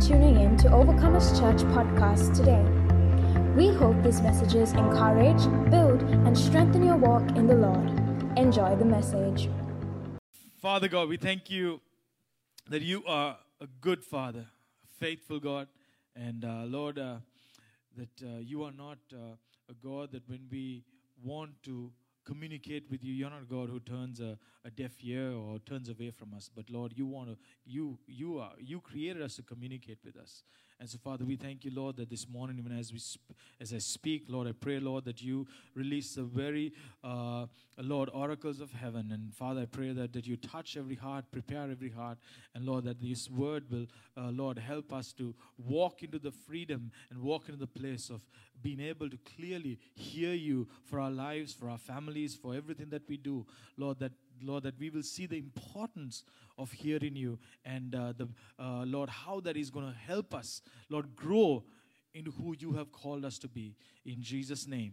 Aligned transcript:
tuning 0.00 0.40
in 0.40 0.56
to 0.56 0.68
Overcomers 0.68 1.36
Church 1.40 1.60
podcast 1.74 2.36
today. 2.36 2.62
We 3.56 3.74
hope 3.74 4.00
these 4.04 4.20
messages 4.20 4.72
encourage, 4.72 5.42
build, 5.70 6.02
and 6.02 6.38
strengthen 6.38 6.84
your 6.84 6.96
walk 6.96 7.28
in 7.36 7.48
the 7.48 7.56
Lord. 7.56 7.90
Enjoy 8.38 8.76
the 8.76 8.84
message. 8.84 9.48
Father 10.62 10.86
God, 10.86 11.08
we 11.08 11.16
thank 11.16 11.50
you 11.50 11.80
that 12.68 12.82
you 12.82 13.02
are 13.06 13.38
a 13.60 13.66
good 13.80 14.04
Father, 14.04 14.46
a 14.84 14.86
faithful 15.00 15.40
God, 15.40 15.66
and 16.14 16.44
uh, 16.44 16.62
Lord, 16.66 17.00
uh, 17.00 17.16
that 17.96 18.22
uh, 18.22 18.38
you 18.38 18.62
are 18.62 18.72
not 18.72 18.98
uh, 19.12 19.34
a 19.68 19.74
God 19.82 20.12
that 20.12 20.28
when 20.28 20.46
we 20.48 20.84
want 21.24 21.60
to 21.64 21.90
communicate 22.28 22.84
with 22.90 23.02
you, 23.02 23.14
you're 23.14 23.30
not 23.30 23.48
God 23.48 23.70
who 23.70 23.80
turns 23.80 24.20
a, 24.20 24.38
a 24.64 24.70
deaf 24.70 24.92
ear 25.02 25.32
or 25.32 25.58
turns 25.60 25.88
away 25.88 26.10
from 26.10 26.34
us. 26.34 26.50
But 26.54 26.68
Lord, 26.68 26.92
you 26.94 27.06
want 27.06 27.30
to, 27.30 27.36
you, 27.64 27.98
you 28.06 28.38
are, 28.38 28.52
you 28.58 28.80
created 28.80 29.22
us 29.22 29.36
to 29.36 29.42
communicate 29.42 29.98
with 30.04 30.16
us. 30.16 30.42
And 30.80 30.88
so, 30.88 30.96
Father, 30.96 31.24
we 31.24 31.34
thank 31.34 31.64
you, 31.64 31.72
Lord, 31.74 31.96
that 31.96 32.08
this 32.08 32.28
morning, 32.28 32.56
even 32.58 32.78
as 32.78 32.92
we, 32.92 33.00
sp- 33.02 33.34
as 33.60 33.72
I 33.74 33.78
speak, 33.78 34.26
Lord, 34.28 34.46
I 34.46 34.52
pray, 34.52 34.78
Lord, 34.78 35.04
that 35.06 35.20
you 35.20 35.44
release 35.74 36.14
the 36.14 36.22
very, 36.22 36.72
uh, 37.02 37.46
Lord, 37.78 38.10
oracles 38.14 38.60
of 38.60 38.70
heaven. 38.70 39.10
And 39.10 39.34
Father, 39.34 39.62
I 39.62 39.66
pray 39.66 39.92
that, 39.92 40.12
that 40.12 40.24
you 40.24 40.36
touch 40.36 40.76
every 40.76 40.94
heart, 40.94 41.24
prepare 41.32 41.68
every 41.68 41.90
heart, 41.90 42.18
and 42.54 42.64
Lord, 42.64 42.84
that 42.84 43.00
this 43.00 43.28
word 43.28 43.64
will, 43.68 43.86
uh, 44.16 44.30
Lord, 44.30 44.56
help 44.58 44.92
us 44.92 45.12
to 45.14 45.34
walk 45.56 46.04
into 46.04 46.20
the 46.20 46.30
freedom 46.30 46.92
and 47.10 47.20
walk 47.22 47.48
into 47.48 47.58
the 47.58 47.66
place 47.66 48.08
of 48.08 48.22
being 48.62 48.80
able 48.80 49.10
to 49.10 49.18
clearly 49.36 49.80
hear 49.94 50.32
you 50.32 50.68
for 50.84 51.00
our 51.00 51.10
lives, 51.10 51.52
for 51.52 51.68
our 51.70 51.78
families, 51.78 52.36
for 52.36 52.54
everything 52.54 52.90
that 52.90 53.08
we 53.08 53.16
do. 53.16 53.44
Lord, 53.76 53.98
that 53.98 54.12
Lord, 54.42 54.64
that 54.64 54.78
we 54.78 54.90
will 54.90 55.02
see 55.02 55.26
the 55.26 55.38
importance 55.38 56.24
of 56.56 56.72
hearing 56.72 57.16
you 57.16 57.38
and 57.64 57.94
uh, 57.94 58.12
the 58.16 58.28
uh, 58.58 58.84
Lord, 58.84 59.08
how 59.08 59.40
that 59.40 59.56
is 59.56 59.70
going 59.70 59.86
to 59.86 59.96
help 60.06 60.34
us, 60.34 60.62
Lord, 60.88 61.14
grow 61.14 61.64
into 62.14 62.30
who 62.30 62.54
you 62.58 62.72
have 62.72 62.90
called 62.90 63.24
us 63.24 63.38
to 63.38 63.48
be. 63.48 63.76
In 64.04 64.22
Jesus' 64.22 64.66
name, 64.66 64.92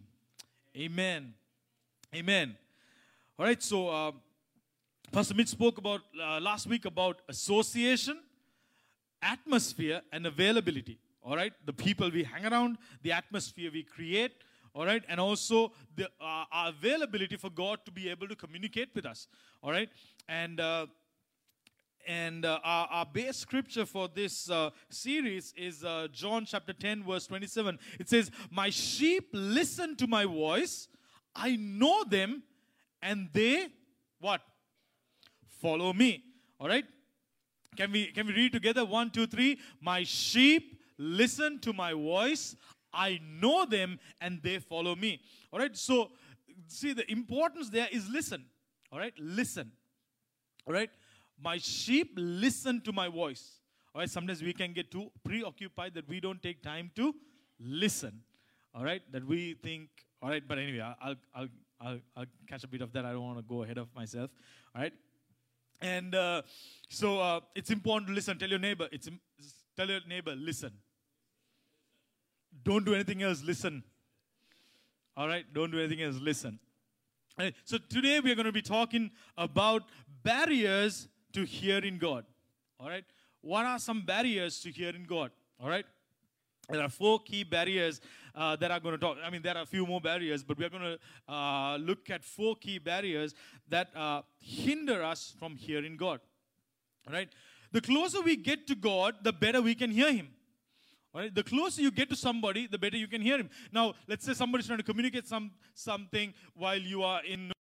Amen. 0.77 1.33
Amen. 2.13 2.57
All 3.39 3.45
right, 3.45 3.63
so 3.63 3.87
uh, 3.87 4.11
Pastor 5.09 5.33
Mitch 5.33 5.47
spoke 5.47 5.77
about 5.77 6.01
uh, 6.21 6.39
last 6.41 6.67
week 6.67 6.83
about 6.83 7.21
association, 7.29 8.19
atmosphere, 9.21 10.01
and 10.11 10.27
availability. 10.27 10.99
All 11.23 11.37
right, 11.37 11.53
the 11.65 11.71
people 11.71 12.11
we 12.11 12.23
hang 12.23 12.45
around, 12.45 12.77
the 13.03 13.13
atmosphere 13.13 13.71
we 13.71 13.83
create, 13.83 14.33
all 14.75 14.85
right? 14.85 15.03
And 15.07 15.19
also 15.19 15.71
the 15.95 16.05
uh, 16.21 16.43
our 16.51 16.69
availability 16.69 17.37
for 17.37 17.49
god 17.49 17.79
to 17.85 17.91
be 17.91 18.09
able 18.09 18.27
to 18.27 18.35
communicate 18.35 18.89
with 18.93 19.05
us. 19.05 19.27
All 19.63 19.71
right? 19.71 19.89
And 20.27 20.59
uh, 20.59 20.87
and 22.05 22.45
uh, 22.45 22.59
our, 22.63 22.87
our 22.91 23.05
base 23.05 23.37
scripture 23.37 23.85
for 23.85 24.07
this 24.07 24.47
uh, 24.51 24.69
series 24.89 25.53
is 25.57 25.83
uh, 25.83 26.07
john 26.11 26.45
chapter 26.45 26.71
10 26.71 27.03
verse 27.03 27.25
27 27.25 27.79
it 27.99 28.07
says 28.07 28.29
my 28.51 28.69
sheep 28.69 29.29
listen 29.33 29.95
to 29.95 30.05
my 30.05 30.25
voice. 30.25 30.87
I 31.35 31.55
know 31.55 32.03
them 32.03 32.43
and 33.01 33.29
they 33.33 33.67
what? 34.19 34.41
Follow 35.61 35.93
me. 35.93 36.23
All 36.59 36.67
right? 36.67 36.85
Can 37.75 37.91
we 37.91 38.07
can 38.07 38.27
we 38.27 38.33
read 38.33 38.53
together? 38.53 38.85
One 38.85 39.09
two 39.09 39.27
three. 39.27 39.59
My 39.81 40.03
sheep 40.03 40.79
listen 40.97 41.59
to 41.59 41.73
my 41.73 41.93
voice 41.93 42.55
I 42.95 43.19
know 43.41 43.65
them 43.65 43.99
and 44.21 44.41
they 44.41 44.59
follow 44.59 44.95
me. 44.95 45.21
All 45.51 45.59
right. 45.59 45.75
So, 45.75 46.11
see, 46.67 46.93
the 46.93 47.09
importance 47.11 47.69
there 47.69 47.87
is 47.91 48.09
listen. 48.09 48.45
All 48.91 48.99
right. 48.99 49.13
Listen. 49.19 49.71
All 50.65 50.73
right. 50.73 50.89
My 51.41 51.57
sheep 51.57 52.13
listen 52.15 52.81
to 52.81 52.93
my 52.93 53.09
voice. 53.09 53.59
All 53.93 54.01
right. 54.01 54.09
Sometimes 54.09 54.41
we 54.41 54.53
can 54.53 54.73
get 54.73 54.89
too 54.89 55.11
preoccupied 55.23 55.93
that 55.95 56.07
we 56.07 56.19
don't 56.19 56.41
take 56.41 56.63
time 56.63 56.91
to 56.95 57.13
listen. 57.59 58.21
All 58.73 58.83
right. 58.83 59.01
That 59.11 59.25
we 59.25 59.55
think, 59.61 59.89
all 60.21 60.29
right. 60.29 60.43
But 60.47 60.57
anyway, 60.57 60.79
I'll, 60.79 61.15
I'll, 61.35 61.47
I'll, 61.81 61.99
I'll 62.15 62.25
catch 62.47 62.63
a 62.63 62.67
bit 62.67 62.81
of 62.81 62.93
that. 62.93 63.05
I 63.05 63.11
don't 63.11 63.23
want 63.23 63.37
to 63.37 63.43
go 63.43 63.63
ahead 63.63 63.77
of 63.77 63.93
myself. 63.93 64.31
All 64.73 64.81
right. 64.81 64.93
And 65.81 66.15
uh, 66.15 66.41
so 66.89 67.19
uh, 67.19 67.41
it's 67.53 67.69
important 67.69 68.07
to 68.07 68.13
listen. 68.13 68.37
Tell 68.37 68.49
your 68.49 68.59
neighbor, 68.59 68.87
it's, 68.91 69.09
tell 69.75 69.89
your 69.89 69.99
neighbor, 70.07 70.33
listen. 70.35 70.71
Don't 72.63 72.85
do 72.85 72.93
anything 72.93 73.21
else, 73.23 73.43
listen. 73.43 73.83
All 75.17 75.27
right, 75.27 75.45
don't 75.53 75.71
do 75.71 75.79
anything 75.79 76.01
else, 76.01 76.15
listen. 76.19 76.59
Right, 77.37 77.53
so 77.63 77.77
today 77.77 78.19
we 78.21 78.31
are 78.31 78.35
going 78.35 78.45
to 78.45 78.51
be 78.51 78.61
talking 78.61 79.11
about 79.37 79.83
barriers 80.23 81.07
to 81.33 81.43
hearing 81.43 81.97
God. 81.97 82.25
All 82.79 82.89
right, 82.89 83.03
what 83.41 83.65
are 83.65 83.79
some 83.79 84.01
barriers 84.05 84.59
to 84.61 84.71
hearing 84.71 85.05
God? 85.07 85.31
All 85.61 85.69
right, 85.69 85.85
there 86.69 86.81
are 86.81 86.89
four 86.89 87.19
key 87.19 87.43
barriers 87.43 88.01
uh, 88.33 88.55
that 88.57 88.71
are 88.71 88.79
going 88.79 88.93
to 88.93 88.97
talk. 88.97 89.17
I 89.23 89.29
mean, 89.29 89.41
there 89.41 89.55
are 89.55 89.63
a 89.63 89.65
few 89.65 89.85
more 89.85 90.01
barriers, 90.01 90.43
but 90.43 90.57
we 90.57 90.65
are 90.65 90.69
going 90.69 90.97
to 90.97 91.33
uh, 91.33 91.77
look 91.77 92.09
at 92.09 92.23
four 92.23 92.55
key 92.55 92.79
barriers 92.79 93.35
that 93.69 93.95
uh, 93.95 94.21
hinder 94.39 95.03
us 95.03 95.33
from 95.37 95.55
hearing 95.55 95.97
God. 95.97 96.19
All 97.07 97.13
right, 97.13 97.29
the 97.71 97.81
closer 97.81 98.21
we 98.21 98.35
get 98.35 98.65
to 98.67 98.75
God, 98.75 99.15
the 99.21 99.33
better 99.33 99.61
we 99.61 99.75
can 99.75 99.91
hear 99.91 100.11
Him. 100.11 100.29
Right? 101.15 101.33
The 101.33 101.43
closer 101.43 101.81
you 101.81 101.91
get 101.91 102.09
to 102.09 102.15
somebody, 102.17 102.67
the 102.67 102.77
better 102.77 102.97
you 102.97 103.07
can 103.07 103.21
hear 103.21 103.37
him. 103.37 103.49
Now, 103.71 103.93
let's 104.05 104.25
say 104.25 104.33
somebody's 104.33 104.67
trying 104.67 104.79
to 104.79 104.83
communicate 104.83 105.25
some 105.25 105.51
something 105.73 106.33
while 106.53 106.77
you 106.77 107.03
are 107.03 107.23
in 107.23 107.53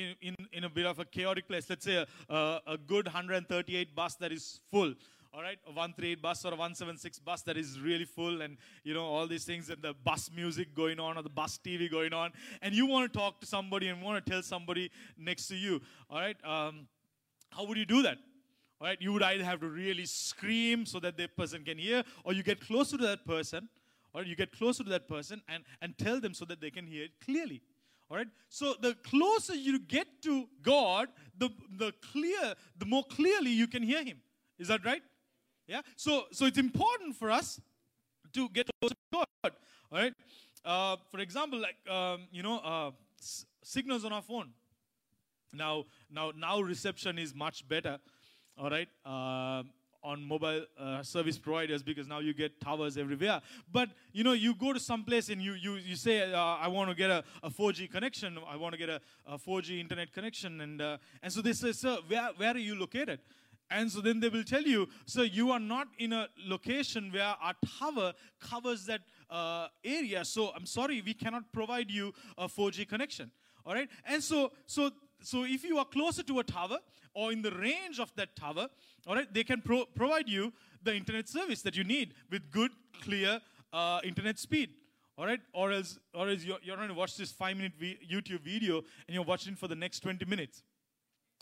in, 0.00 0.34
in 0.52 0.64
a 0.64 0.68
bit 0.68 0.86
of 0.86 0.98
a 0.98 1.04
chaotic 1.04 1.46
place. 1.46 1.70
Let's 1.70 1.84
say 1.84 2.04
a, 2.04 2.06
a, 2.28 2.60
a 2.66 2.76
good 2.76 3.06
138 3.06 3.94
bus 3.94 4.16
that 4.16 4.32
is 4.32 4.60
full. 4.72 4.92
All 5.32 5.40
right, 5.40 5.58
a 5.66 5.70
138 5.70 6.20
bus 6.20 6.44
or 6.44 6.48
a 6.48 6.56
176 6.56 7.20
bus 7.20 7.42
that 7.42 7.56
is 7.56 7.78
really 7.78 8.06
full, 8.06 8.42
and 8.42 8.56
you 8.82 8.92
know 8.92 9.04
all 9.04 9.28
these 9.28 9.44
things, 9.44 9.70
and 9.70 9.80
the 9.80 9.94
bus 9.94 10.28
music 10.34 10.74
going 10.74 10.98
on 10.98 11.16
or 11.16 11.22
the 11.22 11.28
bus 11.28 11.60
TV 11.64 11.88
going 11.88 12.12
on, 12.12 12.32
and 12.60 12.74
you 12.74 12.86
want 12.86 13.12
to 13.12 13.18
talk 13.18 13.38
to 13.40 13.46
somebody 13.46 13.86
and 13.86 14.02
want 14.02 14.24
to 14.24 14.30
tell 14.30 14.42
somebody 14.42 14.90
next 15.16 15.46
to 15.46 15.54
you. 15.54 15.80
All 16.10 16.18
right, 16.18 16.36
um, 16.44 16.88
how 17.50 17.64
would 17.66 17.78
you 17.78 17.86
do 17.86 18.02
that? 18.02 18.18
Right, 18.78 19.00
you 19.00 19.12
would 19.14 19.22
either 19.22 19.42
have 19.42 19.60
to 19.60 19.68
really 19.68 20.04
scream 20.04 20.84
so 20.84 21.00
that 21.00 21.16
the 21.16 21.28
person 21.28 21.64
can 21.64 21.78
hear, 21.78 22.04
or 22.24 22.34
you 22.34 22.42
get 22.42 22.60
closer 22.60 22.98
to 22.98 23.02
that 23.04 23.24
person, 23.24 23.70
or 24.12 24.22
you 24.22 24.36
get 24.36 24.52
closer 24.52 24.84
to 24.84 24.90
that 24.90 25.08
person 25.08 25.40
and, 25.48 25.64
and 25.80 25.96
tell 25.96 26.20
them 26.20 26.34
so 26.34 26.44
that 26.44 26.60
they 26.60 26.70
can 26.70 26.86
hear 26.86 27.04
it 27.04 27.12
clearly. 27.24 27.62
All 28.10 28.18
right. 28.18 28.28
So 28.48 28.74
the 28.80 28.94
closer 28.94 29.54
you 29.54 29.78
get 29.78 30.06
to 30.22 30.48
God, 30.62 31.08
the 31.36 31.50
the 31.76 31.92
clear, 32.12 32.54
the 32.78 32.86
more 32.86 33.02
clearly 33.04 33.50
you 33.50 33.66
can 33.66 33.82
hear 33.82 34.04
Him. 34.04 34.18
Is 34.58 34.68
that 34.68 34.84
right? 34.84 35.02
Yeah. 35.66 35.80
So 35.96 36.26
so 36.30 36.46
it's 36.46 36.58
important 36.58 37.16
for 37.16 37.30
us 37.30 37.60
to 38.34 38.48
get 38.50 38.68
closer 38.80 38.94
to 38.94 39.24
God. 39.42 39.52
All 39.90 39.98
right. 39.98 40.14
Uh, 40.64 40.96
for 41.10 41.18
example, 41.20 41.58
like 41.58 41.76
um, 41.90 42.28
you 42.30 42.42
know, 42.42 42.58
uh, 42.58 42.90
signals 43.62 44.04
on 44.04 44.12
our 44.12 44.22
phone. 44.22 44.50
Now 45.52 45.84
now 46.10 46.32
now 46.36 46.60
reception 46.60 47.18
is 47.18 47.34
much 47.34 47.66
better 47.66 47.98
all 48.58 48.70
right, 48.70 48.88
uh, 49.04 49.62
on 50.02 50.22
mobile 50.22 50.64
uh, 50.78 51.02
service 51.02 51.36
providers 51.36 51.82
because 51.82 52.06
now 52.06 52.20
you 52.20 52.32
get 52.32 52.60
towers 52.60 52.96
everywhere. 52.96 53.40
But 53.72 53.90
you 54.12 54.22
know, 54.22 54.34
you 54.34 54.54
go 54.54 54.72
to 54.72 54.80
some 54.80 55.04
place 55.04 55.28
and 55.28 55.42
you 55.42 55.54
you 55.54 55.74
you 55.74 55.96
say, 55.96 56.32
uh, 56.32 56.38
I 56.38 56.68
want 56.68 56.90
to 56.90 56.96
get 56.96 57.10
a, 57.10 57.24
a 57.42 57.50
4G 57.50 57.90
connection. 57.90 58.38
I 58.48 58.56
want 58.56 58.72
to 58.72 58.78
get 58.78 58.88
a, 58.88 59.00
a 59.26 59.36
4G 59.36 59.80
internet 59.80 60.12
connection, 60.12 60.60
and 60.60 60.80
uh, 60.80 60.98
and 61.22 61.32
so 61.32 61.42
they 61.42 61.52
say, 61.52 61.72
sir, 61.72 61.98
where 62.06 62.30
where 62.36 62.54
are 62.54 62.58
you 62.58 62.76
located? 62.76 63.20
And 63.68 63.90
so 63.90 64.00
then 64.00 64.20
they 64.20 64.28
will 64.28 64.44
tell 64.44 64.62
you, 64.62 64.88
so 65.06 65.22
you 65.22 65.50
are 65.50 65.58
not 65.58 65.88
in 65.98 66.12
a 66.12 66.28
location 66.46 67.10
where 67.10 67.34
our 67.42 67.54
tower 67.80 68.12
covers 68.38 68.86
that 68.86 69.00
uh, 69.28 69.66
area. 69.84 70.24
So 70.24 70.52
I'm 70.54 70.66
sorry, 70.66 71.02
we 71.04 71.14
cannot 71.14 71.52
provide 71.52 71.90
you 71.90 72.12
a 72.38 72.46
4G 72.46 72.88
connection. 72.88 73.32
All 73.64 73.74
right, 73.74 73.88
and 74.06 74.22
so 74.22 74.52
so 74.66 74.92
so 75.22 75.44
if 75.44 75.64
you 75.64 75.78
are 75.78 75.84
closer 75.84 76.22
to 76.22 76.38
a 76.38 76.44
tower 76.44 76.78
or 77.14 77.32
in 77.32 77.42
the 77.42 77.50
range 77.50 77.98
of 77.98 78.12
that 78.16 78.36
tower, 78.36 78.68
all 79.06 79.14
right, 79.14 79.32
they 79.32 79.44
can 79.44 79.60
pro- 79.60 79.86
provide 79.86 80.28
you 80.28 80.52
the 80.82 80.94
internet 80.94 81.28
service 81.28 81.62
that 81.62 81.76
you 81.76 81.84
need 81.84 82.14
with 82.30 82.50
good, 82.50 82.70
clear 83.02 83.40
uh, 83.72 84.00
internet 84.04 84.38
speed. 84.38 84.70
All 85.18 85.24
right, 85.24 85.40
or 85.54 85.72
else, 85.72 85.98
or 86.12 86.28
else 86.28 86.44
you're, 86.44 86.58
you're 86.62 86.76
going 86.76 86.88
to 86.88 86.94
watch 86.94 87.16
this 87.16 87.32
five-minute 87.32 87.72
YouTube 87.80 88.42
video 88.42 88.82
and 89.08 89.14
you're 89.14 89.24
watching 89.24 89.54
for 89.54 89.66
the 89.66 89.74
next 89.74 90.00
20 90.00 90.26
minutes. 90.26 90.62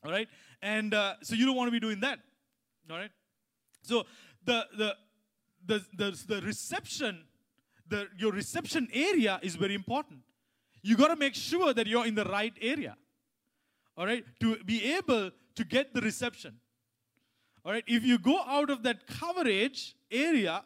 All 0.05 0.13
right, 0.13 0.29
and 0.63 0.95
uh, 0.95 1.15
so 1.23 1.35
you 1.35 1.45
don't 1.45 1.57
want 1.57 1.67
to 1.67 1.73
be 1.73 1.81
doing 1.81 1.99
that. 2.01 2.21
All 2.89 2.99
right, 2.99 3.11
so 3.83 4.05
the 4.45 4.65
the 4.79 4.95
the 5.67 5.85
the, 5.97 6.25
the 6.29 6.43
reception, 6.43 7.25
the 7.89 8.07
your 8.17 8.31
reception 8.31 8.87
area 8.93 9.41
is 9.43 9.57
very 9.57 9.75
important. 9.75 10.21
You 10.83 10.97
got 10.97 11.09
to 11.09 11.17
make 11.17 11.35
sure 11.35 11.75
that 11.75 11.87
you're 11.89 12.07
in 12.07 12.15
the 12.15 12.27
right 12.27 12.53
area 12.61 12.97
all 13.97 14.07
right, 14.07 14.25
to 14.41 14.57
be 14.65 14.95
able 14.95 15.31
to 15.55 15.65
get 15.65 15.95
the 15.95 16.01
reception. 16.01 16.57
All 17.65 17.73
right, 17.73 17.85
if 17.87 18.05
you 18.05 18.19
go 18.19 18.41
out 18.47 18.71
of 18.71 18.83
that 18.83 19.07
coverage 19.07 19.95
area, 20.11 20.65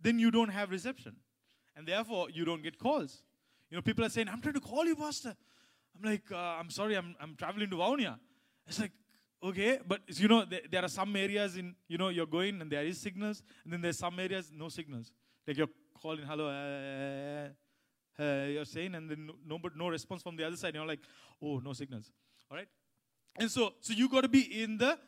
then 0.00 0.18
you 0.18 0.30
don't 0.30 0.48
have 0.48 0.70
reception. 0.70 1.16
And 1.76 1.86
therefore, 1.86 2.30
you 2.30 2.44
don't 2.44 2.62
get 2.62 2.78
calls. 2.78 3.22
You 3.70 3.76
know, 3.76 3.82
people 3.82 4.04
are 4.04 4.08
saying, 4.08 4.28
I'm 4.28 4.40
trying 4.40 4.54
to 4.54 4.60
call 4.60 4.84
you, 4.84 4.96
Pastor. 4.96 5.34
I'm 5.96 6.10
like, 6.10 6.30
uh, 6.30 6.36
I'm 6.36 6.70
sorry, 6.70 6.96
I'm, 6.96 7.14
I'm 7.20 7.34
traveling 7.36 7.70
to 7.70 7.76
Vavuniya. 7.76 8.18
It's 8.66 8.80
like, 8.80 8.92
okay, 9.42 9.78
but 9.86 10.00
you 10.08 10.28
know, 10.28 10.44
there, 10.44 10.60
there 10.70 10.84
are 10.84 10.88
some 10.88 11.14
areas 11.16 11.56
in, 11.56 11.74
you 11.88 11.98
know, 11.98 12.08
you're 12.08 12.26
going 12.26 12.60
and 12.60 12.70
there 12.70 12.84
is 12.84 12.98
signals, 12.98 13.42
and 13.64 13.72
then 13.72 13.80
there's 13.80 13.98
some 13.98 14.18
areas, 14.18 14.50
no 14.54 14.68
signals. 14.68 15.12
Like 15.46 15.56
you're 15.56 15.68
calling, 16.00 16.24
hello, 16.24 16.48
uh, 16.48 18.22
uh, 18.22 18.46
you're 18.46 18.64
saying, 18.64 18.94
and 18.94 19.10
then 19.10 19.26
no, 19.26 19.34
no, 19.46 19.58
but 19.58 19.76
no 19.76 19.88
response 19.88 20.22
from 20.22 20.36
the 20.36 20.46
other 20.46 20.56
side. 20.56 20.74
You're 20.74 20.86
like, 20.86 21.00
oh, 21.42 21.58
no 21.58 21.72
signals. 21.72 22.10
All 22.52 22.58
right? 22.58 22.68
And 23.36 23.50
so, 23.50 23.72
so 23.80 23.94
you 23.94 24.10
got 24.10 24.20
to 24.20 24.28
be 24.28 24.62
in 24.62 24.76
the 24.76 24.98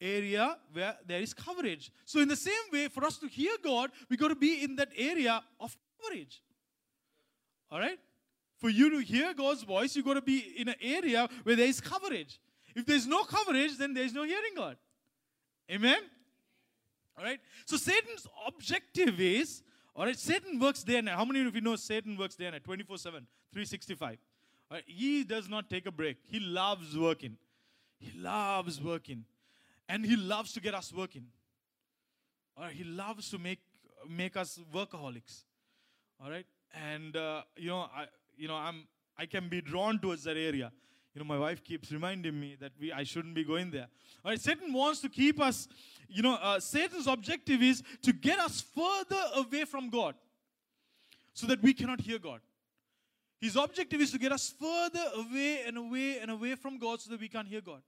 area 0.00 0.56
where 0.72 0.96
there 1.04 1.20
is 1.20 1.34
coverage. 1.34 1.90
So, 2.04 2.20
in 2.20 2.28
the 2.28 2.36
same 2.36 2.70
way, 2.72 2.86
for 2.86 3.04
us 3.04 3.18
to 3.18 3.26
hear 3.26 3.56
God, 3.62 3.90
we 4.08 4.16
got 4.16 4.28
to 4.28 4.36
be 4.36 4.62
in 4.62 4.76
that 4.76 4.90
area 4.96 5.42
of 5.58 5.76
coverage. 6.00 6.40
All 7.72 7.80
right? 7.80 7.98
For 8.58 8.70
you 8.70 8.88
to 8.90 8.98
hear 9.00 9.34
God's 9.34 9.64
voice, 9.64 9.96
you 9.96 10.04
got 10.04 10.14
to 10.14 10.22
be 10.22 10.54
in 10.56 10.68
an 10.68 10.76
area 10.80 11.28
where 11.42 11.56
there 11.56 11.66
is 11.66 11.80
coverage. 11.80 12.38
If 12.76 12.86
there's 12.86 13.08
no 13.08 13.24
coverage, 13.24 13.76
then 13.76 13.94
there's 13.94 14.12
no 14.12 14.22
hearing 14.22 14.54
God. 14.56 14.76
Amen? 15.72 15.98
All 17.18 17.24
right? 17.24 17.40
So, 17.66 17.76
Satan's 17.76 18.28
objective 18.46 19.18
is, 19.18 19.64
all 19.96 20.06
right, 20.06 20.16
Satan 20.16 20.60
works 20.60 20.84
day 20.84 20.98
and. 20.98 21.08
How 21.08 21.24
many 21.24 21.44
of 21.44 21.52
you 21.52 21.62
know 21.62 21.74
Satan 21.74 22.16
works 22.16 22.36
day 22.36 22.44
and 22.44 22.54
night? 22.54 22.62
24 22.62 22.96
7, 22.96 23.26
365. 23.52 24.18
Right? 24.72 24.84
He 24.86 25.22
does 25.22 25.50
not 25.50 25.68
take 25.68 25.84
a 25.84 25.92
break. 25.92 26.16
He 26.24 26.40
loves 26.40 26.96
working. 26.96 27.36
He 27.98 28.18
loves 28.18 28.80
working. 28.80 29.26
And 29.86 30.06
he 30.06 30.16
loves 30.16 30.54
to 30.54 30.60
get 30.60 30.74
us 30.74 30.92
working. 30.96 31.26
Right? 32.58 32.72
He 32.72 32.84
loves 32.84 33.30
to 33.30 33.38
make, 33.38 33.58
make 34.08 34.34
us 34.34 34.58
workaholics. 34.74 35.44
All 36.22 36.30
right? 36.30 36.46
And, 36.74 37.14
uh, 37.14 37.42
you 37.56 37.68
know, 37.68 37.80
I, 37.94 38.06
you 38.38 38.48
know, 38.48 38.54
I'm, 38.54 38.88
I 39.18 39.26
can 39.26 39.50
be 39.50 39.60
drawn 39.60 39.98
towards 39.98 40.24
that 40.24 40.38
area. 40.38 40.72
You 41.14 41.18
know, 41.18 41.26
my 41.26 41.38
wife 41.38 41.62
keeps 41.62 41.92
reminding 41.92 42.40
me 42.40 42.56
that 42.58 42.72
we, 42.80 42.90
I 42.90 43.02
shouldn't 43.02 43.34
be 43.34 43.44
going 43.44 43.70
there. 43.70 43.88
All 44.24 44.30
right, 44.30 44.40
Satan 44.40 44.72
wants 44.72 45.00
to 45.00 45.10
keep 45.10 45.38
us, 45.38 45.68
you 46.08 46.22
know, 46.22 46.38
uh, 46.40 46.58
Satan's 46.58 47.06
objective 47.06 47.60
is 47.62 47.82
to 48.00 48.14
get 48.14 48.38
us 48.38 48.62
further 48.62 49.22
away 49.34 49.66
from 49.66 49.90
God 49.90 50.14
so 51.34 51.46
that 51.48 51.62
we 51.62 51.74
cannot 51.74 52.00
hear 52.00 52.18
God. 52.18 52.40
His 53.42 53.56
objective 53.56 54.00
is 54.00 54.12
to 54.12 54.18
get 54.20 54.30
us 54.30 54.54
further 54.56 55.04
away 55.16 55.62
and 55.66 55.76
away 55.76 56.20
and 56.20 56.30
away 56.30 56.54
from 56.54 56.78
God 56.78 57.00
so 57.00 57.10
that 57.10 57.20
we 57.20 57.28
can't 57.28 57.48
hear 57.48 57.60
God. 57.60 57.82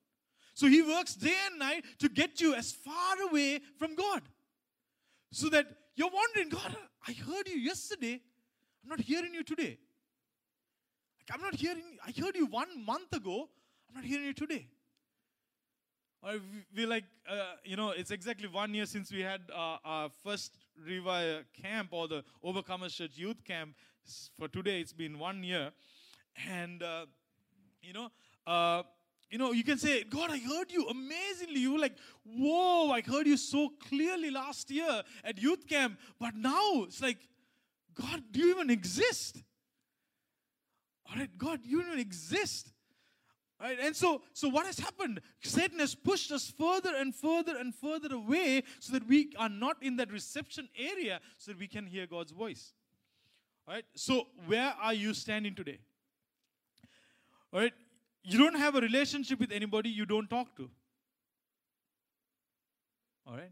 So 0.52 0.66
he 0.66 0.82
works 0.82 1.14
day 1.14 1.36
and 1.46 1.60
night 1.60 1.84
to 2.00 2.08
get 2.08 2.40
you 2.40 2.56
as 2.56 2.72
far 2.72 3.22
away 3.30 3.60
from 3.78 3.94
God. 3.94 4.22
So 5.30 5.48
that 5.50 5.66
you're 5.94 6.10
wondering, 6.12 6.48
God, 6.48 6.76
I 7.06 7.12
heard 7.12 7.46
you 7.46 7.54
yesterday. 7.54 8.20
I'm 8.82 8.90
not 8.90 9.00
hearing 9.00 9.32
you 9.32 9.44
today. 9.44 9.78
I'm 11.32 11.40
not 11.40 11.54
hearing, 11.54 11.84
you. 11.92 11.98
I 12.04 12.12
heard 12.20 12.34
you 12.34 12.46
one 12.46 12.84
month 12.84 13.12
ago. 13.12 13.48
I'm 13.88 13.94
not 13.94 14.04
hearing 14.04 14.26
you 14.26 14.34
today. 14.34 14.66
Or 16.20 16.40
we're 16.74 16.88
like, 16.88 17.04
uh, 17.30 17.52
you 17.64 17.76
know, 17.76 17.90
it's 17.90 18.10
exactly 18.10 18.48
one 18.48 18.74
year 18.74 18.86
since 18.86 19.12
we 19.12 19.20
had 19.20 19.42
uh, 19.54 19.76
our 19.84 20.10
first 20.24 20.52
Riva 20.84 21.44
camp 21.62 21.90
or 21.92 22.08
the 22.08 22.24
Overcomers 22.44 22.96
Church 22.96 23.12
Youth 23.14 23.44
Camp. 23.44 23.76
For 24.38 24.48
today, 24.48 24.80
it's 24.80 24.92
been 24.92 25.18
one 25.18 25.42
year. 25.42 25.70
And, 26.48 26.82
uh, 26.82 27.06
you 27.82 27.92
know, 27.92 28.10
uh, 28.46 28.82
you 29.30 29.38
know, 29.38 29.52
you 29.52 29.64
can 29.64 29.78
say, 29.78 30.04
God, 30.04 30.30
I 30.30 30.38
heard 30.38 30.70
you 30.70 30.86
amazingly. 30.88 31.60
You 31.60 31.72
were 31.72 31.78
like, 31.78 31.96
whoa, 32.24 32.90
I 32.90 33.00
heard 33.00 33.26
you 33.26 33.36
so 33.36 33.70
clearly 33.88 34.30
last 34.30 34.70
year 34.70 35.02
at 35.24 35.40
youth 35.40 35.66
camp. 35.66 35.98
But 36.20 36.36
now 36.36 36.84
it's 36.84 37.02
like, 37.02 37.18
God, 37.94 38.22
do 38.30 38.40
you 38.40 38.50
even 38.50 38.70
exist? 38.70 39.42
All 41.08 41.16
right, 41.16 41.30
God, 41.36 41.60
you 41.64 41.82
don't 41.82 41.98
exist. 41.98 42.70
All 43.60 43.68
right, 43.68 43.78
and 43.80 43.94
so, 43.94 44.22
so 44.32 44.48
what 44.48 44.66
has 44.66 44.78
happened? 44.78 45.20
Satan 45.42 45.78
has 45.78 45.94
pushed 45.94 46.32
us 46.32 46.50
further 46.50 46.94
and 46.96 47.14
further 47.14 47.56
and 47.56 47.74
further 47.74 48.14
away 48.14 48.62
so 48.80 48.92
that 48.92 49.06
we 49.06 49.32
are 49.38 49.48
not 49.48 49.82
in 49.82 49.96
that 49.96 50.12
reception 50.12 50.68
area 50.76 51.20
so 51.38 51.52
that 51.52 51.58
we 51.58 51.68
can 51.68 51.86
hear 51.86 52.06
God's 52.06 52.32
voice. 52.32 52.72
Right, 53.66 53.84
so 53.94 54.26
where 54.46 54.74
are 54.80 54.92
you 54.94 55.14
standing 55.14 55.54
today? 55.54 55.78
All 57.52 57.60
right, 57.60 57.72
you 58.22 58.38
don't 58.38 58.56
have 58.56 58.74
a 58.74 58.80
relationship 58.80 59.40
with 59.40 59.50
anybody 59.52 59.88
you 59.88 60.04
don't 60.06 60.28
talk 60.28 60.54
to. 60.56 60.70
All 63.26 63.36
right, 63.36 63.50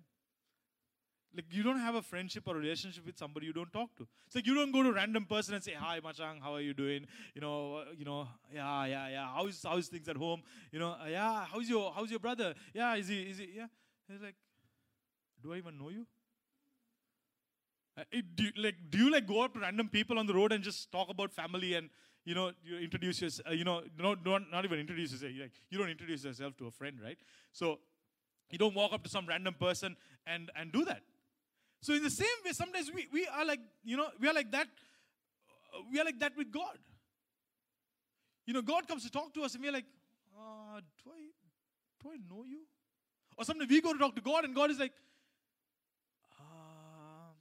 like 1.34 1.46
you 1.50 1.62
don't 1.62 1.78
have 1.80 1.94
a 1.94 2.02
friendship 2.02 2.44
or 2.46 2.54
relationship 2.54 3.06
with 3.06 3.16
somebody 3.16 3.46
you 3.46 3.52
don't 3.54 3.72
talk 3.72 3.88
to. 3.96 4.06
It's 4.26 4.34
like 4.34 4.46
you 4.46 4.54
don't 4.54 4.70
go 4.70 4.82
to 4.82 4.90
a 4.90 4.92
random 4.92 5.24
person 5.24 5.54
and 5.54 5.64
say, 5.64 5.72
"Hi, 5.72 5.98
Machang, 6.00 6.40
how 6.42 6.52
are 6.54 6.60
you 6.60 6.74
doing? 6.74 7.06
You 7.34 7.40
know, 7.40 7.76
uh, 7.76 7.84
you 7.96 8.04
know, 8.04 8.28
yeah, 8.54 8.84
yeah, 8.84 9.08
yeah. 9.08 9.26
How's 9.34 9.62
how's 9.62 9.88
things 9.88 10.08
at 10.08 10.16
home? 10.16 10.42
You 10.70 10.78
know, 10.78 10.90
uh, 10.90 11.06
yeah. 11.08 11.46
How's 11.46 11.68
your 11.68 11.92
how's 11.94 12.10
your 12.10 12.20
brother? 12.20 12.54
Yeah, 12.74 12.94
is 12.96 13.08
he 13.08 13.22
is 13.22 13.38
he? 13.38 13.48
Yeah." 13.56 13.68
He's 14.08 14.20
like, 14.20 14.34
"Do 15.42 15.54
I 15.54 15.56
even 15.56 15.78
know 15.78 15.88
you?" 15.88 16.06
Uh, 17.96 18.04
do 18.34 18.44
you, 18.44 18.52
like, 18.56 18.76
do 18.90 18.98
you 18.98 19.12
like 19.12 19.26
go 19.26 19.42
up 19.42 19.52
to 19.54 19.60
random 19.60 19.88
people 19.88 20.18
on 20.18 20.26
the 20.26 20.34
road 20.34 20.52
and 20.52 20.64
just 20.64 20.90
talk 20.90 21.08
about 21.10 21.32
family 21.32 21.74
and 21.74 21.90
you 22.24 22.34
know 22.34 22.52
you 22.64 22.78
introduce 22.78 23.20
yourself? 23.20 23.48
Uh, 23.48 23.52
you 23.52 23.64
know, 23.64 23.82
not 23.98 24.24
not 24.24 24.50
not 24.50 24.64
even 24.64 24.78
introduce 24.78 25.12
yourself. 25.12 25.32
Like 25.38 25.52
you 25.70 25.78
don't 25.78 25.90
introduce 25.90 26.24
yourself 26.24 26.56
to 26.58 26.66
a 26.66 26.70
friend, 26.70 26.98
right? 27.02 27.18
So 27.52 27.80
you 28.50 28.58
don't 28.58 28.74
walk 28.74 28.92
up 28.92 29.02
to 29.04 29.10
some 29.10 29.26
random 29.26 29.54
person 29.54 29.96
and 30.26 30.50
and 30.56 30.72
do 30.72 30.84
that 30.86 31.02
so 31.82 31.92
in 31.94 32.02
the 32.02 32.10
same 32.10 32.28
way, 32.44 32.52
sometimes 32.52 32.90
we, 32.94 33.08
we 33.12 33.26
are 33.26 33.44
like, 33.44 33.58
you 33.82 33.96
know, 33.96 34.06
we 34.20 34.28
are 34.28 34.32
like 34.32 34.52
that. 34.52 34.68
Uh, 35.74 35.80
we 35.92 36.00
are 36.00 36.04
like 36.04 36.18
that 36.20 36.32
with 36.36 36.52
God. 36.52 36.78
You 38.46 38.54
know, 38.54 38.62
God 38.62 38.86
comes 38.86 39.02
to 39.02 39.10
talk 39.10 39.34
to 39.34 39.42
us 39.42 39.54
and 39.54 39.64
we're 39.64 39.72
like, 39.72 39.84
uh, 40.38 40.80
do 41.04 41.10
I 41.10 41.22
do 42.02 42.10
I 42.10 42.16
know 42.30 42.44
you? 42.44 42.60
Or 43.36 43.44
sometimes 43.44 43.68
we 43.68 43.80
go 43.80 43.92
to 43.92 43.98
talk 43.98 44.14
to 44.14 44.20
God 44.20 44.44
and 44.44 44.54
God 44.54 44.70
is 44.70 44.78
like, 44.78 44.92
uh, 46.40 47.34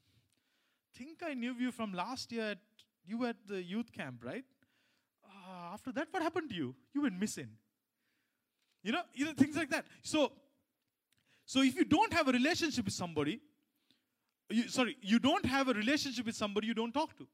think 1.01 1.23
I 1.25 1.33
knew 1.33 1.53
you 1.59 1.71
from 1.71 1.93
last 1.93 2.31
year 2.31 2.51
at 2.51 2.57
you 3.05 3.17
were 3.17 3.29
at 3.29 3.47
the 3.47 3.61
youth 3.61 3.91
camp, 3.91 4.23
right? 4.23 4.43
Uh, 5.25 5.73
after 5.73 5.91
that, 5.93 6.07
what 6.11 6.21
happened 6.21 6.49
to 6.49 6.55
you? 6.55 6.75
You 6.93 7.01
went 7.01 7.19
missing. 7.19 7.49
You 8.83 8.91
know, 8.91 9.01
you 9.13 9.25
know, 9.25 9.33
things 9.33 9.55
like 9.55 9.69
that. 9.71 9.85
So, 10.03 10.31
so 11.45 11.61
if 11.61 11.75
you 11.75 11.85
don't 11.85 12.13
have 12.13 12.27
a 12.27 12.31
relationship 12.31 12.85
with 12.85 12.93
somebody, 12.93 13.39
you, 14.49 14.67
sorry, 14.67 14.95
you 15.01 15.17
don't 15.17 15.45
have 15.45 15.69
a 15.69 15.73
relationship 15.73 16.25
with 16.25 16.35
somebody 16.35 16.67
you 16.67 16.75
don't 16.75 16.93
talk 16.93 17.17
to. 17.17 17.27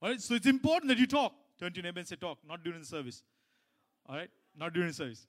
All 0.00 0.08
right, 0.08 0.20
so 0.20 0.34
it's 0.34 0.46
important 0.46 0.88
that 0.88 0.98
you 0.98 1.06
talk. 1.06 1.34
Turn 1.58 1.72
to 1.72 1.76
your 1.76 1.84
neighbor 1.84 2.00
and 2.00 2.08
say, 2.08 2.16
talk, 2.16 2.38
not 2.48 2.64
during 2.64 2.80
the 2.80 2.86
service. 2.86 3.22
All 4.08 4.16
right, 4.16 4.30
not 4.56 4.72
during 4.72 4.88
the 4.88 4.94
service. 4.94 5.26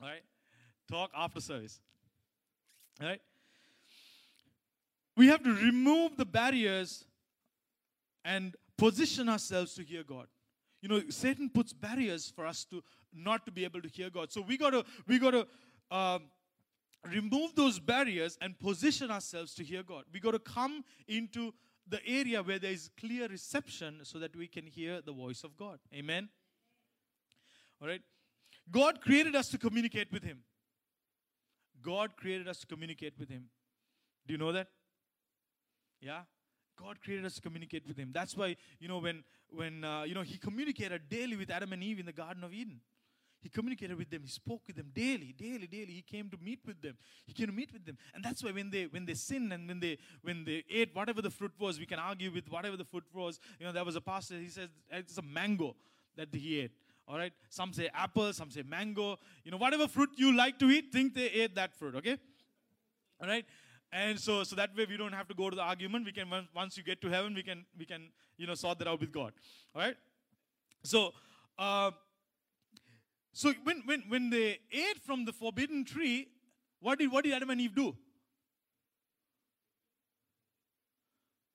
All 0.00 0.08
right, 0.08 0.22
talk 0.90 1.10
after 1.14 1.40
service. 1.40 1.80
All 3.00 3.08
right, 3.08 3.20
we 5.20 5.26
have 5.26 5.42
to 5.42 5.52
remove 5.52 6.16
the 6.16 6.24
barriers 6.24 7.04
and 8.24 8.56
position 8.78 9.28
ourselves 9.28 9.74
to 9.74 9.82
hear 9.82 10.02
God. 10.02 10.28
You 10.80 10.88
know, 10.88 11.02
Satan 11.10 11.50
puts 11.50 11.74
barriers 11.74 12.32
for 12.34 12.46
us 12.46 12.64
to 12.70 12.82
not 13.12 13.44
to 13.44 13.52
be 13.52 13.64
able 13.64 13.82
to 13.82 13.88
hear 13.88 14.08
God. 14.08 14.32
So 14.32 14.40
we 14.40 14.56
got 14.56 14.70
to 14.70 14.82
we 15.06 15.18
got 15.18 15.32
to 15.32 15.46
um, 15.94 16.22
remove 17.12 17.54
those 17.54 17.78
barriers 17.78 18.38
and 18.40 18.58
position 18.58 19.10
ourselves 19.10 19.52
to 19.56 19.62
hear 19.62 19.82
God. 19.82 20.04
We 20.10 20.20
got 20.20 20.30
to 20.30 20.38
come 20.38 20.84
into 21.06 21.52
the 21.86 22.00
area 22.06 22.42
where 22.42 22.58
there 22.58 22.72
is 22.72 22.88
clear 22.98 23.28
reception 23.28 24.00
so 24.04 24.18
that 24.20 24.34
we 24.34 24.46
can 24.46 24.66
hear 24.66 25.02
the 25.02 25.12
voice 25.12 25.44
of 25.44 25.54
God. 25.54 25.80
Amen. 25.94 26.30
All 27.82 27.88
right. 27.88 28.00
God 28.70 29.02
created 29.02 29.36
us 29.36 29.50
to 29.50 29.58
communicate 29.58 30.10
with 30.10 30.24
Him. 30.24 30.38
God 31.82 32.16
created 32.16 32.48
us 32.48 32.60
to 32.60 32.66
communicate 32.66 33.18
with 33.18 33.28
Him. 33.28 33.50
Do 34.26 34.32
you 34.32 34.38
know 34.38 34.52
that? 34.52 34.68
Yeah. 36.00 36.22
God 36.76 37.00
created 37.02 37.26
us 37.26 37.34
to 37.34 37.42
communicate 37.42 37.86
with 37.86 37.96
Him. 37.96 38.10
That's 38.12 38.36
why 38.36 38.56
you 38.78 38.88
know 38.88 38.98
when 38.98 39.22
when 39.50 39.84
uh, 39.84 40.02
you 40.02 40.14
know 40.14 40.22
He 40.22 40.38
communicated 40.38 41.08
daily 41.08 41.36
with 41.36 41.50
Adam 41.50 41.72
and 41.72 41.82
Eve 41.82 42.00
in 42.00 42.06
the 42.06 42.12
Garden 42.12 42.42
of 42.44 42.52
Eden. 42.52 42.80
He 43.42 43.48
communicated 43.48 43.96
with 43.96 44.10
them. 44.10 44.22
He 44.22 44.28
spoke 44.28 44.60
with 44.66 44.76
them 44.76 44.90
daily, 44.94 45.34
daily, 45.36 45.66
daily. 45.66 45.92
He 45.92 46.02
came 46.02 46.28
to 46.28 46.36
meet 46.42 46.60
with 46.66 46.82
them. 46.82 46.98
He 47.26 47.32
came 47.32 47.46
to 47.46 47.52
meet 47.52 47.72
with 47.72 47.86
them. 47.86 47.96
And 48.14 48.22
that's 48.22 48.44
why 48.44 48.52
when 48.52 48.70
they 48.70 48.84
when 48.84 49.06
they 49.06 49.14
sinned 49.14 49.52
and 49.52 49.66
when 49.66 49.80
they 49.80 49.96
when 50.22 50.44
they 50.44 50.62
ate 50.70 50.94
whatever 50.94 51.22
the 51.22 51.30
fruit 51.30 51.52
was, 51.58 51.78
we 51.78 51.86
can 51.86 51.98
argue 51.98 52.30
with 52.30 52.50
whatever 52.50 52.76
the 52.76 52.84
fruit 52.84 53.04
was. 53.14 53.40
You 53.58 53.66
know, 53.66 53.72
there 53.72 53.84
was 53.84 53.96
a 53.96 54.00
pastor, 54.00 54.34
he 54.34 54.48
says 54.48 54.68
it's 54.90 55.16
a 55.16 55.22
mango 55.22 55.74
that 56.16 56.28
he 56.34 56.60
ate. 56.60 56.72
All 57.08 57.16
right. 57.16 57.32
Some 57.48 57.72
say 57.72 57.88
apple, 57.94 58.32
some 58.34 58.50
say 58.50 58.62
mango. 58.62 59.18
You 59.42 59.52
know, 59.52 59.56
whatever 59.56 59.88
fruit 59.88 60.10
you 60.16 60.36
like 60.36 60.58
to 60.58 60.66
eat, 60.66 60.92
think 60.92 61.14
they 61.14 61.30
ate 61.30 61.54
that 61.54 61.74
fruit, 61.74 61.94
okay? 61.96 62.18
All 63.20 63.28
right. 63.28 63.44
And 63.92 64.18
so, 64.18 64.44
so 64.44 64.54
that 64.56 64.76
way 64.76 64.86
we 64.88 64.96
don't 64.96 65.12
have 65.12 65.26
to 65.28 65.34
go 65.34 65.50
to 65.50 65.56
the 65.56 65.62
argument. 65.62 66.06
We 66.06 66.12
can 66.12 66.28
once 66.54 66.76
you 66.76 66.84
get 66.84 67.00
to 67.02 67.08
heaven, 67.08 67.34
we 67.34 67.42
can 67.42 67.64
we 67.78 67.84
can 67.84 68.10
you 68.36 68.46
know 68.46 68.54
sort 68.54 68.78
that 68.78 68.88
out 68.88 69.00
with 69.00 69.12
God. 69.12 69.32
All 69.74 69.82
right. 69.82 69.96
So, 70.82 71.12
uh, 71.58 71.90
so 73.32 73.52
when, 73.64 73.82
when, 73.84 74.02
when 74.08 74.30
they 74.30 74.58
ate 74.72 74.98
from 75.04 75.24
the 75.24 75.32
forbidden 75.32 75.84
tree, 75.84 76.28
what 76.80 76.98
did, 76.98 77.12
what 77.12 77.24
did 77.24 77.34
Adam 77.34 77.50
and 77.50 77.60
Eve 77.60 77.74
do? 77.74 77.96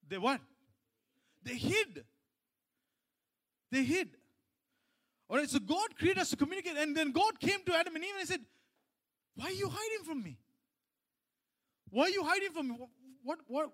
They 0.07 0.17
what? 0.17 0.39
They 1.43 1.55
hid. 1.55 2.05
They 3.71 3.83
hid. 3.83 4.09
All 5.27 5.37
right, 5.37 5.49
so 5.49 5.57
God 5.59 5.97
created 5.97 6.21
us 6.21 6.29
to 6.29 6.35
communicate, 6.35 6.77
and 6.77 6.95
then 6.95 7.11
God 7.11 7.39
came 7.39 7.63
to 7.65 7.75
Adam 7.75 7.95
and 7.95 8.03
Eve 8.03 8.11
and 8.11 8.19
he 8.19 8.25
said, 8.27 8.41
Why 9.35 9.45
are 9.45 9.51
you 9.51 9.67
hiding 9.67 10.05
from 10.05 10.21
me? 10.21 10.37
Why 11.95 12.03
are 12.07 12.09
you 12.09 12.25
hiding 12.25 12.51
from 12.51 12.67
me? 12.67 12.75
What, 13.23 13.39
what? 13.47 13.71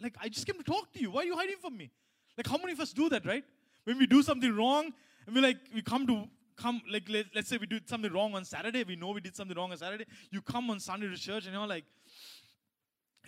Like, 0.00 0.16
I 0.18 0.30
just 0.30 0.46
came 0.46 0.56
to 0.56 0.64
talk 0.64 0.90
to 0.94 0.98
you. 0.98 1.10
Why 1.10 1.20
are 1.20 1.24
you 1.26 1.36
hiding 1.36 1.58
from 1.60 1.76
me? 1.76 1.90
Like, 2.38 2.46
how 2.46 2.56
many 2.56 2.72
of 2.72 2.80
us 2.80 2.94
do 2.94 3.10
that, 3.10 3.26
right? 3.26 3.44
When 3.84 3.98
we 3.98 4.06
do 4.06 4.22
something 4.22 4.56
wrong, 4.56 4.94
and 5.26 5.34
we 5.34 5.42
like, 5.42 5.58
we 5.74 5.82
come 5.82 6.06
to, 6.06 6.24
come, 6.56 6.80
like, 6.90 7.02
let, 7.10 7.26
let's 7.34 7.50
say 7.50 7.58
we 7.58 7.66
did 7.66 7.86
something 7.86 8.10
wrong 8.10 8.34
on 8.34 8.46
Saturday. 8.46 8.82
We 8.82 8.96
know 8.96 9.10
we 9.10 9.20
did 9.20 9.36
something 9.36 9.54
wrong 9.54 9.72
on 9.72 9.76
Saturday. 9.76 10.06
You 10.30 10.40
come 10.40 10.70
on 10.70 10.80
Sunday 10.80 11.06
to 11.06 11.18
church, 11.18 11.44
and 11.44 11.52
you're 11.52 11.66
like, 11.66 11.84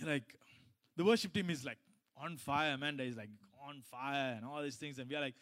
like, 0.02 0.34
the 0.96 1.04
worship 1.04 1.34
team 1.34 1.50
is 1.50 1.66
like 1.66 1.78
on 2.16 2.38
fire. 2.38 2.72
Amanda 2.72 3.04
is 3.04 3.18
like 3.18 3.28
on 3.68 3.82
fire, 3.82 4.32
and 4.34 4.46
all 4.46 4.62
these 4.62 4.76
things. 4.76 4.98
And 4.98 5.10
we 5.10 5.16
are 5.16 5.20
like, 5.20 5.34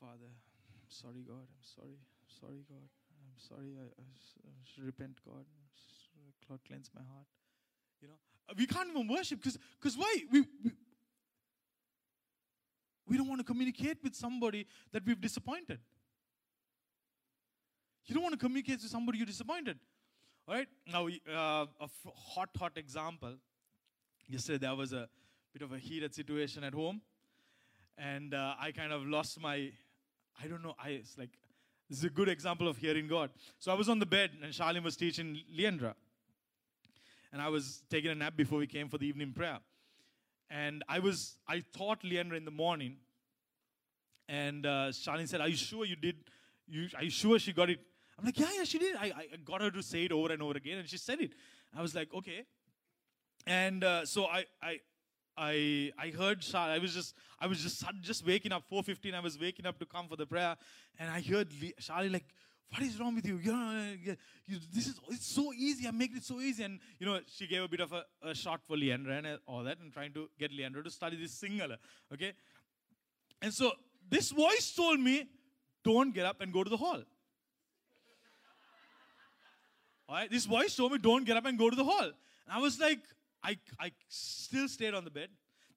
Father, 0.00 0.26
I'm 0.26 0.88
sorry, 0.88 1.22
God. 1.24 1.46
I'm 1.46 1.62
sorry. 1.76 1.98
Sorry, 2.40 2.64
God. 2.68 2.88
I'm 3.22 3.38
sorry. 3.38 3.70
I 3.78 4.64
should 4.64 4.84
repent, 4.84 5.20
God. 5.24 5.44
Lord, 6.48 6.60
cleanse 6.66 6.90
my 6.92 7.02
heart. 7.02 7.26
You 8.00 8.08
know, 8.08 8.14
we 8.56 8.66
can't 8.66 8.88
even 8.88 9.08
worship 9.08 9.40
because 9.40 9.58
because 9.80 9.96
why? 9.96 10.16
We, 10.30 10.40
we 10.62 10.70
we 13.08 13.16
don't 13.16 13.28
want 13.28 13.40
to 13.40 13.44
communicate 13.44 13.98
with 14.02 14.14
somebody 14.14 14.66
that 14.92 15.04
we've 15.04 15.20
disappointed. 15.20 15.78
You 18.06 18.14
don't 18.14 18.22
want 18.22 18.34
to 18.34 18.38
communicate 18.38 18.80
with 18.82 18.90
somebody 18.90 19.18
you 19.18 19.26
disappointed. 19.26 19.78
All 20.46 20.54
right. 20.54 20.68
Now, 20.90 21.06
uh, 21.06 21.66
a 21.80 21.88
hot, 22.14 22.48
hot 22.56 22.72
example. 22.76 23.34
Yesterday 24.26 24.58
there 24.58 24.74
was 24.74 24.92
a 24.92 25.08
bit 25.52 25.62
of 25.62 25.72
a 25.72 25.78
heated 25.78 26.14
situation 26.14 26.64
at 26.64 26.72
home, 26.72 27.02
and 27.96 28.32
uh, 28.34 28.54
I 28.60 28.72
kind 28.72 28.92
of 28.92 29.06
lost 29.06 29.40
my. 29.40 29.70
I 30.42 30.46
don't 30.46 30.62
know. 30.62 30.74
I 30.82 30.90
it's 30.90 31.18
like 31.18 31.30
this 31.88 31.98
is 31.98 32.04
a 32.04 32.10
good 32.10 32.28
example 32.28 32.68
of 32.68 32.76
hearing 32.76 33.08
God. 33.08 33.30
So 33.58 33.72
I 33.72 33.74
was 33.74 33.88
on 33.88 33.98
the 33.98 34.06
bed, 34.06 34.30
and 34.42 34.52
Charlene 34.52 34.82
was 34.82 34.96
teaching 34.96 35.40
Leandra, 35.54 35.94
and 37.32 37.42
I 37.42 37.48
was 37.48 37.82
taking 37.90 38.10
a 38.10 38.14
nap 38.14 38.36
before 38.36 38.58
we 38.58 38.66
came 38.66 38.88
for 38.88 38.98
the 38.98 39.06
evening 39.06 39.32
prayer. 39.32 39.58
And 40.50 40.82
I 40.88 40.98
was, 40.98 41.36
I 41.46 41.62
taught 41.76 42.02
Leandra 42.02 42.36
in 42.36 42.44
the 42.44 42.50
morning, 42.50 42.96
and 44.28 44.64
uh, 44.64 44.92
said, 44.92 45.40
"Are 45.40 45.48
you 45.48 45.56
sure 45.56 45.84
you 45.84 45.96
did? 45.96 46.16
You, 46.66 46.88
are 46.96 47.04
you 47.04 47.10
sure 47.10 47.38
she 47.38 47.52
got 47.52 47.70
it?" 47.70 47.80
I'm 48.18 48.24
like, 48.24 48.38
"Yeah, 48.38 48.48
yeah, 48.56 48.64
she 48.64 48.78
did. 48.78 48.96
I, 48.96 49.12
I 49.32 49.36
got 49.44 49.60
her 49.60 49.70
to 49.70 49.82
say 49.82 50.04
it 50.04 50.12
over 50.12 50.32
and 50.32 50.42
over 50.42 50.56
again, 50.56 50.78
and 50.78 50.88
she 50.88 50.96
said 50.96 51.20
it." 51.20 51.32
I 51.76 51.82
was 51.82 51.94
like, 51.94 52.12
"Okay." 52.14 52.44
And 53.46 53.84
uh, 53.84 54.04
so 54.04 54.26
I, 54.26 54.44
I, 54.62 54.80
I, 55.36 55.92
I 55.98 56.10
heard 56.10 56.40
Char- 56.40 56.70
I 56.70 56.78
was 56.78 56.92
just, 56.92 57.14
I 57.40 57.46
was 57.46 57.62
just, 57.62 57.84
just 58.02 58.26
waking 58.26 58.52
up. 58.52 58.64
4:15. 58.70 59.14
I 59.14 59.20
was 59.20 59.38
waking 59.38 59.66
up 59.66 59.78
to 59.78 59.86
come 59.86 60.08
for 60.08 60.16
the 60.16 60.26
prayer, 60.26 60.56
and 60.98 61.10
I 61.10 61.20
heard 61.20 61.48
Charlie 61.80 62.08
like, 62.08 62.26
"What 62.70 62.82
is 62.82 62.98
wrong 63.00 63.14
with 63.14 63.26
you? 63.26 63.38
You 63.38 63.52
know, 63.52 63.96
you, 64.46 64.58
this 64.72 64.86
is, 64.86 65.00
it's 65.08 65.26
so 65.26 65.52
easy. 65.52 65.86
I 65.88 65.90
make 65.90 66.16
it 66.16 66.24
so 66.24 66.40
easy." 66.40 66.64
And 66.64 66.80
you 66.98 67.06
know, 67.06 67.20
she 67.26 67.46
gave 67.46 67.62
a 67.62 67.68
bit 67.68 67.80
of 67.80 67.92
a, 67.92 68.04
a 68.22 68.34
shot 68.34 68.60
for 68.66 68.76
Leandra 68.76 69.18
and 69.18 69.38
all 69.46 69.62
that, 69.64 69.78
and 69.78 69.92
trying 69.92 70.12
to 70.14 70.28
get 70.38 70.52
Leandra 70.52 70.84
to 70.84 70.90
study 70.90 71.16
this 71.16 71.40
Sinhala. 71.40 71.76
Okay, 72.12 72.32
and 73.42 73.52
so 73.52 73.72
this 74.08 74.30
voice 74.30 74.72
told 74.74 75.00
me, 75.00 75.28
"Don't 75.84 76.14
get 76.14 76.26
up 76.26 76.40
and 76.40 76.52
go 76.52 76.64
to 76.64 76.70
the 76.70 76.76
hall." 76.76 77.02
All 80.08 80.14
right, 80.14 80.30
this 80.30 80.46
voice 80.46 80.74
told 80.74 80.92
me, 80.92 80.98
"Don't 80.98 81.24
get 81.24 81.36
up 81.36 81.44
and 81.44 81.58
go 81.58 81.68
to 81.68 81.76
the 81.76 81.84
hall." 81.84 82.04
And 82.48 82.56
I 82.56 82.58
was 82.60 82.80
like, 82.80 83.00
I, 83.42 83.58
I 83.78 83.92
still 84.08 84.68
stayed 84.68 84.94
on 84.94 85.04
the 85.04 85.10
bed. 85.10 85.28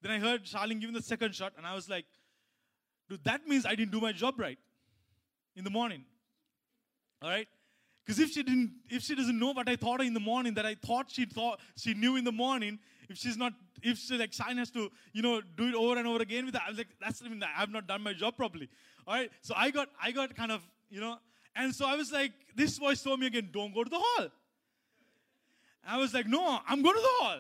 Then 0.02 0.12
I 0.12 0.20
heard 0.20 0.46
Charlene 0.46 0.80
giving 0.80 0.94
the 0.94 1.02
second 1.02 1.36
shot, 1.36 1.54
and 1.58 1.66
I 1.66 1.76
was 1.76 1.90
like, 1.90 2.06
dude, 3.10 3.24
that 3.26 3.46
means 3.48 3.66
I 3.66 3.76
didn't 3.76 3.92
do 3.92 4.02
my 4.02 4.12
job 4.12 4.40
right 4.40 4.58
in 5.56 5.64
the 5.64 5.70
morning. 5.70 6.06
All 7.22 7.30
right? 7.30 7.48
Because 8.04 8.20
if 8.20 8.32
she 8.32 8.44
didn't, 8.44 8.72
if 8.90 9.04
she 9.04 9.16
doesn't 9.16 9.38
know 9.38 9.52
what 9.52 9.70
I 9.70 9.76
thought 9.76 10.02
in 10.02 10.14
the 10.14 10.20
morning, 10.20 10.56
that 10.56 10.66
I 10.66 10.76
thought 10.76 11.12
she 11.12 11.26
thought 11.26 11.60
she 11.78 11.94
knew 11.94 12.16
in 12.16 12.24
the 12.24 12.32
morning, 12.32 12.80
if 13.10 13.18
she's 13.18 13.38
not, 13.38 13.54
if 13.84 13.98
she 13.98 14.18
like 14.18 14.34
Shine 14.34 14.58
has 14.58 14.72
to, 14.72 14.92
you 15.14 15.22
know, 15.22 15.42
do 15.56 15.68
it 15.68 15.76
over 15.76 15.98
and 15.98 16.08
over 16.08 16.22
again 16.22 16.46
with 16.46 16.54
that, 16.56 16.64
I 16.66 16.70
was 16.70 16.78
like, 16.78 16.88
that's 17.00 17.22
I 17.24 17.30
mean, 17.30 17.44
I 17.44 17.60
have 17.60 17.70
not 17.70 17.88
done 17.88 18.02
my 18.02 18.14
job 18.14 18.38
properly. 18.38 18.70
All 19.06 19.14
right. 19.14 19.32
So 19.42 19.54
I 19.56 19.70
got, 19.70 19.90
I 20.02 20.12
got 20.12 20.36
kind 20.36 20.52
of, 20.52 20.62
you 20.90 21.00
know, 21.00 21.18
and 21.56 21.76
so 21.76 21.86
I 21.86 21.96
was 21.96 22.12
like, 22.12 22.32
this 22.56 22.78
voice 22.78 23.04
told 23.04 23.20
me 23.20 23.28
again, 23.28 23.50
don't 23.52 23.74
go 23.74 23.84
to 23.84 23.90
the 23.90 24.00
hall. 24.00 24.28
I 25.88 25.98
was 25.98 26.14
like, 26.14 26.28
no, 26.28 26.60
I'm 26.68 26.82
going 26.82 26.96
to 26.96 27.02
the 27.02 27.24
hall. 27.24 27.40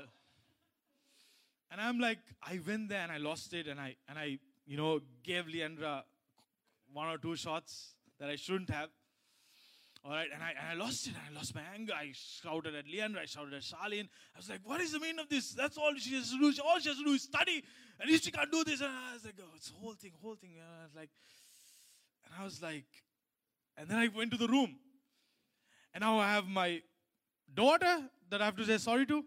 And 1.71 1.79
I'm 1.79 1.99
like, 1.99 2.19
I 2.43 2.59
went 2.67 2.89
there 2.89 3.01
and 3.01 3.11
I 3.11 3.17
lost 3.17 3.53
it, 3.53 3.67
and 3.67 3.79
I 3.79 3.95
and 4.09 4.19
I, 4.19 4.39
you 4.65 4.75
know, 4.75 4.99
gave 5.23 5.45
Leandra 5.45 6.03
one 6.91 7.07
or 7.07 7.17
two 7.17 7.35
shots 7.35 7.93
that 8.19 8.29
I 8.29 8.35
shouldn't 8.35 8.69
have. 8.69 8.89
All 10.03 10.11
right, 10.11 10.29
and 10.33 10.41
I, 10.41 10.49
and 10.49 10.67
I 10.71 10.83
lost 10.83 11.05
it, 11.05 11.13
I 11.13 11.31
lost 11.35 11.53
my 11.53 11.61
anger. 11.75 11.93
I 11.93 12.11
shouted 12.13 12.73
at 12.73 12.85
Leandra, 12.87 13.19
I 13.19 13.25
shouted 13.25 13.53
at 13.53 13.61
Charlene. 13.61 14.09
I 14.33 14.37
was 14.37 14.49
like, 14.49 14.61
what 14.63 14.81
is 14.81 14.93
the 14.93 14.99
meaning 14.99 15.19
of 15.19 15.29
this? 15.29 15.53
That's 15.53 15.77
all 15.77 15.93
she 15.95 16.15
has 16.15 16.31
to 16.31 16.39
do. 16.39 16.51
All 16.65 16.79
she 16.79 16.89
has 16.89 16.97
to 16.97 17.03
do 17.03 17.11
is 17.11 17.21
study, 17.21 17.63
and 17.99 18.09
if 18.09 18.23
she 18.23 18.31
can't 18.31 18.51
do 18.51 18.63
this, 18.63 18.81
and 18.81 18.89
I 18.89 19.13
was 19.13 19.25
like, 19.25 19.35
oh, 19.39 19.51
it's 19.55 19.71
whole 19.79 19.93
thing, 19.93 20.13
whole 20.19 20.33
thing. 20.33 20.51
And 20.55 20.65
I 20.81 20.83
was 20.85 20.95
like, 20.95 21.09
and 22.25 22.33
I 22.39 22.43
was 22.43 22.61
like, 22.63 22.85
and 23.77 23.87
then 23.87 23.97
I 23.99 24.07
went 24.07 24.31
to 24.31 24.37
the 24.37 24.47
room, 24.47 24.75
and 25.93 26.01
now 26.01 26.17
I 26.17 26.31
have 26.31 26.47
my 26.47 26.81
daughter 27.53 28.09
that 28.31 28.41
I 28.41 28.45
have 28.45 28.55
to 28.55 28.65
say 28.65 28.79
sorry 28.79 29.05
to. 29.05 29.23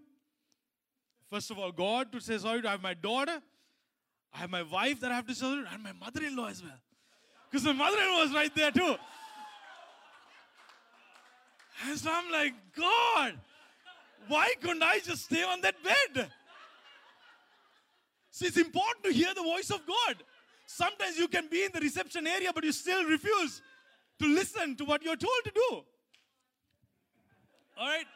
First 1.31 1.52
of 1.52 1.59
all, 1.59 1.71
God 1.71 2.11
to 2.12 2.21
say 2.21 2.37
sorry 2.38 2.62
to. 2.62 2.69
I 2.69 2.73
have 2.73 2.83
my 2.83 2.95
daughter. 2.95 3.40
I 4.33 4.38
have 4.38 4.50
my 4.50 4.62
wife 4.62 4.99
that 5.00 5.12
I 5.12 5.14
have 5.14 5.26
to 5.28 5.35
say 5.35 5.43
sorry 5.43 5.62
to, 5.62 5.73
and 5.73 5.85
my 5.85 5.93
mother-in-law 5.93 6.49
as 6.49 6.64
well. 6.64 6.81
Because 7.49 7.64
my 7.64 7.73
mother-in-law 7.73 8.23
was 8.23 8.33
right 8.33 8.52
there 8.57 8.73
too. 8.73 8.97
And 11.83 11.99
so 11.99 12.11
I'm 12.12 12.31
like, 12.31 12.54
God, 12.76 13.35
why 14.28 14.54
couldn't 14.61 14.83
I 14.83 15.00
just 15.00 15.25
stay 15.25 15.43
on 15.43 15.61
that 15.62 15.75
bed? 15.83 16.31
See, 18.31 18.47
it's 18.47 18.57
important 18.57 19.04
to 19.04 19.12
hear 19.12 19.33
the 19.35 19.43
voice 19.43 19.71
of 19.71 19.81
God. 19.87 20.16
Sometimes 20.66 21.19
you 21.19 21.28
can 21.28 21.49
be 21.49 21.64
in 21.64 21.71
the 21.73 21.81
reception 21.81 22.26
area, 22.26 22.52
but 22.54 22.64
you 22.64 22.73
still 22.73 23.04
refuse 23.04 23.61
to 24.19 24.26
listen 24.26 24.76
to 24.76 24.85
what 24.85 25.02
you're 25.04 25.16
told 25.16 25.40
to 25.45 25.50
do. 25.54 25.83
All 27.78 27.87
right? 27.87 28.07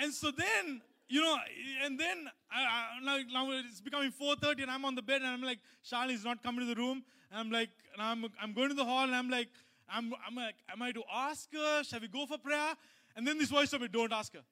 And 0.00 0.12
so 0.12 0.30
then, 0.30 0.80
you 1.08 1.22
know, 1.22 1.36
and 1.84 1.98
then 1.98 2.28
I, 2.50 2.62
I, 2.62 3.04
now, 3.04 3.18
now 3.32 3.50
it's 3.52 3.80
becoming 3.80 4.12
4.30 4.12 4.62
and 4.62 4.70
I'm 4.70 4.84
on 4.84 4.94
the 4.94 5.02
bed 5.02 5.22
and 5.22 5.30
I'm 5.30 5.42
like, 5.42 5.58
Charlie's 5.82 6.24
not 6.24 6.42
coming 6.42 6.60
to 6.66 6.74
the 6.74 6.80
room. 6.80 7.02
And 7.30 7.40
I'm 7.40 7.50
like, 7.50 7.70
and 7.92 8.02
I'm, 8.02 8.24
I'm 8.42 8.52
going 8.52 8.68
to 8.68 8.74
the 8.74 8.84
hall 8.84 9.04
and 9.04 9.14
I'm 9.14 9.30
like, 9.30 9.48
I'm, 9.90 10.12
I'm 10.26 10.34
like, 10.34 10.56
am 10.70 10.82
I 10.82 10.92
to 10.92 11.02
ask 11.12 11.52
her? 11.52 11.82
Shall 11.84 12.00
we 12.00 12.08
go 12.08 12.26
for 12.26 12.38
prayer? 12.38 12.74
And 13.16 13.26
then 13.26 13.38
this 13.38 13.48
voice 13.48 13.70
told 13.70 13.82
me, 13.82 13.88
don't 13.88 14.12
ask 14.12 14.32
her. 14.34 14.42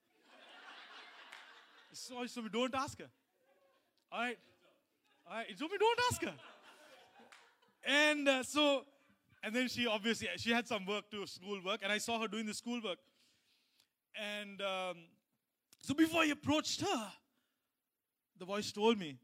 this 1.91 2.09
voice 2.09 2.35
told 2.35 2.47
me, 2.47 2.51
don't 2.53 2.75
ask 2.75 2.99
her. 2.99 3.09
All 4.11 4.21
right? 4.21 4.39
All 5.29 5.37
right, 5.37 5.47
it 5.51 5.59
told 5.59 5.71
me, 5.71 5.79
don't 5.79 6.01
ask 6.11 6.23
her. 6.23 6.35
And 7.85 8.29
uh, 8.29 8.43
so, 8.43 8.85
and 9.43 9.55
then 9.55 9.69
she 9.69 9.87
obviously, 9.87 10.29
she 10.37 10.51
had 10.51 10.67
some 10.67 10.87
work 10.87 11.11
to 11.11 11.27
school 11.27 11.61
work 11.65 11.81
and 11.83 11.93
I 11.93 11.99
saw 11.99 12.21
her 12.21 12.29
doing 12.29 12.47
the 12.47 12.55
school 12.55 12.81
work. 12.83 12.99
And 14.17 14.61
um, 14.63 14.97
so 15.81 15.95
before 15.95 16.23
I 16.23 16.27
approached 16.27 16.81
her, 16.81 17.13
the 18.39 18.45
voice 18.45 18.73
told 18.73 18.99
me, 18.99 19.19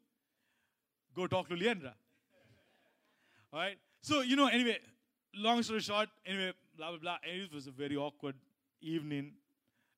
go 1.14 1.26
talk 1.26 1.48
to 1.48 1.54
Leandra. 1.54 1.92
All 3.52 3.60
right? 3.60 3.78
So, 4.00 4.20
you 4.20 4.36
know, 4.36 4.46
anyway, 4.46 4.78
long 5.34 5.62
story 5.62 5.80
short, 5.80 6.08
anyway, 6.26 6.52
blah, 6.76 6.90
blah, 6.90 6.98
blah. 6.98 7.16
And 7.28 7.42
it 7.42 7.52
was 7.52 7.66
a 7.66 7.70
very 7.70 7.96
awkward 7.96 8.34
evening, 8.80 9.32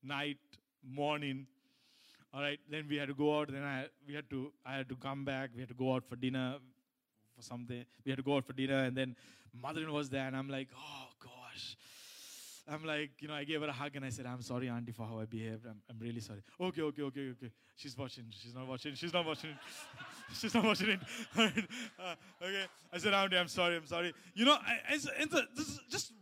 night, 0.03 0.39
morning. 0.83 1.47
All 2.33 2.43
right, 2.43 2.59
then 2.69 2.87
we 2.89 2.97
had 2.97 3.09
to 3.09 3.15
go 3.15 3.39
out. 3.39 3.53
Then 3.53 3.63
I 3.63 3.87
we 4.07 4.15
had 4.15 4.29
to 4.31 4.53
I 4.67 4.77
had 4.77 4.89
to 4.89 4.97
come 4.97 5.25
back. 5.25 5.51
We 5.55 5.61
had 5.61 5.69
to 5.69 5.75
go 5.75 5.95
out 5.95 6.05
for 6.09 6.17
dinner, 6.17 6.57
for 7.37 7.43
something. 7.43 7.85
We 8.05 8.11
had 8.11 8.17
to 8.17 8.25
go 8.25 8.37
out 8.37 8.45
for 8.45 8.53
dinner, 8.53 8.85
and 8.85 8.97
then 8.97 9.15
mother-in-law 9.61 9.95
was 9.95 10.11
there, 10.11 10.27
and 10.27 10.37
I'm 10.37 10.49
like, 10.49 10.69
oh 10.77 11.07
gosh. 11.23 11.77
I'm 12.67 12.85
like, 12.85 13.11
you 13.21 13.29
know, 13.29 13.35
I 13.35 13.45
gave 13.45 13.61
her 13.61 13.69
a 13.69 13.73
hug 13.73 13.95
and 13.95 14.05
I 14.05 14.09
said, 14.09 14.25
I'm 14.27 14.41
sorry, 14.41 14.69
auntie, 14.69 14.93
for 14.93 15.07
how 15.07 15.21
I 15.21 15.27
behaved. 15.27 15.67
I'm, 15.67 15.83
I'm 15.91 15.99
really 15.99 16.21
sorry. 16.21 16.43
Okay, 16.59 16.81
okay, 16.81 17.03
okay, 17.03 17.31
okay. 17.31 17.51
She's 17.77 17.97
watching. 17.97 18.25
She's 18.31 18.55
not 18.55 18.67
watching. 18.67 18.95
She's 18.95 19.13
not 19.13 19.27
watching. 19.27 19.51
She's 20.41 20.55
not 20.55 20.65
watching 20.65 20.91
it. 20.91 21.01
Uh, 21.99 22.15
okay. 22.43 22.65
I 22.93 22.99
said, 22.99 23.13
auntie, 23.13 23.37
I'm 23.37 23.49
sorry. 23.49 23.77
I'm 23.77 23.87
sorry. 23.87 24.15
You 24.35 24.47
know, 24.47 24.57
this 24.91 25.69
is 25.69 25.81
just 25.91 26.13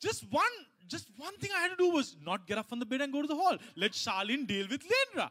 just 0.00 0.24
one, 0.30 0.44
just 0.88 1.08
one 1.16 1.36
thing 1.36 1.50
I 1.56 1.60
had 1.60 1.70
to 1.70 1.76
do 1.76 1.90
was 1.90 2.16
not 2.24 2.46
get 2.46 2.58
up 2.58 2.68
from 2.68 2.78
the 2.78 2.86
bed 2.86 3.02
and 3.02 3.12
go 3.12 3.22
to 3.22 3.28
the 3.28 3.36
hall. 3.36 3.56
Let 3.76 3.92
Charlene 3.92 4.46
deal 4.46 4.66
with 4.68 4.82
Leandra. 4.82 5.30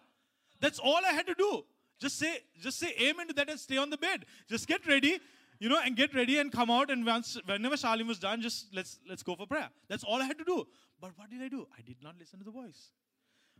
That's 0.61 0.79
all 0.79 0.99
I 1.05 1.11
had 1.11 1.25
to 1.27 1.33
do. 1.33 1.63
Just 1.99 2.17
say, 2.17 2.37
just 2.61 2.79
say 2.79 2.93
amen 3.01 3.27
to 3.27 3.33
that 3.33 3.49
and 3.49 3.59
stay 3.59 3.77
on 3.77 3.89
the 3.89 3.97
bed. 3.97 4.25
Just 4.47 4.67
get 4.67 4.85
ready, 4.87 5.19
you 5.59 5.69
know, 5.69 5.79
and 5.83 5.95
get 5.95 6.13
ready 6.15 6.39
and 6.39 6.51
come 6.51 6.71
out. 6.71 6.89
And 6.89 7.05
once, 7.05 7.37
whenever 7.45 7.75
Charlene 7.75 8.07
was 8.07 8.19
done, 8.19 8.41
just 8.41 8.73
let's 8.73 8.99
let's 9.07 9.23
go 9.23 9.35
for 9.35 9.45
prayer. 9.45 9.69
That's 9.87 10.03
all 10.03 10.21
I 10.21 10.25
had 10.25 10.37
to 10.37 10.43
do. 10.45 10.67
But 11.01 11.11
what 11.17 11.29
did 11.29 11.41
I 11.41 11.47
do? 11.49 11.67
I 11.77 11.81
did 11.81 11.97
not 12.01 12.15
listen 12.17 12.39
to 12.39 12.45
the 12.45 12.51
voice. 12.51 12.91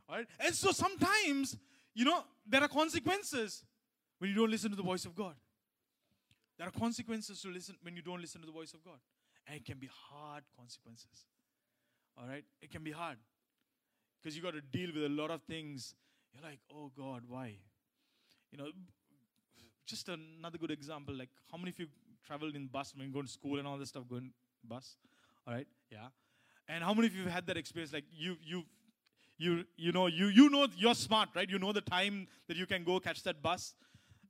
All 0.08 0.16
right. 0.18 0.28
And 0.40 0.56
so 0.56 0.72
sometimes, 0.72 1.58
you 1.94 2.06
know, 2.06 2.24
there 2.48 2.64
are 2.64 2.68
consequences 2.68 3.64
when 4.20 4.30
you 4.30 4.36
don't 4.36 4.50
listen 4.52 4.70
to 4.72 4.76
the 4.76 4.84
voice 4.84 5.06
of 5.06 5.16
God. 5.16 5.36
There 6.58 6.68
are 6.68 6.72
consequences 6.72 7.42
to 7.42 7.50
listen 7.50 7.76
when 7.84 7.96
you 7.96 8.02
don't 8.02 8.20
listen 8.20 8.42
to 8.42 8.48
the 8.48 8.54
voice 8.54 8.74
of 8.74 8.84
God, 8.84 9.00
and 9.48 9.56
it 9.56 9.66
can 9.66 9.78
be 9.78 9.90
hard 10.10 10.44
consequences. 10.58 11.26
All 12.18 12.28
right, 12.28 12.44
it 12.62 12.70
can 12.72 12.84
be 12.84 12.92
hard. 12.92 13.18
because 14.22 14.36
you 14.36 14.44
got 14.44 14.54
to 14.54 14.62
deal 14.62 14.90
with 14.94 15.04
a 15.04 15.10
lot 15.10 15.32
of 15.32 15.42
things. 15.44 15.96
You're 16.34 16.44
like, 16.44 16.60
oh 16.74 16.92
God, 16.96 17.24
why? 17.28 17.56
You 18.52 18.58
know, 18.58 18.72
just 19.90 20.10
another 20.10 20.58
good 20.58 20.72
example. 20.72 21.16
Like, 21.16 21.30
how 21.52 21.58
many 21.58 21.72
of 21.72 21.80
you 21.80 21.88
traveled 22.26 22.56
in 22.56 22.68
bus 22.68 22.94
when 22.96 23.08
you 23.08 23.14
go 23.14 23.22
to 23.22 23.28
school 23.28 23.58
and 23.58 23.68
all 23.68 23.78
this 23.78 23.90
stuff? 23.90 24.04
Going 24.10 24.32
bus, 24.64 24.98
all 25.48 25.54
right, 25.54 25.68
yeah. 25.92 26.08
And 26.68 26.84
how 26.84 26.94
many 26.94 27.08
of 27.08 27.16
you 27.16 27.24
have 27.24 27.32
had 27.32 27.48
that 27.48 27.58
experience? 27.58 27.92
Like, 27.92 28.06
you 28.12 28.38
you 28.44 28.64
you 29.38 29.66
you 29.78 29.92
know 29.92 30.08
you 30.08 30.28
you 30.28 30.50
know 30.50 30.68
you're 30.78 30.96
smart, 30.96 31.30
right? 31.36 31.50
You 31.50 31.60
know 31.60 31.72
the 31.72 31.82
time 31.82 32.28
that 32.48 32.58
you 32.58 32.66
can 32.66 32.84
go 32.84 33.00
catch 33.00 33.24
that 33.24 33.42
bus. 33.42 33.74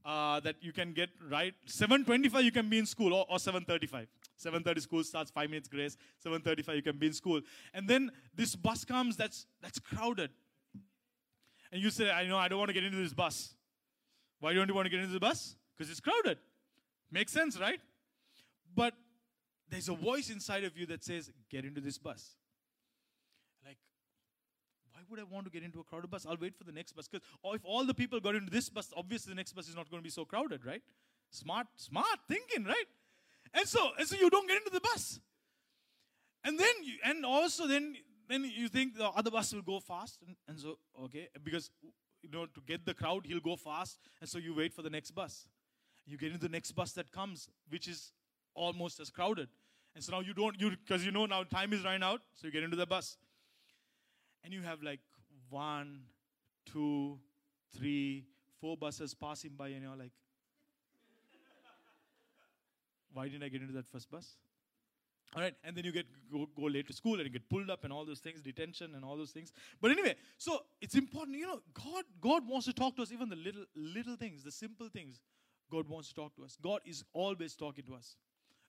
Uh, 0.06 0.40
that 0.40 0.56
you 0.62 0.72
can 0.72 0.94
get 0.94 1.10
right 1.30 1.54
7.25 1.68 2.42
you 2.42 2.54
can 2.54 2.70
be 2.70 2.80
in 2.80 2.86
school 2.86 3.14
or, 3.14 3.26
or 3.30 3.36
7.35 3.36 4.08
7.30 4.42 4.82
school 4.82 5.04
starts 5.04 5.30
5 5.30 5.50
minutes 5.50 5.68
grace 5.68 5.98
7.35 6.26 6.78
you 6.78 6.82
can 6.82 6.98
be 6.98 7.08
in 7.08 7.14
school 7.14 7.42
and 7.74 7.86
then 7.86 8.10
this 8.34 8.56
bus 8.56 8.86
comes 8.86 9.18
that's 9.18 9.46
that's 9.62 9.78
crowded 9.78 10.32
and 11.74 11.84
you 11.84 11.90
say 11.90 12.10
i 12.10 12.26
know 12.26 12.38
i 12.38 12.48
don't 12.48 12.60
want 12.60 12.70
to 12.70 12.74
get 12.74 12.86
into 12.86 12.98
this 12.98 13.14
bus 13.14 13.54
why 14.40 14.54
don't 14.54 14.68
you 14.68 14.74
want 14.74 14.86
to 14.86 14.90
get 14.90 15.00
into 15.00 15.14
the 15.14 15.20
bus 15.20 15.56
because 15.78 15.92
it's 15.92 16.00
crowded 16.00 16.38
makes 17.12 17.32
sense 17.32 17.60
right 17.60 17.80
but 18.76 18.94
there's 19.70 19.90
a 19.90 19.94
voice 19.94 20.30
inside 20.30 20.64
of 20.64 20.78
you 20.78 20.86
that 20.86 21.04
says 21.04 21.32
get 21.50 21.66
into 21.66 21.82
this 21.82 21.98
bus 21.98 22.36
like 23.66 23.78
why 24.94 25.02
would 25.10 25.20
I 25.20 25.24
want 25.24 25.46
to 25.46 25.52
get 25.52 25.64
into 25.64 25.80
a 25.80 25.84
crowded 25.84 26.12
bus? 26.12 26.26
I'll 26.30 26.38
wait 26.40 26.58
for 26.58 26.66
the 26.66 26.74
next 26.74 26.92
bus. 26.92 27.08
Because 27.08 27.26
if 27.54 27.62
all 27.64 27.86
the 27.86 27.94
people 27.94 28.20
got 28.20 28.36
into 28.36 28.52
this 28.52 28.70
bus, 28.70 28.92
obviously 28.98 29.32
the 29.32 29.36
next 29.36 29.54
bus 29.54 29.70
is 29.70 29.76
not 29.76 29.90
going 29.90 30.02
to 30.02 30.04
be 30.04 30.10
so 30.10 30.26
crowded, 30.26 30.66
right? 30.66 30.82
Smart, 31.32 31.68
smart 31.78 32.20
thinking, 32.28 32.66
right? 32.66 32.86
And 33.54 33.68
so, 33.68 33.92
and 33.98 34.08
so 34.08 34.16
you 34.18 34.30
don't 34.30 34.48
get 34.48 34.58
into 34.58 34.72
the 34.72 34.82
bus. 34.82 35.20
And 36.44 36.60
then, 36.60 36.74
you, 36.84 36.94
and 37.04 37.26
also 37.26 37.68
then, 37.68 37.96
then 38.28 38.50
you 38.54 38.68
think 38.68 38.98
the 38.98 39.10
other 39.10 39.32
bus 39.32 39.54
will 39.54 39.62
go 39.62 39.80
fast, 39.80 40.20
and, 40.26 40.36
and 40.48 40.60
so 40.60 40.78
okay, 41.06 41.30
because 41.44 41.72
you 42.22 42.30
know 42.30 42.46
to 42.46 42.62
get 42.68 42.86
the 42.86 42.94
crowd, 42.94 43.26
he'll 43.26 43.40
go 43.40 43.56
fast, 43.56 44.00
and 44.20 44.30
so 44.30 44.38
you 44.38 44.56
wait 44.56 44.74
for 44.74 44.82
the 44.82 44.90
next 44.90 45.12
bus. 45.12 45.48
You 46.06 46.18
get 46.18 46.32
into 46.32 46.40
the 46.42 46.50
next 46.50 46.72
bus 46.72 46.92
that 46.94 47.12
comes, 47.12 47.50
which 47.70 47.88
is 47.88 48.12
almost 48.56 49.00
as 49.00 49.10
crowded, 49.10 49.50
and 49.96 50.04
so 50.04 50.12
now 50.12 50.20
you 50.20 50.34
don't 50.34 50.60
you 50.60 50.72
because 50.72 51.06
you 51.06 51.12
know 51.12 51.26
now 51.26 51.44
time 51.44 51.74
is 51.74 51.84
running 51.84 52.04
out, 52.04 52.22
so 52.36 52.48
you 52.48 52.54
get 52.54 52.64
into 52.64 52.78
the 52.78 52.86
bus 52.86 53.18
and 54.44 54.54
you 54.54 54.62
have 54.62 54.82
like 54.82 55.00
one, 55.50 56.02
two, 56.66 57.20
three, 57.76 58.26
four 58.60 58.78
buses 58.78 59.14
passing 59.14 59.52
by, 59.58 59.70
and 59.70 59.84
you're 59.84 59.96
like, 59.96 60.12
why 63.14 63.28
didn't 63.28 63.44
I 63.44 63.50
get 63.50 63.62
into 63.62 63.74
that 63.74 63.88
first 63.88 64.10
bus? 64.10 64.36
All 65.36 65.44
right, 65.44 65.54
and 65.64 65.76
then 65.76 65.86
you 65.86 65.92
get 65.92 66.08
go, 66.32 66.50
go 66.56 66.64
late 66.64 66.88
to 66.88 66.94
school 66.94 67.16
and 67.16 67.24
you 67.24 67.30
get 67.30 67.48
pulled 67.50 67.70
up 67.70 67.84
and 67.84 67.94
all 67.94 68.04
those 68.04 68.20
things, 68.20 68.42
detention 68.42 68.96
and 68.96 69.06
all 69.06 69.16
those 69.16 69.30
things. 69.30 69.52
But 69.80 69.92
anyway, 69.92 70.16
so 70.40 70.60
it's 70.82 70.96
important, 70.96 71.38
you 71.38 71.46
know, 71.46 71.62
God 71.74 72.04
God 72.20 72.48
wants 72.48 72.66
to 72.66 72.74
talk 72.74 72.96
to 72.96 73.04
us, 73.04 73.12
even 73.12 73.30
the 73.30 73.36
little 73.36 73.66
little 73.76 74.16
things, 74.16 74.44
the 74.44 74.52
simple 74.52 74.90
things. 74.90 75.20
God 75.72 75.88
wants 75.88 76.10
to 76.10 76.16
talk 76.16 76.36
to 76.38 76.44
us. 76.44 76.58
God 76.60 76.82
is 76.84 77.04
always 77.14 77.56
talking 77.56 77.84
to 77.86 77.94
us. 77.94 78.16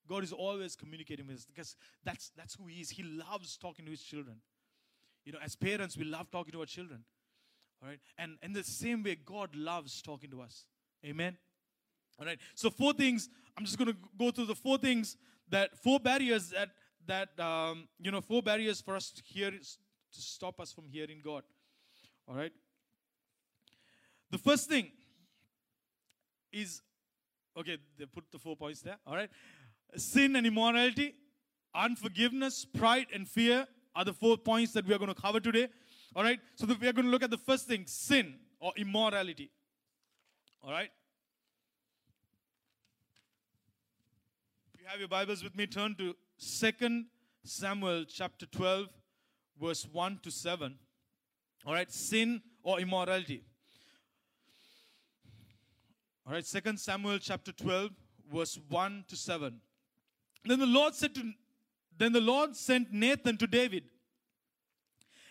God 0.06 0.22
is 0.22 0.32
always 0.32 0.76
communicating 0.76 1.26
with 1.26 1.36
us 1.36 1.46
because 1.46 1.76
that's 2.04 2.30
that's 2.36 2.56
who 2.56 2.66
He 2.66 2.82
is. 2.82 2.90
He 2.90 3.04
loves 3.04 3.56
talking 3.56 3.86
to 3.86 3.90
His 3.90 4.02
children. 4.02 4.36
You 5.24 5.32
know, 5.32 5.38
as 5.42 5.56
parents, 5.56 5.96
we 5.96 6.04
love 6.04 6.30
talking 6.30 6.52
to 6.52 6.60
our 6.60 6.66
children. 6.66 7.04
All 7.82 7.88
right. 7.88 8.00
And 8.18 8.36
in 8.42 8.52
the 8.52 8.64
same 8.64 9.02
way, 9.02 9.16
God 9.24 9.54
loves 9.56 10.02
talking 10.02 10.30
to 10.30 10.42
us. 10.42 10.66
Amen. 11.04 11.38
All 12.18 12.26
right. 12.26 12.38
So 12.54 12.68
four 12.68 12.92
things. 12.92 13.30
I'm 13.56 13.64
just 13.64 13.78
going 13.78 13.88
to 13.88 13.96
go 14.18 14.30
through 14.30 14.46
the 14.46 14.54
four 14.54 14.78
things 14.78 15.16
that 15.50 15.76
four 15.76 16.00
barriers 16.00 16.50
that 16.50 16.70
that 17.06 17.38
um, 17.38 17.88
you 17.98 18.10
know 18.10 18.20
four 18.20 18.42
barriers 18.42 18.80
for 18.80 18.96
us 18.96 19.10
to 19.10 19.22
hear 19.24 19.50
to 19.50 20.20
stop 20.20 20.60
us 20.60 20.72
from 20.72 20.88
hearing 20.88 21.20
God. 21.24 21.42
All 22.28 22.34
right. 22.34 22.52
The 24.30 24.38
first 24.38 24.68
thing 24.68 24.90
is 26.52 26.82
okay. 27.56 27.78
They 27.98 28.06
put 28.06 28.24
the 28.30 28.38
four 28.38 28.56
points 28.56 28.80
there. 28.82 28.96
All 29.06 29.16
right. 29.16 29.30
Sin 29.96 30.36
and 30.36 30.46
immorality, 30.46 31.14
unforgiveness, 31.74 32.64
pride 32.64 33.06
and 33.12 33.28
fear, 33.28 33.66
are 33.94 34.04
the 34.04 34.12
four 34.12 34.36
points 34.36 34.72
that 34.72 34.86
we 34.86 34.94
are 34.94 34.98
going 34.98 35.12
to 35.12 35.20
cover 35.20 35.40
today. 35.40 35.68
All 36.14 36.22
right. 36.22 36.38
So 36.54 36.66
we 36.66 36.88
are 36.88 36.92
going 36.92 37.06
to 37.06 37.10
look 37.10 37.22
at 37.22 37.30
the 37.30 37.38
first 37.38 37.66
thing 37.66 37.84
sin 37.86 38.34
or 38.60 38.72
immorality. 38.76 39.50
All 40.62 40.70
right. 40.70 40.90
If 44.74 44.79
you 44.79 44.79
have 44.90 44.98
your 44.98 45.08
Bibles 45.08 45.44
with 45.44 45.56
me, 45.56 45.68
turn 45.68 45.94
to 45.94 46.16
2 46.40 47.04
Samuel 47.44 48.04
chapter 48.06 48.44
12, 48.46 48.88
verse 49.62 49.86
1 49.92 50.18
to 50.24 50.32
7. 50.32 50.76
All 51.64 51.74
right. 51.74 51.88
Sin 51.92 52.42
or 52.64 52.80
immorality. 52.80 53.44
All 56.26 56.32
right. 56.32 56.44
2 56.44 56.76
Samuel 56.76 57.20
chapter 57.20 57.52
12, 57.52 57.90
verse 58.34 58.58
1 58.68 59.04
to 59.06 59.14
7. 59.14 59.60
Then 60.44 60.58
the 60.58 60.66
Lord 60.66 60.96
said 60.96 61.14
to 61.14 61.22
then 61.96 62.12
the 62.12 62.20
Lord 62.20 62.56
sent 62.56 62.92
Nathan 62.92 63.36
to 63.36 63.46
David. 63.46 63.84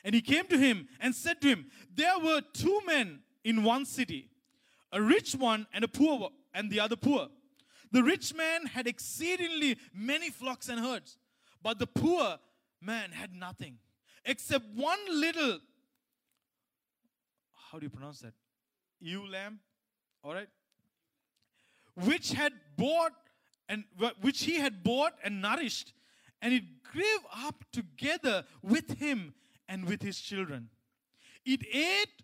And 0.05 0.15
he 0.15 0.21
came 0.21 0.47
to 0.47 0.57
him 0.57 0.87
and 1.01 1.13
said 1.13 1.41
to 1.41 1.49
him, 1.49 1.65
There 1.93 2.17
were 2.19 2.41
two 2.53 2.79
men 2.85 3.19
in 3.43 3.65
one 3.65 3.85
city, 3.85 4.29
a 4.93 5.01
rich 5.01 5.33
one 5.33 5.67
and 5.73 5.83
a 5.83 5.89
poor 5.89 6.29
and 6.53 6.71
the 6.71 6.79
other 6.79 6.95
poor. 6.95 7.27
The 7.91 8.03
rich 8.03 8.33
man 8.35 8.67
had 8.67 8.87
exceedingly 8.87 9.77
many 9.93 10.29
flocks 10.29 10.69
and 10.69 10.79
herds, 10.79 11.17
but 11.63 11.79
the 11.79 11.87
poor 11.87 12.37
man 12.81 13.11
had 13.11 13.33
nothing 13.33 13.77
except 14.25 14.65
one 14.75 14.99
little 15.09 15.59
how 17.71 17.77
do 17.77 17.85
you 17.85 17.89
pronounce 17.89 18.19
that? 18.21 18.33
Ewe 18.99 19.27
lamb, 19.27 19.59
all 20.23 20.33
right? 20.33 20.49
Which 21.93 22.31
had 22.31 22.53
bought 22.77 23.13
and 23.67 23.83
which 24.21 24.43
he 24.43 24.55
had 24.55 24.83
bought 24.83 25.13
and 25.23 25.41
nourished 25.41 25.93
and 26.41 26.53
it 26.53 26.63
grew 26.83 27.19
up 27.45 27.63
together 27.71 28.45
with 28.63 28.97
him 28.97 29.33
and 29.67 29.85
with 29.85 30.01
his 30.01 30.19
children. 30.19 30.69
It 31.45 31.65
ate 31.71 32.23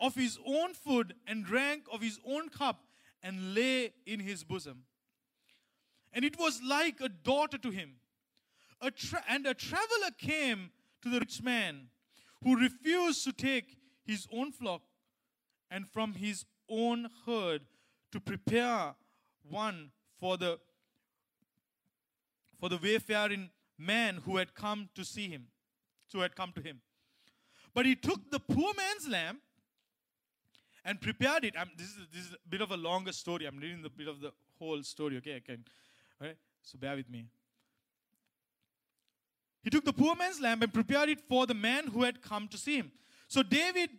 of 0.00 0.14
his 0.14 0.38
own 0.46 0.72
food 0.72 1.14
and 1.26 1.44
drank 1.44 1.84
of 1.92 2.00
his 2.00 2.18
own 2.26 2.48
cup 2.48 2.84
and 3.22 3.54
lay 3.54 3.92
in 4.06 4.20
his 4.20 4.44
bosom. 4.44 4.84
And 6.12 6.24
it 6.24 6.38
was 6.38 6.60
like 6.66 7.00
a 7.00 7.08
daughter 7.08 7.58
to 7.58 7.70
him. 7.70 7.96
A 8.80 8.90
tra- 8.90 9.24
and 9.28 9.46
a 9.46 9.54
traveler 9.54 10.10
came 10.18 10.70
to 11.02 11.10
the 11.10 11.20
rich 11.20 11.42
man 11.42 11.88
who 12.42 12.58
refused 12.58 13.24
to 13.24 13.32
take 13.32 13.76
his 14.04 14.26
own 14.32 14.52
flock 14.52 14.82
and 15.70 15.86
from 15.88 16.14
his 16.14 16.44
own 16.68 17.08
herd 17.26 17.62
to 18.12 18.20
prepare 18.20 18.94
one 19.48 19.90
for 20.18 20.36
the 20.36 20.58
for 22.58 22.68
the 22.68 22.76
wayfaring 22.76 23.50
man 23.78 24.20
who 24.24 24.36
had 24.36 24.54
come 24.54 24.90
to 24.94 25.04
see 25.04 25.28
him, 25.28 25.46
who 26.12 26.20
had 26.20 26.36
come 26.36 26.52
to 26.52 26.60
him. 26.60 26.82
But 27.72 27.86
he 27.86 27.96
took 27.96 28.30
the 28.30 28.38
poor 28.38 28.74
man's 28.74 29.08
lamb 29.08 29.40
and 30.84 31.00
prepared 31.00 31.44
it. 31.44 31.54
I'm, 31.58 31.70
this, 31.76 31.88
is, 31.88 32.06
this 32.12 32.24
is 32.26 32.32
a 32.32 32.48
bit 32.48 32.60
of 32.60 32.70
a 32.70 32.76
longer 32.76 33.12
story. 33.12 33.46
I'm 33.46 33.58
reading 33.58 33.82
the 33.82 33.88
bit 33.88 34.08
of 34.08 34.20
the 34.20 34.32
whole 34.58 34.82
story. 34.82 35.16
Okay, 35.18 35.36
I 35.36 35.40
can. 35.40 35.64
Right, 36.20 36.36
so 36.62 36.78
bear 36.78 36.96
with 36.96 37.08
me. 37.08 37.26
He 39.62 39.70
took 39.70 39.84
the 39.84 39.92
poor 39.92 40.14
man's 40.16 40.40
lamb 40.40 40.62
and 40.62 40.72
prepared 40.72 41.08
it 41.08 41.20
for 41.28 41.46
the 41.46 41.54
man 41.54 41.88
who 41.88 42.02
had 42.02 42.22
come 42.22 42.48
to 42.48 42.58
see 42.58 42.76
him. 42.76 42.92
So 43.28 43.42
David, 43.42 43.90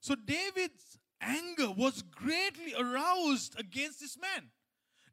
so 0.00 0.14
David's 0.14 0.98
anger 1.20 1.70
was 1.70 2.02
greatly 2.02 2.74
aroused 2.78 3.58
against 3.58 4.00
this 4.00 4.16
man. 4.18 4.50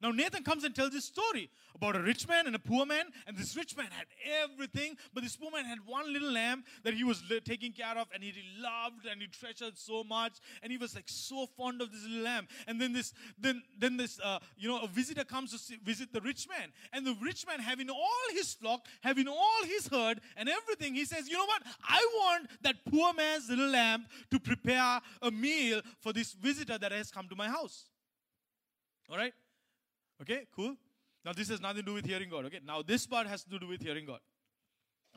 Now 0.02 0.12
Nathan 0.12 0.44
comes 0.44 0.64
and 0.64 0.76
tells 0.76 0.92
this 0.92 1.06
story 1.06 1.50
about 1.76 1.96
a 1.96 2.02
rich 2.02 2.28
man 2.28 2.48
and 2.48 2.56
a 2.56 2.60
poor 2.60 2.86
man, 2.86 3.06
and 3.28 3.38
this 3.38 3.56
rich 3.56 3.78
man 3.78 3.88
had 3.92 4.08
everything, 4.44 4.98
but 5.14 5.24
this 5.24 5.36
poor 5.36 5.52
man 5.52 5.66
had 5.66 5.80
one 5.86 6.12
little 6.12 6.32
lamb 6.32 6.64
that 6.84 6.94
he 6.94 7.04
was 7.04 7.24
taking 7.46 7.72
care 7.72 7.98
of, 7.98 8.08
and 8.14 8.24
he 8.24 8.34
loved 8.60 9.06
and 9.10 9.22
he 9.22 9.28
treasured 9.28 9.78
so 9.78 10.04
much, 10.04 10.40
and 10.64 10.72
he 10.72 10.78
was 10.78 10.96
like 10.96 11.06
so 11.08 11.46
fond 11.46 11.82
of 11.82 11.92
this 11.92 12.04
little 12.04 12.24
lamb. 12.24 12.48
And 12.68 12.82
then 12.82 12.94
this, 12.94 13.14
then 13.38 13.62
then 13.78 13.98
this, 13.98 14.20
uh, 14.24 14.40
you 14.58 14.68
know, 14.68 14.80
a 14.80 14.88
visitor 14.88 15.24
comes 15.24 15.52
to 15.52 15.58
see, 15.58 15.78
visit 15.84 16.12
the 16.14 16.22
rich 16.22 16.48
man, 16.50 16.72
and 16.94 17.06
the 17.06 17.16
rich 17.22 17.46
man 17.48 17.60
having 17.60 17.90
all 17.90 18.28
his 18.32 18.54
flock, 18.54 18.86
having 19.02 19.28
all 19.28 19.64
his 19.66 19.88
herd 19.88 20.20
and 20.36 20.50
everything, 20.50 20.96
he 20.96 21.06
says, 21.06 21.28
you 21.28 21.38
know 21.38 21.46
what? 21.46 21.62
I 21.88 22.06
want 22.16 22.50
that 22.62 22.76
poor 22.90 23.14
man's 23.14 23.50
little 23.50 23.70
lamb 23.70 24.06
to 24.32 24.40
prepare 24.40 25.00
a 25.22 25.32
meal 25.32 25.82
for 26.00 26.14
this 26.14 26.34
visitor 26.34 26.78
that 26.78 26.92
has 26.92 27.12
come 27.12 27.28
to 27.30 27.36
my 27.36 27.48
house. 27.48 27.86
All 29.10 29.18
right. 29.18 29.34
Okay, 30.22 30.46
cool. 30.56 30.76
Now 31.24 31.34
this 31.34 31.50
has 31.50 31.62
nothing 31.62 31.78
to 31.78 31.86
do 31.86 31.94
with 31.94 32.06
hearing 32.06 32.30
God. 32.30 32.46
Okay, 32.46 32.60
now 32.66 32.82
this 32.82 33.06
part 33.06 33.28
has 33.28 33.44
to 33.44 33.60
do 33.60 33.68
with 33.68 33.82
hearing 33.82 34.06
God. 34.06 34.20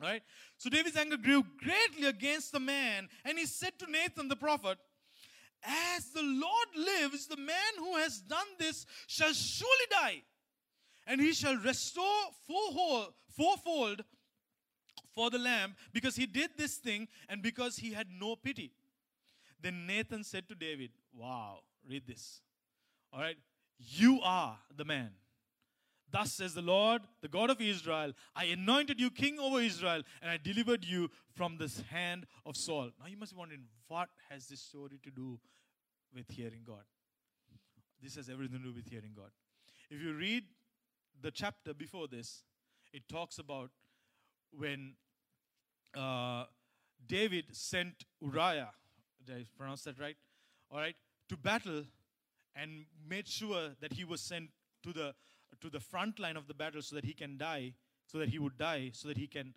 Right? 0.01 0.23
So 0.57 0.69
David's 0.69 0.97
anger 0.97 1.17
grew 1.17 1.43
greatly 1.59 2.07
against 2.07 2.51
the 2.51 2.59
man, 2.59 3.07
and 3.23 3.37
he 3.37 3.45
said 3.45 3.77
to 3.79 3.91
Nathan 3.91 4.27
the 4.27 4.35
prophet, 4.35 4.77
As 5.63 6.09
the 6.09 6.23
Lord 6.23 6.67
lives, 6.75 7.27
the 7.27 7.37
man 7.37 7.73
who 7.77 7.97
has 7.97 8.19
done 8.19 8.47
this 8.57 8.85
shall 9.07 9.33
surely 9.33 9.85
die, 9.89 10.23
and 11.05 11.21
he 11.21 11.33
shall 11.33 11.55
restore 11.55 12.05
fourfold, 12.47 13.13
fourfold 13.35 14.03
for 15.13 15.29
the 15.29 15.39
lamb 15.39 15.75
because 15.93 16.15
he 16.15 16.25
did 16.25 16.51
this 16.57 16.77
thing 16.77 17.07
and 17.29 17.41
because 17.41 17.77
he 17.77 17.93
had 17.93 18.07
no 18.19 18.35
pity. 18.35 18.71
Then 19.61 19.85
Nathan 19.85 20.23
said 20.23 20.47
to 20.49 20.55
David, 20.55 20.91
Wow, 21.13 21.59
read 21.87 22.07
this. 22.07 22.41
All 23.13 23.19
right, 23.19 23.37
you 23.89 24.19
are 24.21 24.57
the 24.75 24.85
man. 24.85 25.11
Thus 26.11 26.33
says 26.33 26.53
the 26.53 26.61
Lord, 26.61 27.03
the 27.21 27.29
God 27.29 27.49
of 27.49 27.61
Israel, 27.61 28.11
I 28.35 28.45
anointed 28.45 28.99
you 28.99 29.09
king 29.09 29.39
over 29.39 29.61
Israel, 29.61 30.01
and 30.21 30.29
I 30.29 30.37
delivered 30.37 30.83
you 30.83 31.09
from 31.33 31.57
this 31.57 31.81
hand 31.89 32.25
of 32.45 32.57
Saul. 32.57 32.91
Now 32.99 33.07
you 33.07 33.17
must 33.17 33.33
be 33.33 33.39
wondering, 33.39 33.61
what 33.87 34.09
has 34.29 34.47
this 34.47 34.59
story 34.59 34.99
to 35.03 35.09
do 35.09 35.39
with 36.13 36.29
hearing 36.29 36.63
God? 36.65 36.83
This 38.01 38.15
has 38.15 38.29
everything 38.29 38.57
to 38.59 38.65
do 38.65 38.73
with 38.73 38.89
hearing 38.89 39.11
God. 39.15 39.29
If 39.89 40.01
you 40.01 40.13
read 40.13 40.43
the 41.21 41.31
chapter 41.31 41.73
before 41.73 42.07
this, 42.07 42.43
it 42.91 43.07
talks 43.07 43.39
about 43.39 43.69
when 44.51 44.93
uh, 45.95 46.45
David 47.07 47.45
sent 47.51 48.03
Uriah, 48.21 48.71
did 49.25 49.35
I 49.35 49.45
pronounce 49.57 49.83
that 49.83 49.99
right? 49.99 50.17
All 50.69 50.79
right, 50.79 50.95
to 51.29 51.37
battle 51.37 51.83
and 52.55 52.85
made 53.07 53.27
sure 53.27 53.69
that 53.79 53.93
he 53.93 54.03
was 54.03 54.21
sent 54.21 54.49
to 54.83 54.93
the 54.93 55.13
to 55.59 55.69
the 55.69 55.79
front 55.79 56.17
line 56.19 56.37
of 56.37 56.47
the 56.47 56.53
battle 56.53 56.81
so 56.81 56.95
that 56.95 57.05
he 57.05 57.13
can 57.13 57.37
die, 57.37 57.73
so 58.07 58.17
that 58.17 58.29
he 58.29 58.39
would 58.39 58.57
die, 58.57 58.89
so 58.93 59.07
that 59.07 59.17
he 59.17 59.27
can 59.27 59.53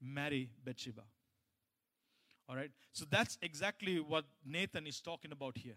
marry 0.00 0.50
Bathsheba. 0.64 1.02
All 2.48 2.56
right, 2.56 2.70
so 2.92 3.04
that's 3.10 3.38
exactly 3.42 4.00
what 4.00 4.24
Nathan 4.44 4.86
is 4.86 5.00
talking 5.00 5.32
about 5.32 5.58
here. 5.58 5.76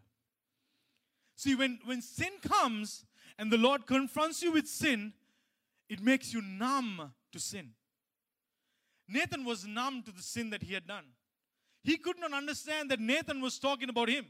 See, 1.35 1.55
when, 1.55 1.79
when 1.85 2.01
sin 2.01 2.33
comes 2.41 3.05
and 3.37 3.51
the 3.51 3.57
Lord 3.57 3.87
confronts 3.87 4.43
you 4.43 4.51
with 4.51 4.67
sin, 4.67 5.13
it 5.87 6.01
makes 6.01 6.33
you 6.33 6.41
numb 6.41 7.13
to 7.31 7.39
sin. 7.39 7.71
Nathan 9.07 9.45
was 9.45 9.65
numb 9.65 10.03
to 10.03 10.11
the 10.11 10.21
sin 10.21 10.51
that 10.51 10.63
he 10.63 10.73
had 10.73 10.85
done. 10.85 11.05
He 11.83 11.97
could 11.97 12.19
not 12.19 12.33
understand 12.33 12.91
that 12.91 12.99
Nathan 12.99 13.41
was 13.41 13.57
talking 13.57 13.89
about 13.89 14.09
him. 14.09 14.25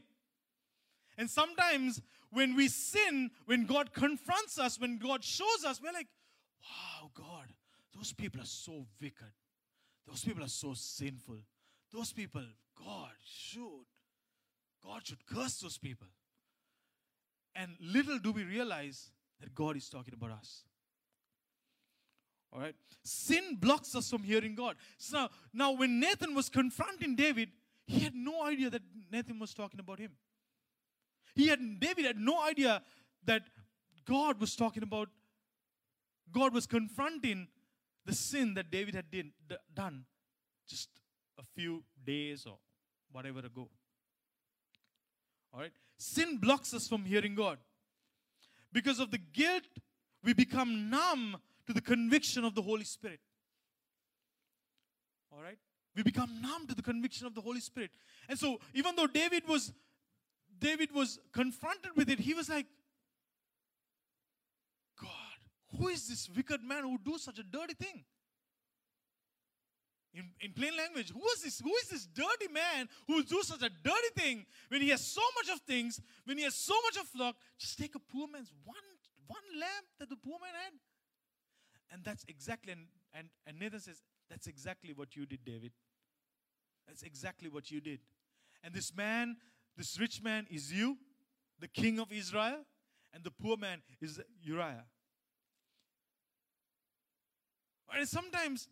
And 1.18 1.28
sometimes 1.28 2.00
when 2.32 2.54
we 2.54 2.68
sin, 2.68 3.30
when 3.46 3.66
God 3.66 3.92
confronts 3.92 4.58
us, 4.58 4.78
when 4.78 4.98
God 4.98 5.24
shows 5.24 5.64
us, 5.66 5.80
we're 5.82 5.92
like, 5.92 6.08
wow, 6.62 7.10
God, 7.14 7.52
those 7.94 8.12
people 8.12 8.40
are 8.40 8.46
so 8.46 8.86
wicked. 9.00 9.32
Those 10.06 10.24
people 10.24 10.44
are 10.44 10.48
so 10.48 10.74
sinful. 10.74 11.38
Those 11.92 12.12
people, 12.12 12.42
God 12.76 13.12
should, 13.24 13.86
God 14.84 15.06
should 15.06 15.26
curse 15.26 15.58
those 15.58 15.78
people. 15.78 16.06
And 17.54 17.72
little 17.80 18.18
do 18.18 18.32
we 18.32 18.44
realize 18.44 19.10
that 19.40 19.54
God 19.54 19.76
is 19.76 19.88
talking 19.88 20.14
about 20.14 20.30
us. 20.32 20.64
All 22.52 22.60
right. 22.60 22.74
Sin 23.04 23.56
blocks 23.60 23.94
us 23.94 24.10
from 24.10 24.22
hearing 24.22 24.54
God. 24.54 24.76
So 24.98 25.28
now, 25.52 25.72
when 25.72 26.00
Nathan 26.00 26.34
was 26.34 26.48
confronting 26.48 27.14
David, 27.14 27.50
he 27.86 28.00
had 28.00 28.14
no 28.14 28.44
idea 28.44 28.70
that 28.70 28.82
Nathan 29.10 29.38
was 29.38 29.54
talking 29.54 29.80
about 29.80 29.98
him. 29.98 30.12
He 31.34 31.48
had 31.48 31.80
David 31.80 32.04
had 32.04 32.18
no 32.18 32.42
idea 32.42 32.82
that 33.24 33.42
God 34.04 34.40
was 34.40 34.56
talking 34.56 34.82
about. 34.82 35.08
God 36.32 36.54
was 36.54 36.66
confronting 36.66 37.48
the 38.06 38.14
sin 38.14 38.54
that 38.54 38.70
David 38.70 38.94
had 38.94 39.10
did, 39.10 39.32
done 39.74 40.04
just 40.68 40.88
a 41.38 41.42
few 41.54 41.82
days 42.04 42.46
or 42.46 42.56
whatever 43.12 43.40
ago. 43.40 43.68
All 45.52 45.60
right. 45.60 45.72
Sin 45.98 46.38
blocks 46.38 46.72
us 46.72 46.88
from 46.88 47.04
hearing 47.04 47.34
God. 47.34 47.58
Because 48.72 49.00
of 49.00 49.10
the 49.10 49.18
guilt, 49.18 49.64
we 50.22 50.32
become 50.32 50.88
numb 50.88 51.36
to 51.66 51.72
the 51.72 51.80
conviction 51.80 52.44
of 52.44 52.54
the 52.54 52.62
Holy 52.62 52.84
Spirit. 52.84 53.20
All 55.32 55.42
right? 55.42 55.58
We 55.96 56.02
become 56.02 56.40
numb 56.40 56.66
to 56.68 56.74
the 56.74 56.82
conviction 56.82 57.26
of 57.26 57.34
the 57.34 57.40
Holy 57.40 57.60
Spirit. 57.60 57.90
And 58.28 58.38
so, 58.38 58.60
even 58.74 58.94
though 58.94 59.08
David 59.08 59.42
was 59.48 59.72
David 60.60 60.92
was 60.94 61.18
confronted 61.32 61.92
with 61.96 62.08
it, 62.08 62.20
he 62.20 62.34
was 62.34 62.48
like, 62.48 62.66
God, 65.00 65.78
who 65.78 65.88
is 65.88 66.08
this 66.08 66.28
wicked 66.34 66.62
man 66.62 66.82
who 66.82 66.98
do 66.98 67.18
such 67.18 67.38
a 67.38 67.42
dirty 67.42 67.74
thing? 67.74 68.04
In, 70.12 70.28
in 70.40 70.52
plain 70.52 70.76
language, 70.76 71.10
who 71.10 71.22
is 71.36 71.42
this? 71.42 71.60
Who 71.60 71.72
is 71.76 71.88
this 71.88 72.06
dirty 72.06 72.52
man 72.52 72.88
who 73.06 73.22
do 73.22 73.42
such 73.42 73.62
a 73.62 73.70
dirty 73.70 74.10
thing 74.16 74.44
when 74.68 74.82
he 74.82 74.88
has 74.88 75.04
so 75.06 75.22
much 75.36 75.54
of 75.54 75.60
things, 75.62 76.00
when 76.24 76.36
he 76.36 76.44
has 76.44 76.56
so 76.56 76.74
much 76.84 77.00
of 77.00 77.08
flock? 77.08 77.36
Just 77.58 77.78
take 77.78 77.94
a 77.94 78.00
poor 78.00 78.26
man's 78.26 78.52
one 78.64 78.76
one 79.30 79.60
lamb 79.60 79.84
that 80.00 80.08
the 80.08 80.16
poor 80.16 80.38
man 80.42 80.54
had. 80.64 80.72
And 81.92 82.04
that's 82.04 82.24
exactly, 82.28 82.72
and, 82.72 82.86
and, 83.14 83.28
and 83.46 83.58
Nathan 83.58 83.80
says, 83.80 84.02
that's 84.28 84.46
exactly 84.46 84.92
what 84.92 85.16
you 85.16 85.26
did, 85.26 85.44
David. 85.44 85.72
That's 86.86 87.02
exactly 87.02 87.48
what 87.48 87.70
you 87.70 87.80
did. 87.80 88.00
And 88.62 88.74
this 88.74 88.94
man, 88.94 89.36
this 89.80 89.98
rich 89.98 90.22
man 90.22 90.46
is 90.50 90.70
you, 90.70 90.98
the 91.58 91.66
king 91.66 91.98
of 91.98 92.12
Israel, 92.12 92.58
and 93.14 93.24
the 93.24 93.30
poor 93.30 93.56
man 93.56 93.80
is 94.02 94.20
Uriah. 94.42 94.84
And 97.90 98.06
sometimes, 98.06 98.68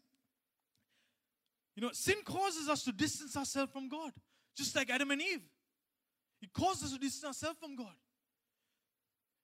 you 1.75 1.83
know, 1.83 1.89
sin 1.95 2.17
causes 2.27 2.69
us 2.69 2.85
to 2.85 2.93
distance 2.93 3.35
ourselves 3.39 3.73
from 3.73 3.89
God, 3.89 4.13
just 4.55 4.77
like 4.77 4.91
Adam 4.91 5.11
and 5.11 5.23
Eve. 5.23 5.41
It 6.43 6.53
causes 6.53 6.85
us 6.85 6.93
to 6.93 6.99
distance 6.99 7.25
ourselves 7.25 7.59
from 7.59 7.75
God. 7.75 7.97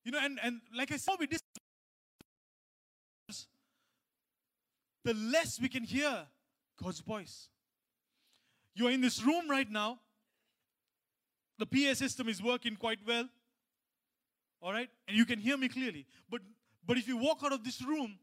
You 0.05 0.13
know, 0.13 0.19
and, 0.23 0.39
and 0.43 0.61
like 0.77 0.93
I 0.93 0.99
said, 0.99 1.15
we 1.19 1.27
distance 1.27 1.49
the 5.03 5.15
less 5.15 5.59
we 5.59 5.71
can 5.71 5.85
hear 5.85 6.27
God's 6.83 7.01
voice. 7.01 7.49
You're 8.75 8.91
in 8.91 9.01
this 9.01 9.23
room 9.23 9.49
right 9.49 9.71
now. 9.71 10.01
The 11.59 11.67
PA 11.67 11.95
system 11.95 12.29
is 12.29 12.43
working 12.43 12.77
quite 12.77 12.99
well. 13.07 13.29
All 14.61 14.73
right? 14.73 14.89
And 15.07 15.17
you 15.17 15.25
can 15.25 15.39
hear 15.39 15.57
me 15.57 15.69
clearly. 15.69 16.07
But 16.31 16.41
but 16.87 16.99
if 16.99 17.09
you 17.09 17.17
walk 17.17 17.41
out 17.45 17.53
of 17.53 17.65
this 17.65 17.83
room, 17.83 18.19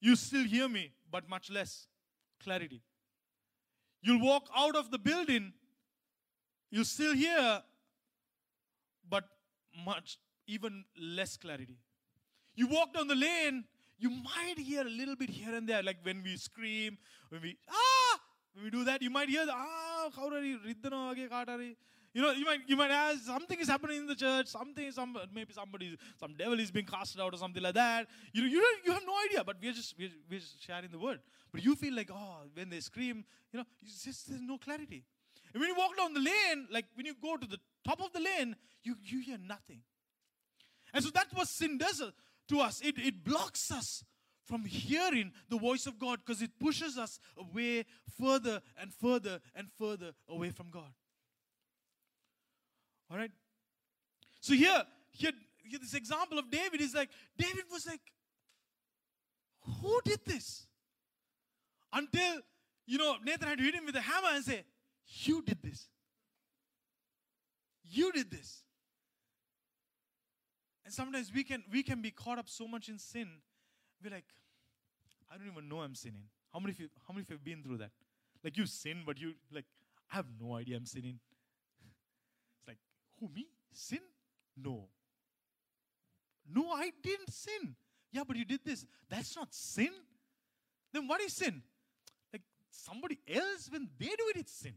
you 0.00 0.16
still 0.16 0.44
hear 0.44 0.68
me, 0.68 0.92
but 1.10 1.28
much 1.28 1.50
less 1.50 1.86
clarity. 2.42 2.82
You'll 4.02 4.22
walk 4.22 4.48
out 4.56 4.76
of 4.76 4.90
the 4.90 4.98
building, 4.98 5.52
you 6.70 6.84
still 6.84 7.14
hear, 7.14 7.62
but 9.08 9.24
much, 9.84 10.18
even 10.46 10.84
less 10.98 11.36
clarity. 11.36 11.76
You 12.54 12.66
walk 12.66 12.94
down 12.94 13.08
the 13.08 13.14
lane, 13.14 13.64
you 13.98 14.10
might 14.10 14.58
hear 14.58 14.80
a 14.82 14.90
little 14.90 15.16
bit 15.16 15.30
here 15.30 15.54
and 15.54 15.68
there, 15.68 15.82
like 15.82 15.98
when 16.02 16.22
we 16.22 16.36
scream, 16.36 16.96
when 17.28 17.42
we, 17.42 17.58
ah, 17.68 18.20
when 18.54 18.64
we 18.64 18.70
do 18.70 18.84
that, 18.84 19.02
you 19.02 19.10
might 19.10 19.28
hear 19.28 19.44
the, 19.44 19.52
ah, 19.52 20.08
how 20.16 20.28
are 20.28 20.40
you, 20.40 20.58
you 22.12 22.22
know, 22.22 22.32
you 22.32 22.44
might 22.44 22.60
you 22.66 22.76
might 22.76 22.90
ask 22.90 23.22
something 23.24 23.58
is 23.60 23.68
happening 23.68 23.98
in 23.98 24.06
the 24.06 24.16
church, 24.16 24.48
something, 24.48 24.90
some 24.90 25.16
maybe 25.32 25.52
somebody, 25.52 25.96
some 26.18 26.34
devil 26.36 26.58
is 26.58 26.70
being 26.70 26.86
cast 26.86 27.18
out 27.20 27.32
or 27.32 27.36
something 27.36 27.62
like 27.62 27.74
that. 27.74 28.08
You 28.32 28.42
you 28.44 28.60
don't, 28.60 28.84
you 28.84 28.92
have 28.92 29.06
no 29.06 29.14
idea, 29.24 29.44
but 29.44 29.56
we're 29.62 29.72
just 29.72 29.94
we're, 29.96 30.10
we're 30.28 30.40
just 30.40 30.60
sharing 30.60 30.90
the 30.90 30.98
word. 30.98 31.20
But 31.52 31.64
you 31.64 31.76
feel 31.76 31.94
like 31.94 32.10
oh, 32.12 32.42
when 32.54 32.70
they 32.70 32.80
scream, 32.80 33.24
you 33.52 33.58
know, 33.60 33.64
just 33.84 34.28
there's 34.28 34.40
no 34.40 34.58
clarity. 34.58 35.04
And 35.52 35.60
when 35.60 35.68
you 35.68 35.76
walk 35.76 35.96
down 35.96 36.12
the 36.14 36.20
lane, 36.20 36.66
like 36.70 36.86
when 36.94 37.06
you 37.06 37.14
go 37.20 37.36
to 37.36 37.46
the 37.46 37.58
top 37.84 38.00
of 38.00 38.12
the 38.12 38.20
lane, 38.20 38.56
you 38.82 38.96
you 39.04 39.20
hear 39.20 39.38
nothing. 39.38 39.82
And 40.92 41.04
so 41.04 41.10
that's 41.14 41.32
what 41.32 41.46
sin 41.46 41.78
does 41.78 42.00
uh, 42.00 42.10
to 42.48 42.60
us. 42.60 42.80
It 42.80 42.98
it 42.98 43.22
blocks 43.22 43.70
us 43.70 44.02
from 44.46 44.64
hearing 44.64 45.30
the 45.48 45.58
voice 45.58 45.86
of 45.86 45.96
God 45.96 46.18
because 46.26 46.42
it 46.42 46.50
pushes 46.58 46.98
us 46.98 47.20
away 47.36 47.84
further 48.20 48.60
and 48.76 48.92
further 48.92 49.38
and 49.54 49.68
further 49.78 50.10
away 50.28 50.50
from 50.50 50.70
God. 50.70 50.92
All 53.10 53.16
right. 53.16 53.30
So 54.40 54.54
here, 54.54 54.82
here, 55.10 55.32
here, 55.64 55.78
this 55.80 55.94
example 55.94 56.38
of 56.38 56.50
David 56.50 56.80
is 56.80 56.94
like 56.94 57.10
David 57.36 57.64
was 57.70 57.86
like, 57.86 58.00
who 59.82 60.00
did 60.04 60.20
this? 60.24 60.66
Until 61.92 62.40
you 62.86 62.98
know 62.98 63.16
Nathan 63.24 63.48
had 63.48 63.58
to 63.58 63.64
hit 63.64 63.74
him 63.74 63.86
with 63.86 63.96
a 63.96 64.00
hammer 64.00 64.28
and 64.32 64.44
say, 64.44 64.64
"You 65.24 65.42
did 65.42 65.58
this. 65.62 65.88
You 67.84 68.12
did 68.12 68.30
this." 68.30 68.62
And 70.84 70.94
sometimes 70.94 71.32
we 71.34 71.44
can 71.44 71.64
we 71.70 71.82
can 71.82 72.00
be 72.00 72.10
caught 72.10 72.38
up 72.38 72.48
so 72.48 72.66
much 72.66 72.88
in 72.88 72.98
sin, 72.98 73.28
we're 74.02 74.10
like, 74.10 74.24
I 75.30 75.36
don't 75.36 75.46
even 75.46 75.68
know 75.68 75.82
I'm 75.82 75.94
sinning. 75.94 76.24
How 76.52 76.58
many 76.58 76.72
of 76.72 76.80
you 76.80 76.88
how 77.06 77.14
many 77.14 77.22
of 77.22 77.30
you 77.30 77.34
have 77.34 77.44
been 77.44 77.62
through 77.62 77.78
that? 77.78 77.90
Like 78.42 78.56
you 78.56 78.66
sin, 78.66 79.02
but 79.04 79.20
you 79.20 79.34
like, 79.52 79.66
I 80.12 80.16
have 80.16 80.26
no 80.40 80.56
idea 80.56 80.76
I'm 80.76 80.86
sinning. 80.86 81.20
Who, 83.20 83.28
me? 83.34 83.46
Sin? 83.72 84.00
No. 84.56 84.88
No, 86.52 86.70
I 86.70 86.90
didn't 87.02 87.32
sin. 87.32 87.76
Yeah, 88.12 88.22
but 88.26 88.36
you 88.36 88.44
did 88.44 88.60
this. 88.64 88.84
That's 89.08 89.36
not 89.36 89.54
sin. 89.54 89.90
Then 90.92 91.06
what 91.06 91.20
is 91.20 91.32
sin? 91.34 91.62
Like 92.32 92.42
somebody 92.70 93.18
else, 93.32 93.68
when 93.70 93.88
they 93.98 94.06
do 94.06 94.30
it, 94.34 94.36
it's 94.38 94.52
sin. 94.52 94.74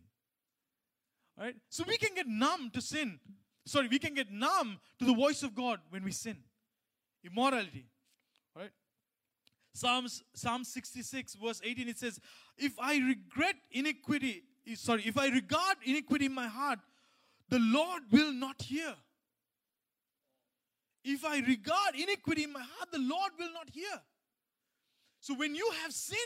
All 1.37 1.45
right? 1.45 1.55
So 1.69 1.83
we 1.87 1.97
can 1.97 2.13
get 2.13 2.27
numb 2.27 2.69
to 2.73 2.81
sin. 2.81 3.19
Sorry, 3.65 3.87
we 3.87 3.97
can 3.97 4.13
get 4.13 4.31
numb 4.31 4.79
to 4.99 5.05
the 5.05 5.13
voice 5.13 5.41
of 5.41 5.55
God 5.55 5.79
when 5.89 6.03
we 6.03 6.11
sin. 6.11 6.37
Immorality. 7.23 7.85
All 8.55 8.61
right? 8.61 8.71
Psalms, 9.73 10.23
Psalm 10.33 10.63
66, 10.63 11.35
verse 11.35 11.61
18, 11.63 11.87
it 11.87 11.97
says, 11.97 12.19
If 12.57 12.73
I 12.79 12.97
regret 12.97 13.55
iniquity, 13.71 14.43
sorry, 14.75 15.03
if 15.05 15.17
I 15.17 15.29
regard 15.29 15.77
iniquity 15.83 16.25
in 16.25 16.33
my 16.33 16.47
heart, 16.47 16.79
the 17.53 17.59
Lord 17.59 18.01
will 18.11 18.33
not 18.33 18.63
hear. 18.63 18.95
If 21.03 21.23
I 21.23 21.37
regard 21.41 21.93
iniquity 21.93 22.45
in 22.45 22.51
my 22.51 22.61
heart, 22.61 22.91
the 22.91 22.97
Lord 22.97 23.31
will 23.37 23.53
not 23.53 23.69
hear. 23.71 24.01
So 25.19 25.35
when 25.35 25.53
you 25.53 25.69
have 25.83 25.93
sin, 25.93 26.17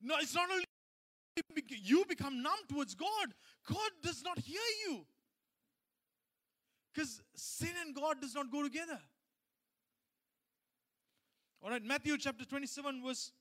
no, 0.00 0.14
it's 0.20 0.36
not 0.36 0.48
only 0.52 0.64
you 1.82 2.04
become 2.08 2.44
numb 2.44 2.60
towards 2.68 2.94
God, 2.94 3.34
God 3.68 3.90
does 4.04 4.22
not 4.22 4.38
hear 4.38 4.60
you. 4.86 5.04
Because 6.94 7.22
sin 7.34 7.72
and 7.84 7.92
God 7.92 8.20
does 8.20 8.36
not 8.36 8.48
go 8.48 8.62
together. 8.62 9.00
All 11.60 11.70
right, 11.70 11.82
Matthew 11.84 12.16
chapter 12.18 12.44
27, 12.44 13.02
verse, 13.04 13.32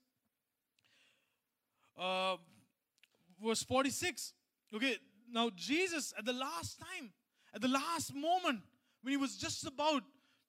uh, 2.00 2.38
verse 3.45 3.62
46. 3.62 4.34
Okay, 4.73 4.97
now 5.32 5.52
Jesus, 5.56 6.15
at 6.17 6.26
the 6.26 6.34
last 6.34 6.80
time, 6.80 7.12
at 7.58 7.62
the 7.62 7.67
last 7.67 8.13
moment, 8.13 8.60
when 9.02 9.12
he 9.12 9.17
was 9.17 9.36
just 9.36 9.65
about 9.65 10.04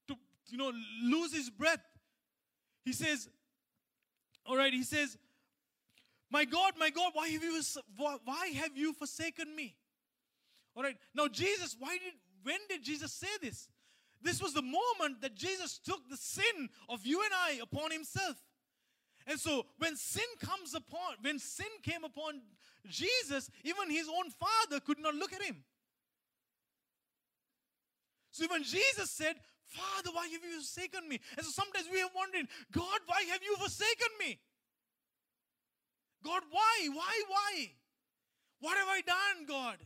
to, 0.09 0.15
you 0.51 0.59
know, 0.59 0.71
lose 1.03 1.35
his 1.35 1.49
breath, 1.49 1.81
he 2.85 2.93
says, 2.93 3.31
all 4.45 4.59
right, 4.59 4.75
he 4.75 4.83
says, 4.83 5.17
my 6.31 6.45
God, 6.45 6.75
my 6.79 6.91
God, 6.91 7.13
why 7.15 7.29
have 7.29 7.43
you, 7.43 7.63
why 7.97 8.49
have 8.49 8.77
you 8.77 8.93
forsaken 8.93 9.57
me? 9.57 9.75
All 10.77 10.83
right, 10.83 10.99
now 11.15 11.29
Jesus, 11.29 11.75
why 11.79 11.97
did, 11.97 12.13
when 12.43 12.59
did 12.69 12.83
Jesus 12.83 13.11
say 13.11 13.27
this? 13.41 13.71
This 14.21 14.43
was 14.43 14.53
the 14.53 14.61
moment 14.61 15.23
that 15.23 15.35
Jesus 15.35 15.79
took 15.79 16.11
the 16.11 16.17
sin 16.19 16.69
of 16.91 17.07
you 17.07 17.23
and 17.23 17.33
I 17.33 17.63
upon 17.63 17.91
himself. 17.91 18.37
And 19.27 19.41
so 19.41 19.65
when 19.79 19.97
sin 19.97 20.27
comes 20.45 20.75
upon, 20.75 21.15
when 21.23 21.39
sin 21.39 21.69
came 21.83 22.05
upon 22.05 22.43
Jesus, 22.87 23.51
even 23.65 23.89
his 23.89 24.09
own 24.09 24.31
father 24.31 24.81
could 24.81 24.99
not 24.99 25.15
look 25.15 25.33
at 25.33 25.43
him. 25.43 25.65
So 28.39 28.45
even 28.45 28.63
Jesus 28.63 29.11
said, 29.11 29.35
Father, 29.67 30.11
why 30.13 30.29
have 30.29 30.45
you 30.45 30.61
forsaken 30.61 31.09
me? 31.09 31.19
And 31.37 31.45
so 31.45 31.51
sometimes 31.51 31.87
we 31.93 32.01
are 32.01 32.11
wondering, 32.15 32.47
God, 32.71 33.01
why 33.07 33.23
have 33.33 33.43
you 33.43 33.57
forsaken 33.57 34.07
me? 34.21 34.39
God, 36.25 36.43
why? 36.49 36.89
Why? 36.93 37.23
Why? 37.27 37.73
What 38.61 38.79
have 38.79 38.87
I 38.87 39.01
done, 39.01 39.47
God? 39.49 39.79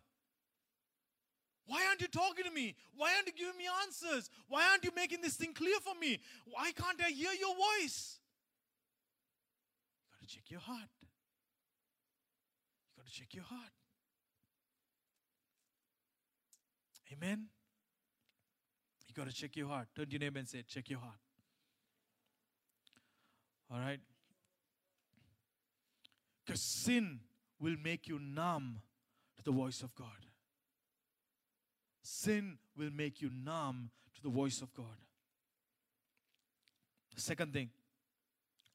Why 1.65 1.87
aren't 1.89 2.03
you 2.03 2.09
talking 2.09 2.45
to 2.45 2.51
me? 2.51 2.75
Why 2.95 3.15
aren't 3.15 3.29
you 3.29 3.33
giving 3.33 3.57
me 3.57 3.65
answers? 3.87 4.29
Why 4.49 4.69
aren't 4.71 4.85
you 4.85 4.91
making 4.95 5.23
this 5.23 5.37
thing 5.37 5.55
clear 5.55 5.81
for 5.81 5.99
me? 5.99 6.21
Why 6.45 6.73
can't 6.73 7.01
I 7.01 7.09
hear 7.09 7.33
your 7.33 7.57
voice? 7.57 8.19
You 10.05 10.21
got 10.21 10.29
to 10.29 10.35
check 10.35 10.51
your 10.51 10.61
heart. 10.61 10.93
You 12.91 13.03
got 13.03 13.07
to 13.07 13.13
check 13.13 13.33
your 13.33 13.45
heart. 13.45 13.73
Amen. 17.15 17.52
You 19.13 19.25
got 19.25 19.31
to 19.31 19.37
check 19.37 19.57
your 19.57 19.69
heart. 19.69 19.89
Turn 19.95 20.07
to 20.07 20.13
your 20.13 20.21
neighbor 20.21 20.39
and 20.39 20.49
say, 20.49 20.65
check 20.67 20.89
your 20.89 21.01
heart. 21.01 21.19
All 23.71 23.79
right? 23.79 24.01
Because 26.47 26.63
sin 26.63 27.21
will 27.61 27.77
make 27.83 28.09
you 28.09 28.19
numb 28.19 28.81
to 29.37 29.43
the 29.45 29.51
voice 29.51 29.83
of 29.83 29.95
God. 29.95 30.07
Sin 32.03 32.57
will 32.75 32.91
make 32.91 33.21
you 33.21 33.31
numb 33.45 33.91
to 34.15 34.23
the 34.23 34.31
voice 34.31 34.63
of 34.63 34.73
God. 34.73 34.87
The 37.15 37.21
second 37.21 37.53
thing, 37.53 37.69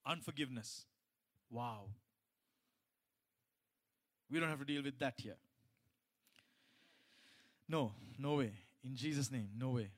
unforgiveness. 0.05 0.85
Wow. 1.49 1.85
We 4.29 4.39
don't 4.39 4.49
have 4.49 4.59
to 4.59 4.65
deal 4.65 4.83
with 4.83 4.99
that 4.99 5.15
here. 5.17 5.37
No, 7.67 7.93
no 8.19 8.35
way. 8.35 8.51
In 8.83 8.95
Jesus' 8.95 9.31
name, 9.31 9.49
no 9.57 9.69
way. 9.69 9.89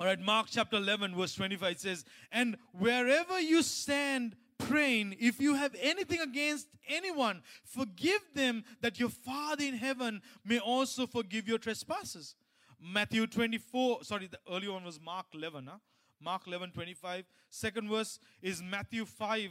All 0.00 0.06
right, 0.06 0.20
Mark 0.20 0.46
chapter 0.48 0.76
11, 0.76 1.16
verse 1.16 1.34
25 1.34 1.80
says, 1.80 2.04
And 2.30 2.56
wherever 2.72 3.40
you 3.40 3.62
stand 3.62 4.36
praying, 4.56 5.16
if 5.18 5.40
you 5.40 5.54
have 5.54 5.74
anything 5.80 6.20
against 6.20 6.68
anyone, 6.88 7.42
forgive 7.64 8.20
them 8.32 8.62
that 8.80 9.00
your 9.00 9.08
Father 9.08 9.64
in 9.64 9.74
heaven 9.74 10.22
may 10.44 10.60
also 10.60 11.04
forgive 11.04 11.48
your 11.48 11.58
trespasses. 11.58 12.36
Matthew 12.80 13.26
24, 13.26 14.04
sorry, 14.04 14.28
the 14.28 14.38
early 14.48 14.68
one 14.68 14.84
was 14.84 15.00
Mark 15.00 15.26
11, 15.34 15.66
huh? 15.66 15.78
Mark 16.20 16.46
11, 16.46 16.70
25. 16.70 17.24
Second 17.50 17.88
verse 17.88 18.20
is 18.40 18.62
Matthew 18.62 19.04
5, 19.04 19.50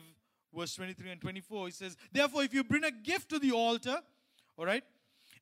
verse 0.56 0.76
23 0.76 1.12
and 1.12 1.20
24. 1.20 1.68
It 1.68 1.74
says, 1.74 1.98
Therefore, 2.14 2.44
if 2.44 2.54
you 2.54 2.64
bring 2.64 2.86
a 2.86 2.92
gift 2.92 3.30
to 3.32 3.40
the 3.40 3.52
altar, 3.52 3.98
all 4.58 4.66
right, 4.66 4.84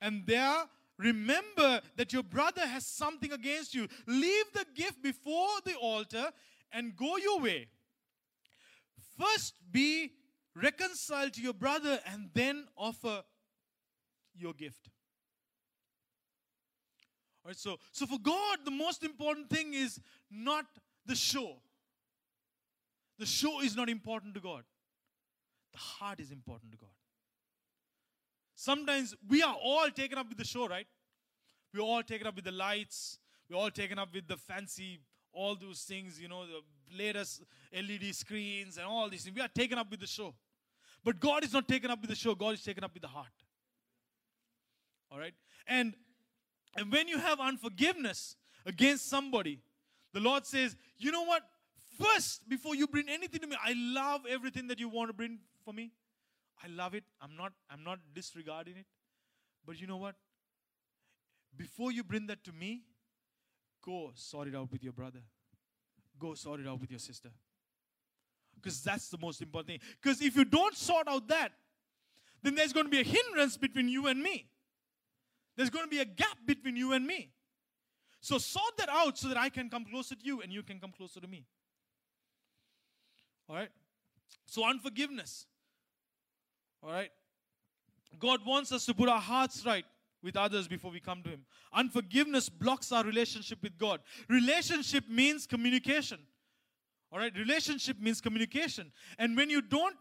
and 0.02 0.24
there 0.26 0.64
remember 0.98 1.82
that 1.98 2.14
your 2.14 2.24
brother 2.24 2.66
has 2.66 2.86
something 2.86 3.32
against 3.32 3.74
you, 3.74 3.88
leave 4.08 4.46
the 4.54 4.66
gift 4.76 5.02
before 5.02 5.50
the 5.66 5.76
altar 5.76 6.32
and 6.72 6.96
go 6.96 7.18
your 7.18 7.40
way. 7.40 7.68
First 9.20 9.54
be 9.72 10.12
reconciled 10.56 11.34
to 11.34 11.42
your 11.42 11.54
brother 11.54 12.00
and 12.12 12.30
then 12.34 12.66
offer 12.78 13.24
your 14.38 14.54
gift. 14.54 14.90
All 17.44 17.50
right, 17.50 17.58
so, 17.58 17.78
so 17.92 18.06
for 18.06 18.18
God, 18.20 18.60
the 18.66 18.72
most 18.72 19.04
important 19.04 19.50
thing 19.50 19.74
is 19.74 20.00
not 20.32 20.66
the 21.06 21.16
show. 21.16 21.58
The 23.20 23.26
show 23.26 23.62
is 23.62 23.76
not 23.76 23.90
important 23.90 24.34
to 24.34 24.40
God. 24.40 24.64
The 25.72 25.78
heart 25.78 26.20
is 26.20 26.32
important 26.32 26.72
to 26.72 26.78
God. 26.78 26.95
Sometimes 28.56 29.14
we 29.28 29.44
are 29.44 29.56
all 29.62 29.90
taken 29.92 30.18
up 30.18 30.30
with 30.30 30.38
the 30.38 30.46
show, 30.46 30.68
right? 30.68 30.88
We're 31.74 31.82
all 31.82 32.04
taken 32.04 32.26
up 32.26 32.36
with 32.36 32.46
the 32.46 32.52
lights. 32.52 33.20
We're 33.50 33.58
all 33.58 33.70
taken 33.70 34.00
up 34.00 34.14
with 34.14 34.28
the 34.28 34.38
fancy, 34.38 35.00
all 35.32 35.56
those 35.56 35.82
things, 35.82 36.20
you 36.20 36.28
know, 36.28 36.46
the 36.46 36.62
latest 36.98 37.44
LED 37.74 38.16
screens 38.16 38.78
and 38.78 38.86
all 38.86 39.10
these 39.10 39.24
things. 39.24 39.36
We 39.36 39.42
are 39.42 39.50
taken 39.50 39.78
up 39.78 39.92
with 39.92 40.00
the 40.00 40.08
show. 40.08 40.34
But 41.04 41.20
God 41.20 41.44
is 41.44 41.54
not 41.54 41.68
taken 41.68 41.92
up 41.92 42.02
with 42.02 42.10
the 42.10 42.16
show, 42.16 42.34
God 42.34 42.56
is 42.56 42.64
taken 42.64 42.84
up 42.84 42.94
with 42.94 43.04
the 43.04 43.10
heart. 43.10 43.28
All 45.12 45.20
right? 45.20 45.34
And, 45.68 45.94
and 46.76 46.92
when 46.92 47.08
you 47.08 47.20
have 47.20 47.40
unforgiveness 47.40 48.36
against 48.66 49.08
somebody, 49.08 49.60
the 50.14 50.20
Lord 50.20 50.46
says, 50.46 50.76
you 50.98 51.12
know 51.12 51.24
what? 51.24 51.44
First, 52.02 52.48
before 52.50 52.74
you 52.74 52.88
bring 52.88 53.08
anything 53.08 53.42
to 53.42 53.48
me, 53.48 53.56
I 53.64 53.74
love 53.76 54.22
everything 54.28 54.68
that 54.68 54.80
you 54.80 54.90
want 54.90 55.10
to 55.10 55.14
bring 55.14 55.40
for 55.64 55.74
me. 55.74 55.92
I 56.64 56.68
love 56.68 56.96
it. 56.96 57.04
I'm 57.22 57.36
not, 57.36 57.54
I'm 57.70 57.84
not 57.84 58.00
disregarding 58.14 58.78
it. 58.78 58.86
But 59.66 59.80
you 59.80 59.88
know 59.88 59.98
what? 59.98 60.16
Before 61.56 61.92
you 61.92 62.04
bring 62.04 62.28
that 62.28 62.44
to 62.46 62.52
me, 62.52 62.84
go 63.84 64.12
sort 64.16 64.48
it 64.48 64.56
out 64.56 64.72
with 64.72 64.84
your 64.84 64.94
brother. 64.94 65.20
Go 66.20 66.34
sort 66.34 66.60
it 66.60 66.68
out 66.68 66.80
with 66.80 66.90
your 66.90 67.00
sister. 67.00 67.30
Because 68.56 68.82
that's 68.82 69.10
the 69.10 69.18
most 69.18 69.42
important 69.42 69.68
thing. 69.68 69.80
Because 70.02 70.22
if 70.22 70.36
you 70.36 70.46
don't 70.46 70.76
sort 70.76 71.08
out 71.08 71.28
that, 71.28 71.50
then 72.42 72.56
there's 72.56 72.74
going 72.74 72.86
to 72.86 72.90
be 72.90 73.02
a 73.02 73.04
hindrance 73.04 73.58
between 73.58 73.90
you 73.90 74.08
and 74.08 74.22
me. 74.22 74.48
There's 75.56 75.70
going 75.70 75.86
to 75.86 75.90
be 75.90 76.00
a 76.00 76.06
gap 76.06 76.38
between 76.46 76.76
you 76.76 76.94
and 76.94 77.06
me. 77.06 77.32
So 78.22 78.38
sort 78.38 78.78
that 78.78 78.90
out 78.90 79.18
so 79.18 79.28
that 79.28 79.38
I 79.38 79.50
can 79.50 79.70
come 79.70 79.86
closer 79.86 80.16
to 80.16 80.26
you 80.26 80.42
and 80.42 80.52
you 80.52 80.64
can 80.64 80.80
come 80.80 80.92
closer 80.92 81.20
to 81.20 81.28
me. 81.28 81.46
All 83.48 83.56
right? 83.56 83.70
So, 84.46 84.68
unforgiveness. 84.68 85.46
All 86.86 86.92
right? 86.92 87.10
God 88.20 88.46
wants 88.46 88.72
us 88.72 88.86
to 88.86 88.94
put 88.94 89.10
our 89.10 89.20
hearts 89.20 89.66
right 89.66 89.86
with 90.22 90.38
others 90.38 90.68
before 90.68 90.92
we 90.92 91.00
come 91.00 91.24
to 91.24 91.30
Him. 91.30 91.46
Unforgiveness 91.74 92.48
blocks 92.48 92.92
our 92.92 93.04
relationship 93.04 93.62
with 93.62 93.78
God. 93.78 94.02
Relationship 94.30 95.06
means 95.10 95.48
communication. 95.48 96.20
All 97.12 97.20
right, 97.20 97.34
relationship 97.38 98.00
means 98.00 98.22
communication. 98.22 98.92
And 99.18 99.36
when 99.36 99.50
you 99.50 99.62
don't, 99.62 99.96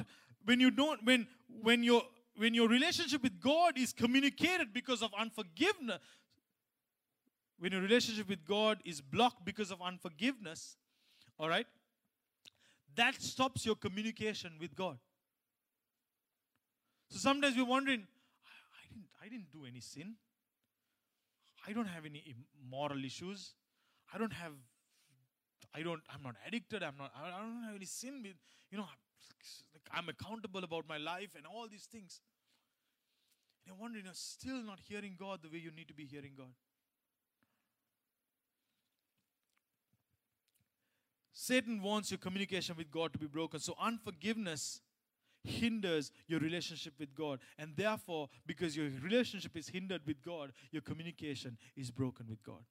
when 0.44 0.60
you 0.60 0.70
don't, 0.70 1.04
when 1.04 1.26
when 1.62 1.82
your 1.82 2.02
when 2.36 2.54
your 2.54 2.68
relationship 2.68 3.22
with 3.22 3.40
God 3.40 3.78
is 3.78 3.92
communicated 3.92 4.72
because 4.72 5.02
of 5.02 5.10
unforgiveness, 5.18 6.00
when 7.58 7.72
your 7.72 7.80
relationship 7.80 8.28
with 8.28 8.44
God 8.44 8.78
is 8.84 9.00
blocked 9.00 9.44
because 9.44 9.70
of 9.70 9.80
unforgiveness, 9.80 10.76
all 11.38 11.48
right, 11.48 11.66
that 12.96 13.20
stops 13.22 13.64
your 13.64 13.76
communication 13.76 14.52
with 14.60 14.74
God. 14.74 14.98
So 17.14 17.20
sometimes 17.20 17.56
we're 17.56 17.64
wondering, 17.64 18.02
I 18.02 18.88
didn't, 18.92 19.06
I 19.22 19.28
didn't 19.28 19.52
do 19.52 19.64
any 19.70 19.78
sin. 19.78 20.14
I 21.64 21.72
don't 21.72 21.86
have 21.86 22.04
any 22.04 22.34
moral 22.68 23.04
issues. 23.04 23.52
I 24.12 24.18
don't 24.18 24.32
have, 24.32 24.50
I 25.72 25.82
don't, 25.82 26.00
I'm 26.12 26.24
not 26.24 26.34
addicted. 26.44 26.82
I'm 26.82 26.96
not, 26.98 27.12
I 27.16 27.40
don't 27.40 27.62
have 27.66 27.76
any 27.76 27.84
sin 27.84 28.20
with, 28.20 28.34
you 28.68 28.78
know, 28.78 28.88
like 29.72 29.82
I'm 29.92 30.08
accountable 30.08 30.64
about 30.64 30.88
my 30.88 30.96
life 30.96 31.36
and 31.36 31.46
all 31.46 31.68
these 31.70 31.84
things. 31.84 32.20
And 33.64 33.72
you're 33.72 33.80
wondering, 33.80 34.06
you're 34.06 34.14
still 34.14 34.64
not 34.64 34.80
hearing 34.80 35.14
God 35.16 35.38
the 35.40 35.48
way 35.48 35.58
you 35.58 35.70
need 35.70 35.86
to 35.86 35.94
be 35.94 36.06
hearing 36.06 36.32
God. 36.36 36.52
Satan 41.32 41.80
wants 41.80 42.10
your 42.10 42.18
communication 42.18 42.74
with 42.76 42.90
God 42.90 43.12
to 43.12 43.20
be 43.20 43.26
broken. 43.26 43.60
So 43.60 43.76
unforgiveness 43.80 44.80
hinders 45.44 46.10
your 46.26 46.40
relationship 46.40 46.94
with 46.98 47.14
God. 47.14 47.38
And 47.58 47.76
therefore, 47.76 48.28
because 48.46 48.76
your 48.76 48.88
relationship 49.02 49.56
is 49.56 49.68
hindered 49.68 50.02
with 50.06 50.22
God, 50.22 50.52
your 50.72 50.82
communication 50.82 51.58
is 51.76 51.90
broken 51.90 52.26
with 52.28 52.42
God. 52.42 52.64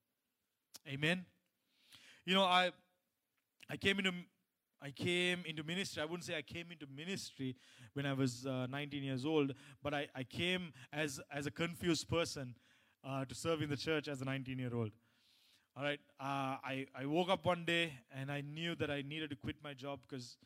Amen. 0.88 1.26
You 2.26 2.34
know, 2.34 2.44
I 2.44 2.72
I 3.70 3.78
came 3.78 4.00
into 4.00 4.12
I 4.82 4.92
came 4.92 5.44
into 5.46 5.64
ministry. 5.64 6.02
I 6.02 6.06
wouldn't 6.06 6.26
say 6.26 6.36
I 6.36 6.42
came 6.42 6.72
into 6.72 6.86
ministry 6.94 7.56
when 7.94 8.06
I 8.06 8.12
was 8.14 8.46
uh, 8.46 8.68
19 8.68 9.02
years 9.02 9.26
old, 9.26 9.54
but 9.82 9.94
I, 9.94 10.08
I 10.14 10.24
came 10.24 10.74
as 10.92 11.22
as 11.32 11.46
a 11.46 11.52
confused 11.52 12.10
person 12.10 12.56
uh, 13.04 13.24
to 13.26 13.36
serve 13.36 13.62
in 13.62 13.70
the 13.70 13.78
church 13.78 14.08
as 14.08 14.22
a 14.22 14.26
19 14.26 14.60
year 14.60 14.74
old. 14.74 14.92
All 15.76 15.84
right, 15.84 16.00
uh, 16.20 16.58
I 16.64 16.88
I 16.96 17.06
woke 17.06 17.30
up 17.30 17.46
one 17.46 17.66
day 17.66 17.94
and 18.14 18.32
I 18.32 18.42
knew 18.42 18.76
that 18.76 18.92
I 18.92 19.02
needed 19.02 19.30
to 19.30 19.36
quit 19.36 19.56
my 19.64 19.74
job 19.74 20.00
because 20.08 20.38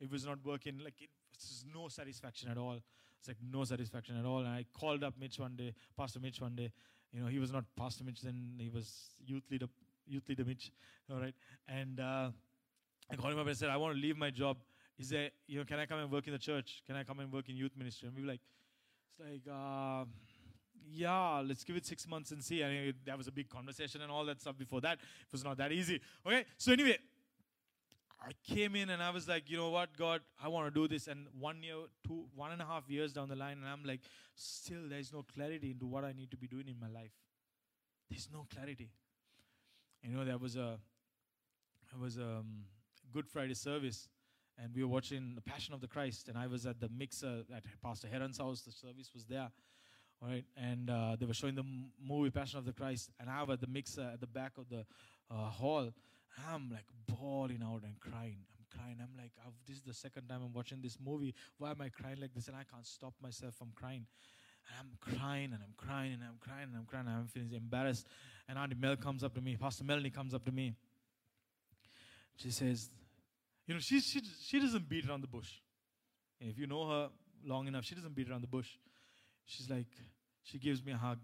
it 0.00 0.10
was 0.10 0.26
not 0.26 0.38
working. 0.44 0.78
Like 0.78 1.00
it 1.00 1.10
was 1.44 1.64
no 1.72 1.88
satisfaction 1.88 2.50
at 2.50 2.58
all. 2.58 2.78
It's 3.18 3.28
like 3.28 3.38
no 3.50 3.64
satisfaction 3.64 4.18
at 4.18 4.24
all. 4.24 4.40
And 4.40 4.48
I 4.48 4.64
called 4.78 5.02
up 5.02 5.14
Mitch 5.18 5.38
one 5.38 5.56
day, 5.56 5.74
Pastor 5.96 6.20
Mitch 6.20 6.40
one 6.40 6.54
day. 6.54 6.72
You 7.12 7.20
know, 7.20 7.28
he 7.28 7.38
was 7.38 7.52
not 7.52 7.64
Pastor 7.76 8.04
Mitch 8.04 8.20
then; 8.20 8.56
he 8.58 8.68
was 8.68 9.10
youth 9.24 9.44
leader, 9.50 9.66
youth 10.06 10.28
leader 10.28 10.44
Mitch. 10.44 10.72
All 11.10 11.20
right, 11.20 11.34
and 11.68 12.00
uh, 12.00 12.30
I 13.10 13.16
called 13.16 13.32
him 13.32 13.38
up 13.38 13.46
and 13.46 13.56
said, 13.56 13.70
I 13.70 13.76
want 13.76 13.94
to 13.94 14.00
leave 14.00 14.16
my 14.16 14.30
job. 14.30 14.56
Is 14.98 15.10
there, 15.10 15.30
you 15.46 15.58
know, 15.58 15.64
can 15.64 15.78
I 15.78 15.86
come 15.86 15.98
and 15.98 16.10
work 16.10 16.26
in 16.26 16.32
the 16.32 16.38
church? 16.38 16.82
Can 16.86 16.96
I 16.96 17.04
come 17.04 17.20
and 17.20 17.32
work 17.32 17.48
in 17.48 17.56
youth 17.56 17.72
ministry? 17.76 18.08
And 18.08 18.16
we 18.16 18.22
were 18.22 18.28
like, 18.28 18.40
it's 19.18 19.46
like, 19.46 19.54
uh, 19.54 20.04
yeah, 20.90 21.42
let's 21.46 21.64
give 21.64 21.76
it 21.76 21.86
six 21.86 22.08
months 22.08 22.30
and 22.30 22.42
see. 22.42 22.62
And 22.62 22.72
it, 22.88 22.96
that 23.04 23.16
was 23.16 23.28
a 23.28 23.32
big 23.32 23.48
conversation 23.48 24.00
and 24.00 24.10
all 24.10 24.24
that 24.24 24.40
stuff 24.40 24.56
before 24.58 24.80
that. 24.80 24.94
It 24.94 25.32
was 25.32 25.44
not 25.44 25.58
that 25.58 25.70
easy. 25.70 26.00
Okay, 26.26 26.44
so 26.56 26.72
anyway, 26.72 26.98
I 28.26 28.32
came 28.52 28.74
in 28.74 28.90
and 28.90 29.00
I 29.00 29.10
was 29.10 29.28
like, 29.28 29.48
you 29.48 29.56
know 29.56 29.70
what, 29.70 29.96
God, 29.96 30.20
I 30.42 30.48
want 30.48 30.66
to 30.66 30.80
do 30.80 30.88
this. 30.88 31.06
And 31.06 31.28
one 31.38 31.62
year, 31.62 31.76
two, 32.04 32.24
one 32.34 32.50
and 32.50 32.60
a 32.60 32.64
half 32.64 32.90
years 32.90 33.12
down 33.12 33.28
the 33.28 33.36
line, 33.36 33.58
and 33.58 33.68
I'm 33.68 33.84
like, 33.84 34.00
still, 34.34 34.88
there's 34.88 35.12
no 35.12 35.22
clarity 35.22 35.70
into 35.70 35.86
what 35.86 36.04
I 36.04 36.12
need 36.12 36.32
to 36.32 36.36
be 36.36 36.48
doing 36.48 36.66
in 36.66 36.74
my 36.80 36.88
life. 36.88 37.12
There's 38.10 38.28
no 38.32 38.44
clarity. 38.52 38.90
You 40.02 40.16
know, 40.16 40.24
there 40.24 40.38
was 40.38 40.56
a, 40.56 40.78
there 41.92 42.00
was 42.00 42.16
a 42.16 42.24
um, 42.24 42.64
Good 43.12 43.28
Friday 43.28 43.54
service, 43.54 44.08
and 44.58 44.74
we 44.74 44.82
were 44.82 44.88
watching 44.88 45.36
The 45.36 45.42
Passion 45.42 45.72
of 45.72 45.80
the 45.80 45.88
Christ, 45.88 46.28
and 46.28 46.36
I 46.36 46.48
was 46.48 46.66
at 46.66 46.80
the 46.80 46.88
mixer 46.88 47.44
at 47.54 47.62
Pastor 47.80 48.08
Heron's 48.08 48.38
house. 48.38 48.62
The 48.62 48.72
service 48.72 49.10
was 49.14 49.24
there, 49.26 49.50
all 50.20 50.28
right, 50.28 50.44
and 50.56 50.90
uh, 50.90 51.14
they 51.18 51.26
were 51.26 51.34
showing 51.34 51.54
the 51.54 51.64
movie 52.04 52.30
Passion 52.30 52.58
of 52.58 52.64
the 52.64 52.72
Christ, 52.72 53.12
and 53.20 53.30
I 53.30 53.44
was 53.44 53.54
at 53.54 53.60
the 53.60 53.68
mixer 53.68 54.10
at 54.14 54.20
the 54.20 54.26
back 54.26 54.58
of 54.58 54.68
the 54.68 54.84
uh, 55.30 55.48
hall. 55.48 55.92
I'm 56.50 56.70
like 56.70 56.86
bawling 57.06 57.62
out 57.62 57.82
and 57.84 57.98
crying. 58.00 58.38
I'm 58.58 58.78
crying. 58.78 58.96
I'm 59.00 59.16
like, 59.16 59.32
I've, 59.44 59.54
this 59.66 59.76
is 59.76 59.82
the 59.82 59.94
second 59.94 60.28
time 60.28 60.40
I'm 60.44 60.52
watching 60.52 60.80
this 60.82 60.98
movie. 61.04 61.34
Why 61.58 61.70
am 61.70 61.80
I 61.80 61.88
crying 61.88 62.20
like 62.20 62.34
this? 62.34 62.48
And 62.48 62.56
I 62.56 62.64
can't 62.64 62.86
stop 62.86 63.14
myself 63.22 63.54
from 63.54 63.72
crying. 63.74 64.06
And 64.68 64.78
I'm 64.80 65.18
crying 65.18 65.52
and 65.52 65.62
I'm 65.62 65.74
crying 65.76 66.14
and 66.14 66.22
I'm 66.22 66.38
crying 66.40 66.68
and 66.68 66.76
I'm 66.76 66.84
crying. 66.84 67.06
And 67.06 67.16
I'm 67.16 67.26
feeling 67.26 67.52
embarrassed. 67.52 68.06
And 68.48 68.58
Auntie 68.58 68.76
Mel 68.78 68.96
comes 68.96 69.24
up 69.24 69.34
to 69.34 69.40
me. 69.40 69.56
Pastor 69.56 69.84
Melanie 69.84 70.10
comes 70.10 70.34
up 70.34 70.44
to 70.44 70.52
me. 70.52 70.74
She 72.36 72.50
says, 72.50 72.90
you 73.66 73.74
know, 73.74 73.80
she, 73.80 74.00
she, 74.00 74.20
she 74.40 74.60
doesn't 74.60 74.88
beat 74.88 75.08
around 75.08 75.22
the 75.22 75.28
bush. 75.28 75.50
If 76.40 76.58
you 76.58 76.66
know 76.66 76.88
her 76.88 77.08
long 77.44 77.66
enough, 77.66 77.84
she 77.84 77.94
doesn't 77.94 78.14
beat 78.14 78.28
around 78.28 78.42
the 78.42 78.48
bush. 78.48 78.68
She's 79.46 79.70
like, 79.70 79.86
she 80.42 80.58
gives 80.58 80.84
me 80.84 80.92
a 80.92 80.96
hug 80.96 81.18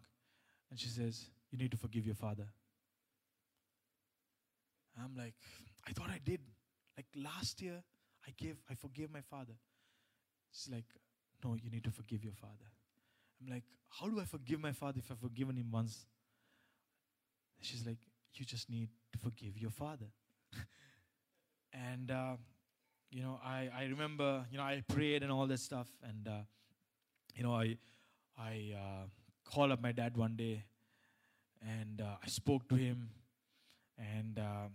and 0.70 0.78
she 0.78 0.88
says, 0.88 1.26
You 1.50 1.58
need 1.58 1.70
to 1.72 1.76
forgive 1.76 2.06
your 2.06 2.14
father. 2.14 2.46
I'm 4.98 5.14
like, 5.16 5.34
I 5.86 5.92
thought 5.92 6.10
I 6.10 6.20
did. 6.24 6.40
Like 6.96 7.06
last 7.16 7.62
year, 7.62 7.82
I 8.26 8.32
gave, 8.36 8.56
I 8.70 8.74
forgave 8.74 9.10
my 9.10 9.20
father. 9.20 9.54
She's 10.52 10.72
like, 10.72 10.84
No, 11.44 11.54
you 11.54 11.70
need 11.70 11.84
to 11.84 11.90
forgive 11.90 12.22
your 12.22 12.34
father. 12.34 12.70
I'm 13.40 13.52
like, 13.52 13.64
How 13.88 14.08
do 14.08 14.20
I 14.20 14.24
forgive 14.24 14.60
my 14.60 14.72
father 14.72 14.98
if 14.98 15.10
I've 15.10 15.18
forgiven 15.18 15.56
him 15.56 15.70
once? 15.70 16.06
She's 17.60 17.86
like, 17.86 17.98
You 18.34 18.44
just 18.44 18.68
need 18.70 18.90
to 19.12 19.18
forgive 19.18 19.58
your 19.58 19.70
father. 19.70 20.06
and, 21.72 22.10
uh, 22.10 22.36
you 23.10 23.22
know, 23.22 23.40
I, 23.44 23.68
I 23.76 23.84
remember, 23.84 24.44
you 24.50 24.58
know, 24.58 24.64
I 24.64 24.82
prayed 24.88 25.22
and 25.22 25.30
all 25.30 25.46
that 25.46 25.60
stuff. 25.60 25.88
And, 26.02 26.28
uh, 26.28 26.42
you 27.34 27.42
know, 27.42 27.54
I, 27.54 27.76
I 28.38 28.72
uh, 28.74 29.06
called 29.44 29.70
up 29.70 29.82
my 29.82 29.92
dad 29.92 30.16
one 30.16 30.36
day 30.36 30.64
and 31.60 32.00
uh, 32.00 32.16
I 32.22 32.28
spoke 32.28 32.68
to 32.68 32.74
him. 32.74 33.10
And, 34.16 34.38
uh, 34.38 34.68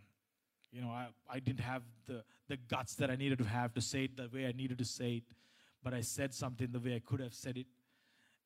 you 0.72 0.82
know, 0.82 0.90
I, 0.90 1.08
I 1.30 1.40
didn't 1.40 1.62
have 1.62 1.84
the, 2.06 2.24
the 2.48 2.58
guts 2.58 2.96
that 2.96 3.10
I 3.12 3.16
needed 3.16 3.40
to 3.40 3.46
have 3.46 3.74
to 3.74 3.82
say 3.82 4.06
it 4.06 4.18
the 4.18 4.30
way 4.34 4.46
I 4.46 4.52
needed 4.52 4.78
to 4.78 4.86
say 4.86 5.18
it. 5.18 5.24
But 5.84 5.94
I 5.94 6.02
said 6.02 6.34
something 6.34 6.70
the 6.72 6.80
way 6.80 6.96
I 6.96 7.00
could 7.00 7.20
have 7.20 7.34
said 7.34 7.58
it. 7.58 7.68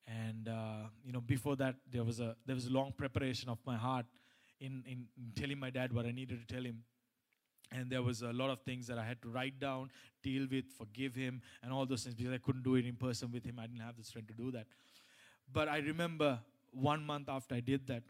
And, 0.06 0.48
uh, 0.48 0.88
you 1.04 1.12
know, 1.12 1.20
before 1.20 1.56
that, 1.56 1.76
there 1.90 2.04
was 2.04 2.20
a, 2.20 2.36
there 2.46 2.54
was 2.54 2.66
a 2.66 2.70
long 2.70 2.92
preparation 2.96 3.48
of 3.48 3.58
my 3.64 3.76
heart 3.76 4.06
in, 4.60 4.82
in, 4.86 5.06
in 5.16 5.32
telling 5.34 5.58
my 5.58 5.70
dad 5.70 5.92
what 5.92 6.06
I 6.06 6.10
needed 6.10 6.46
to 6.46 6.54
tell 6.54 6.64
him 6.64 6.82
and 7.74 7.90
there 7.90 8.02
was 8.02 8.22
a 8.22 8.32
lot 8.32 8.50
of 8.50 8.60
things 8.60 8.86
that 8.86 8.98
I 8.98 9.04
had 9.04 9.20
to 9.22 9.28
write 9.28 9.58
down, 9.58 9.90
deal 10.22 10.46
with, 10.50 10.64
forgive 10.76 11.14
him, 11.14 11.40
and 11.62 11.72
all 11.72 11.86
those 11.86 12.04
things 12.04 12.14
because 12.14 12.32
I 12.32 12.38
couldn't 12.38 12.62
do 12.62 12.74
it 12.74 12.86
in 12.86 12.96
person 12.96 13.30
with 13.32 13.44
him. 13.44 13.58
I 13.58 13.66
didn't 13.66 13.80
have 13.80 13.96
the 13.96 14.04
strength 14.04 14.28
to 14.28 14.34
do 14.34 14.50
that. 14.52 14.66
But 15.50 15.68
I 15.68 15.78
remember 15.78 16.38
one 16.70 17.04
month 17.04 17.28
after 17.28 17.54
I 17.54 17.60
did 17.60 17.86
that, 17.86 18.02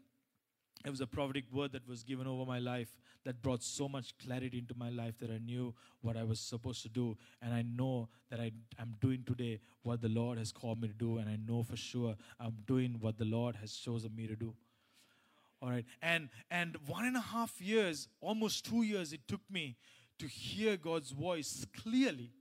it 0.85 0.89
was 0.89 1.01
a 1.01 1.07
prophetic 1.07 1.45
word 1.51 1.71
that 1.71 1.87
was 1.87 2.03
given 2.03 2.27
over 2.27 2.45
my 2.45 2.59
life 2.59 2.89
that 3.23 3.41
brought 3.41 3.63
so 3.63 3.87
much 3.87 4.17
clarity 4.17 4.57
into 4.57 4.73
my 4.77 4.89
life 4.89 5.17
that 5.19 5.31
I 5.31 5.37
knew 5.37 5.73
what 6.01 6.17
I 6.17 6.23
was 6.23 6.39
supposed 6.39 6.81
to 6.83 6.89
do. 6.89 7.17
And 7.41 7.53
I 7.53 7.61
know 7.61 8.09
that 8.29 8.41
I, 8.41 8.51
am 8.79 8.95
doing 8.99 9.23
today 9.25 9.61
what 9.83 10.01
the 10.01 10.09
Lord 10.09 10.37
has 10.37 10.51
called 10.51 10.81
me 10.81 10.89
to 10.89 10.93
do. 10.93 11.17
And 11.19 11.29
I 11.29 11.37
know 11.47 11.63
for 11.63 11.77
sure 11.77 12.15
I'm 12.39 12.57
doing 12.67 12.97
what 12.99 13.17
the 13.17 13.25
Lord 13.25 13.55
has 13.57 13.73
chosen 13.73 14.13
me 14.13 14.27
to 14.27 14.35
do. 14.35 14.53
All 15.61 15.69
right. 15.69 15.85
And 16.01 16.27
and 16.51 16.75
one 16.85 17.05
and 17.05 17.15
a 17.15 17.21
half 17.21 17.61
years, 17.61 18.09
almost 18.19 18.65
two 18.65 18.83
years, 18.83 19.13
it 19.13 19.21
took 19.29 19.41
me 19.49 19.77
to 20.19 20.27
hear 20.27 20.75
God's 20.75 21.11
voice 21.11 21.65
clearly. 21.81 22.31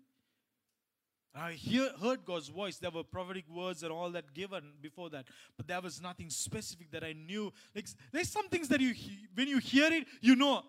I 1.35 1.53
hear, 1.53 1.91
heard 2.01 2.25
God's 2.25 2.49
voice. 2.49 2.77
There 2.77 2.91
were 2.91 3.05
prophetic 3.05 3.45
words 3.49 3.83
and 3.83 3.91
all 3.91 4.11
that 4.11 4.35
given 4.35 4.63
before 4.83 5.09
that, 5.11 5.25
but 5.57 5.67
there 5.67 5.81
was 5.81 6.01
nothing 6.01 6.29
specific 6.29 6.91
that 6.91 7.03
I 7.03 7.15
knew. 7.15 7.53
Like 7.75 7.87
there's 8.13 8.29
some 8.29 8.49
things 8.49 8.69
that 8.69 8.81
you, 8.81 8.95
when 9.35 9.49
you 9.49 9.59
hear 9.59 9.91
it, 9.91 10.07
you 10.21 10.37
know, 10.37 10.63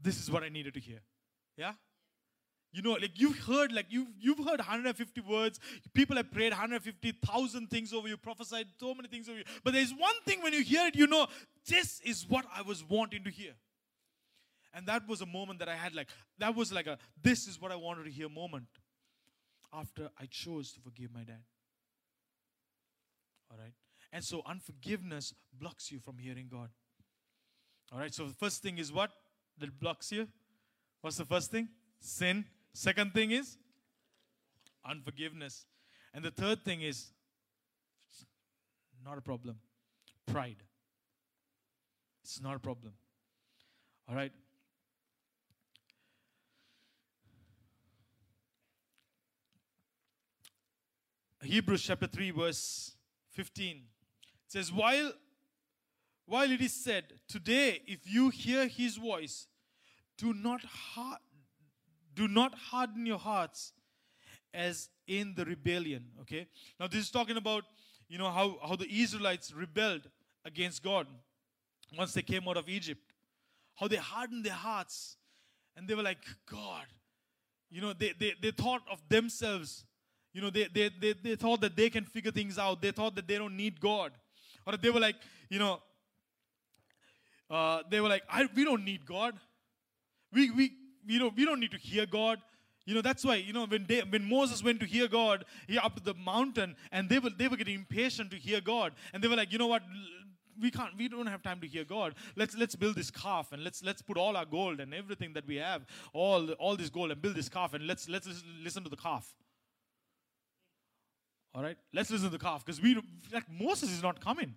this 0.00 0.20
is 0.20 0.30
what 0.30 0.44
I 0.44 0.48
needed 0.48 0.74
to 0.74 0.80
hear. 0.80 1.00
Yeah. 1.56 1.72
You 2.70 2.82
know, 2.82 2.92
like 2.92 3.18
you've 3.18 3.38
heard, 3.38 3.72
like 3.72 3.86
you've 3.88 4.08
you've 4.20 4.38
heard 4.38 4.58
150 4.58 5.20
words. 5.22 5.58
People 5.94 6.16
have 6.16 6.30
prayed 6.30 6.52
150,000 6.52 7.66
things 7.68 7.92
over 7.92 8.06
you, 8.06 8.16
prophesied 8.16 8.66
so 8.78 8.94
many 8.94 9.08
things 9.08 9.28
over 9.28 9.38
you. 9.38 9.44
But 9.64 9.72
there's 9.72 9.92
one 9.92 10.14
thing 10.26 10.42
when 10.42 10.52
you 10.52 10.62
hear 10.62 10.86
it, 10.86 10.94
you 10.94 11.06
know, 11.06 11.26
this 11.66 12.00
is 12.04 12.26
what 12.28 12.44
I 12.54 12.62
was 12.62 12.84
wanting 12.84 13.24
to 13.24 13.30
hear. 13.30 13.52
And 14.74 14.86
that 14.86 15.08
was 15.08 15.22
a 15.22 15.26
moment 15.26 15.60
that 15.60 15.68
I 15.68 15.74
had 15.74 15.94
like 15.94 16.08
that 16.38 16.54
was 16.54 16.70
like 16.70 16.86
a 16.86 16.98
this 17.20 17.48
is 17.48 17.60
what 17.60 17.72
I 17.72 17.76
wanted 17.76 18.04
to 18.04 18.10
hear 18.10 18.28
moment 18.28 18.66
after 19.72 20.10
I 20.20 20.26
chose 20.26 20.72
to 20.72 20.80
forgive 20.80 21.12
my 21.12 21.22
dad. 21.22 21.42
All 23.50 23.58
right. 23.58 23.72
And 24.12 24.24
so 24.24 24.42
unforgiveness 24.46 25.34
blocks 25.52 25.90
you 25.90 25.98
from 25.98 26.18
hearing 26.18 26.48
God. 26.50 26.70
All 27.92 27.98
right. 27.98 28.14
So 28.14 28.26
the 28.26 28.34
first 28.34 28.62
thing 28.62 28.78
is 28.78 28.92
what 28.92 29.10
that 29.58 29.78
blocks 29.78 30.12
you? 30.12 30.28
What's 31.00 31.16
the 31.16 31.24
first 31.24 31.50
thing? 31.50 31.68
Sin. 32.00 32.44
Second 32.72 33.12
thing 33.12 33.30
is 33.30 33.56
unforgiveness. 34.84 35.66
And 36.14 36.24
the 36.24 36.30
third 36.30 36.64
thing 36.64 36.82
is 36.82 37.12
not 39.04 39.18
a 39.18 39.20
problem 39.20 39.56
pride. 40.28 40.62
It's 42.22 42.40
not 42.40 42.56
a 42.56 42.58
problem. 42.58 42.92
All 44.08 44.14
right. 44.14 44.32
Hebrews 51.42 51.82
chapter 51.82 52.06
3, 52.06 52.30
verse 52.32 52.96
15 53.32 53.76
it 53.76 53.82
says, 54.48 54.72
While 54.72 55.12
while 56.28 56.50
it 56.50 56.60
is 56.60 56.74
said, 56.74 57.04
Today, 57.26 57.80
if 57.86 58.00
you 58.04 58.28
hear 58.28 58.66
his 58.66 58.96
voice, 58.96 59.46
do 60.18 60.34
not 60.34 60.62
ha- 60.62 61.18
do 62.14 62.28
not 62.28 62.54
harden 62.54 63.06
your 63.06 63.18
hearts 63.18 63.72
as 64.52 64.90
in 65.06 65.34
the 65.34 65.44
rebellion. 65.44 66.04
Okay. 66.22 66.46
Now 66.78 66.86
this 66.86 67.00
is 67.00 67.10
talking 67.10 67.36
about, 67.36 67.64
you 68.08 68.18
know, 68.18 68.30
how, 68.30 68.58
how 68.66 68.76
the 68.76 68.88
Israelites 68.90 69.54
rebelled 69.54 70.02
against 70.44 70.82
God 70.82 71.06
once 71.96 72.12
they 72.12 72.22
came 72.22 72.46
out 72.46 72.56
of 72.56 72.68
Egypt. 72.68 73.00
How 73.76 73.88
they 73.88 73.96
hardened 73.96 74.44
their 74.44 74.52
hearts. 74.52 75.16
And 75.76 75.88
they 75.88 75.94
were 75.94 76.02
like, 76.02 76.24
God, 76.50 76.86
you 77.70 77.80
know, 77.80 77.92
they, 77.92 78.12
they, 78.18 78.34
they 78.42 78.50
thought 78.50 78.82
of 78.90 79.00
themselves. 79.08 79.84
You 80.32 80.42
know, 80.42 80.50
they, 80.50 80.68
they, 80.72 80.90
they, 81.00 81.14
they 81.14 81.36
thought 81.36 81.60
that 81.62 81.76
they 81.76 81.90
can 81.90 82.04
figure 82.04 82.30
things 82.30 82.58
out. 82.58 82.82
They 82.82 82.90
thought 82.90 83.14
that 83.16 83.26
they 83.26 83.38
don't 83.38 83.56
need 83.56 83.80
God. 83.80 84.12
Or 84.66 84.76
they 84.76 84.90
were 84.90 85.00
like, 85.00 85.16
you 85.48 85.58
know, 85.58 85.80
uh, 87.50 87.82
they 87.90 88.00
were 88.00 88.08
like, 88.08 88.22
we 88.54 88.64
don't 88.64 88.84
need 88.84 89.06
God. 89.06 89.34
We, 90.32 90.50
we, 90.50 90.72
you 91.06 91.18
know, 91.18 91.32
we 91.34 91.44
don't 91.44 91.60
need 91.60 91.70
to 91.70 91.78
hear 91.78 92.04
God. 92.04 92.38
You 92.84 92.94
know, 92.94 93.02
that's 93.02 93.24
why, 93.24 93.36
you 93.36 93.52
know, 93.52 93.66
when, 93.66 93.84
they, 93.86 94.00
when 94.00 94.26
Moses 94.28 94.62
went 94.62 94.80
to 94.80 94.86
hear 94.86 95.08
God, 95.08 95.44
he 95.66 95.78
up 95.78 95.94
to 95.96 96.02
the 96.02 96.14
mountain, 96.14 96.74
and 96.90 97.08
they 97.08 97.18
were, 97.18 97.30
they 97.30 97.48
were 97.48 97.56
getting 97.56 97.74
impatient 97.74 98.30
to 98.30 98.36
hear 98.36 98.60
God. 98.60 98.92
And 99.12 99.22
they 99.22 99.28
were 99.28 99.36
like, 99.36 99.52
you 99.52 99.58
know 99.58 99.66
what, 99.66 99.82
we 100.60 100.70
can't, 100.70 100.96
we 100.96 101.08
don't 101.08 101.26
have 101.26 101.42
time 101.42 101.60
to 101.60 101.66
hear 101.66 101.84
God. 101.84 102.14
Let's, 102.34 102.56
let's 102.56 102.74
build 102.74 102.96
this 102.96 103.10
calf, 103.10 103.52
and 103.52 103.62
let's, 103.62 103.82
let's 103.82 104.00
put 104.00 104.16
all 104.16 104.36
our 104.36 104.46
gold 104.46 104.80
and 104.80 104.94
everything 104.94 105.34
that 105.34 105.46
we 105.46 105.56
have, 105.56 105.82
all, 106.14 106.50
all 106.52 106.76
this 106.76 106.88
gold, 106.88 107.10
and 107.10 107.20
build 107.20 107.36
this 107.36 107.48
calf, 107.48 107.74
and 107.74 107.86
let's, 107.86 108.08
let's 108.08 108.26
listen 108.62 108.82
to 108.84 108.90
the 108.90 108.96
calf. 108.96 109.34
All 111.54 111.62
right, 111.62 111.76
let's 111.92 112.10
listen 112.10 112.30
to 112.30 112.36
the 112.36 112.42
calf, 112.42 112.64
because 112.64 112.80
we, 112.80 113.00
like, 113.32 113.50
Moses 113.50 113.90
is 113.90 114.02
not 114.02 114.20
coming. 114.20 114.54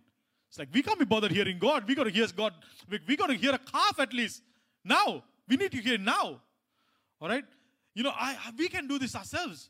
It's 0.50 0.60
like, 0.60 0.70
we 0.74 0.84
can't 0.84 1.00
be 1.00 1.06
bothered 1.06 1.32
hearing 1.32 1.60
God. 1.60 1.88
We 1.88 1.96
got 1.96 2.04
to 2.04 2.12
hear 2.12 2.28
God. 2.36 2.54
We, 2.90 3.00
we 3.08 3.16
got 3.16 3.28
to 3.28 3.34
hear 3.34 3.54
a 3.54 3.60
calf 3.60 4.00
at 4.00 4.14
least. 4.14 4.42
Now. 4.84 5.24
We 5.50 5.58
need 5.58 5.72
to 5.74 5.82
hear 5.82 5.98
now. 5.98 6.40
All 7.20 7.28
right? 7.28 7.44
You 7.94 8.04
know, 8.04 8.14
I, 8.16 8.38
we 8.58 8.70
can 8.70 8.88
do 8.88 8.98
this 8.98 9.16
ourselves. 9.16 9.70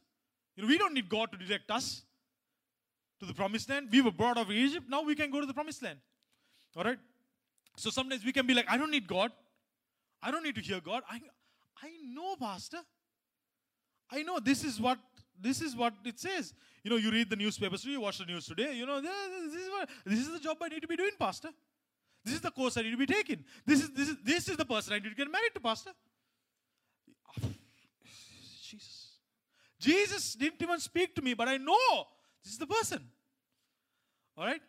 You 0.56 0.62
know, 0.62 0.68
we 0.68 0.78
don't 0.78 0.94
need 0.94 1.10
God 1.10 1.32
to 1.32 1.38
direct 1.38 1.72
us 1.72 2.04
to 3.20 3.26
the 3.26 3.34
promised 3.34 3.68
land. 3.68 3.88
We 3.92 4.02
were 4.02 4.12
brought 4.12 4.38
out 4.38 4.46
of 4.46 4.52
Egypt. 4.52 4.86
Now 4.88 5.02
we 5.02 5.16
can 5.16 5.32
go 5.32 5.40
to 5.40 5.48
the 5.48 5.56
promised 5.56 5.82
land. 5.82 5.98
All 6.76 6.84
right? 6.84 7.00
So 7.78 7.90
sometimes 7.90 8.24
we 8.24 8.32
can 8.32 8.46
be 8.46 8.54
like, 8.54 8.66
I 8.70 8.78
don't 8.78 8.92
need 8.92 9.08
God. 9.08 9.32
I 10.22 10.30
don't 10.30 10.44
need 10.44 10.54
to 10.56 10.62
hear 10.62 10.82
God. 10.82 11.02
I, 11.10 11.20
I 11.82 11.90
know, 12.14 12.36
Pastor. 12.36 12.82
I 14.12 14.22
know 14.22 14.40
this 14.40 14.64
is 14.64 14.80
what 14.80 15.00
this 15.42 15.62
is 15.62 15.76
what 15.76 15.94
it 16.06 16.20
says. 16.20 16.54
You 16.84 16.92
know, 16.92 16.98
you 16.98 17.12
read 17.12 17.30
the 17.30 17.36
newspapers, 17.36 17.84
you 17.86 18.02
watch 18.02 18.18
the 18.20 18.26
news 18.26 18.46
today. 18.46 18.74
You 18.76 18.86
know, 18.86 19.02
this 19.02 19.54
is 19.54 19.70
what 19.70 19.90
this 20.06 20.20
is 20.20 20.32
the 20.32 20.40
job 20.40 20.58
I 20.62 20.68
need 20.68 20.82
to 20.82 20.88
be 20.88 20.96
doing, 20.96 21.12
Pastor. 21.20 21.50
This 22.24 22.36
is 22.36 22.42
the 22.42 22.52
course 22.52 22.78
I 22.78 22.82
need 22.84 22.92
to 22.92 22.98
be 22.98 23.06
taking. 23.06 23.44
This 23.66 23.82
is 23.84 23.92
this 23.92 24.10
is 24.10 24.18
this 24.24 24.50
is 24.50 24.58
the 24.58 24.66
person 24.66 24.94
I 24.94 25.00
need 25.00 25.10
to 25.10 25.16
get 25.16 25.32
married 25.32 25.54
to, 25.56 25.60
Pastor. 25.60 25.92
Jesus. 28.64 29.18
Jesus 29.80 30.34
didn't 30.36 30.62
even 30.62 30.80
speak 30.80 31.16
to 31.16 31.22
me, 31.22 31.34
but 31.34 31.48
I 31.48 31.58
know 31.58 32.08
this 32.44 32.54
is 32.54 32.60
the 32.60 32.68
person. 32.68 33.08
All 34.38 34.46
right? 34.46 34.62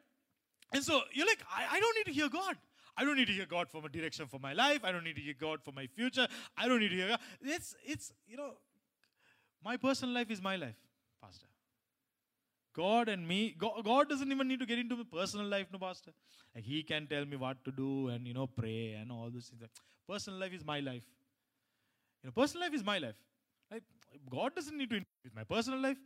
And 0.73 0.83
so 0.83 1.03
you're 1.12 1.27
like, 1.27 1.43
I, 1.51 1.77
I 1.77 1.81
don't 1.81 1.97
need 1.97 2.07
to 2.07 2.12
hear 2.12 2.29
God. 2.29 2.57
I 2.97 3.05
don't 3.05 3.16
need 3.16 3.27
to 3.27 3.33
hear 3.33 3.47
God 3.47 3.68
for 3.70 3.81
my 3.81 3.89
direction 3.89 4.27
for 4.27 4.39
my 4.39 4.53
life. 4.53 4.81
I 4.85 4.93
don't 4.93 5.05
need 5.05 5.16
to 5.16 5.23
hear 5.23 5.35
God 5.39 5.62
for 5.62 5.73
my 5.73 5.87
future. 5.87 6.27
I 6.57 6.68
don't 6.68 6.81
need 6.81 6.91
to 6.91 6.97
hear 6.97 7.09
God. 7.09 7.20
It's 7.43 7.75
it's 7.85 8.12
you 8.27 8.37
know, 8.37 8.53
my 9.65 9.77
personal 9.77 10.15
life 10.15 10.31
is 10.31 10.43
my 10.43 10.57
life, 10.57 10.77
Pastor. 11.23 11.47
God 12.75 13.09
and 13.09 13.27
me, 13.27 13.55
God, 13.59 14.09
doesn't 14.09 14.33
even 14.33 14.49
need 14.49 14.61
to 14.61 14.67
get 14.67 14.79
into 14.79 14.97
my 14.97 15.05
personal 15.13 15.47
life, 15.47 15.67
no, 15.73 15.79
Pastor. 15.79 16.13
Like 16.55 16.65
He 16.65 16.83
can 16.83 17.07
tell 17.07 17.25
me 17.25 17.37
what 17.37 17.65
to 17.65 17.71
do 17.71 18.09
and, 18.09 18.27
you 18.27 18.35
know, 18.35 18.47
pray 18.47 18.93
and 19.01 19.13
all 19.13 19.31
those 19.31 19.49
things. 19.49 19.63
Personal 20.09 20.41
life 20.41 20.53
is 20.55 20.65
my 20.65 20.81
life. 20.81 21.03
You 22.23 22.29
know, 22.29 22.33
personal 22.33 22.67
life 22.67 22.75
is 22.75 22.85
my 22.85 22.99
life. 22.99 23.15
Like, 23.71 23.83
God 24.31 24.55
doesn't 24.55 24.77
need 24.77 24.91
to 24.91 24.97
with 25.25 25.35
my 25.35 25.45
personal 25.45 25.81
life. 25.81 25.97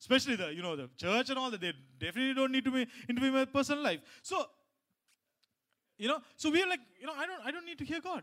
Especially 0.00 0.36
the, 0.36 0.54
you 0.54 0.62
know, 0.62 0.76
the 0.76 0.88
church 0.96 1.28
and 1.30 1.38
all 1.38 1.50
that, 1.50 1.60
they 1.60 1.72
definitely 1.98 2.34
don't 2.34 2.52
need 2.52 2.64
to 2.64 2.70
be 2.70 2.86
into 3.08 3.30
my 3.32 3.44
personal 3.44 3.82
life. 3.82 4.00
So, 4.22 4.44
you 5.98 6.06
know, 6.06 6.20
so 6.36 6.50
we're 6.50 6.68
like, 6.68 6.80
you 7.00 7.06
know, 7.06 7.14
I 7.16 7.26
don't 7.26 7.40
I 7.44 7.50
don't 7.50 7.66
need 7.66 7.78
to 7.78 7.84
hear 7.84 8.00
God. 8.00 8.22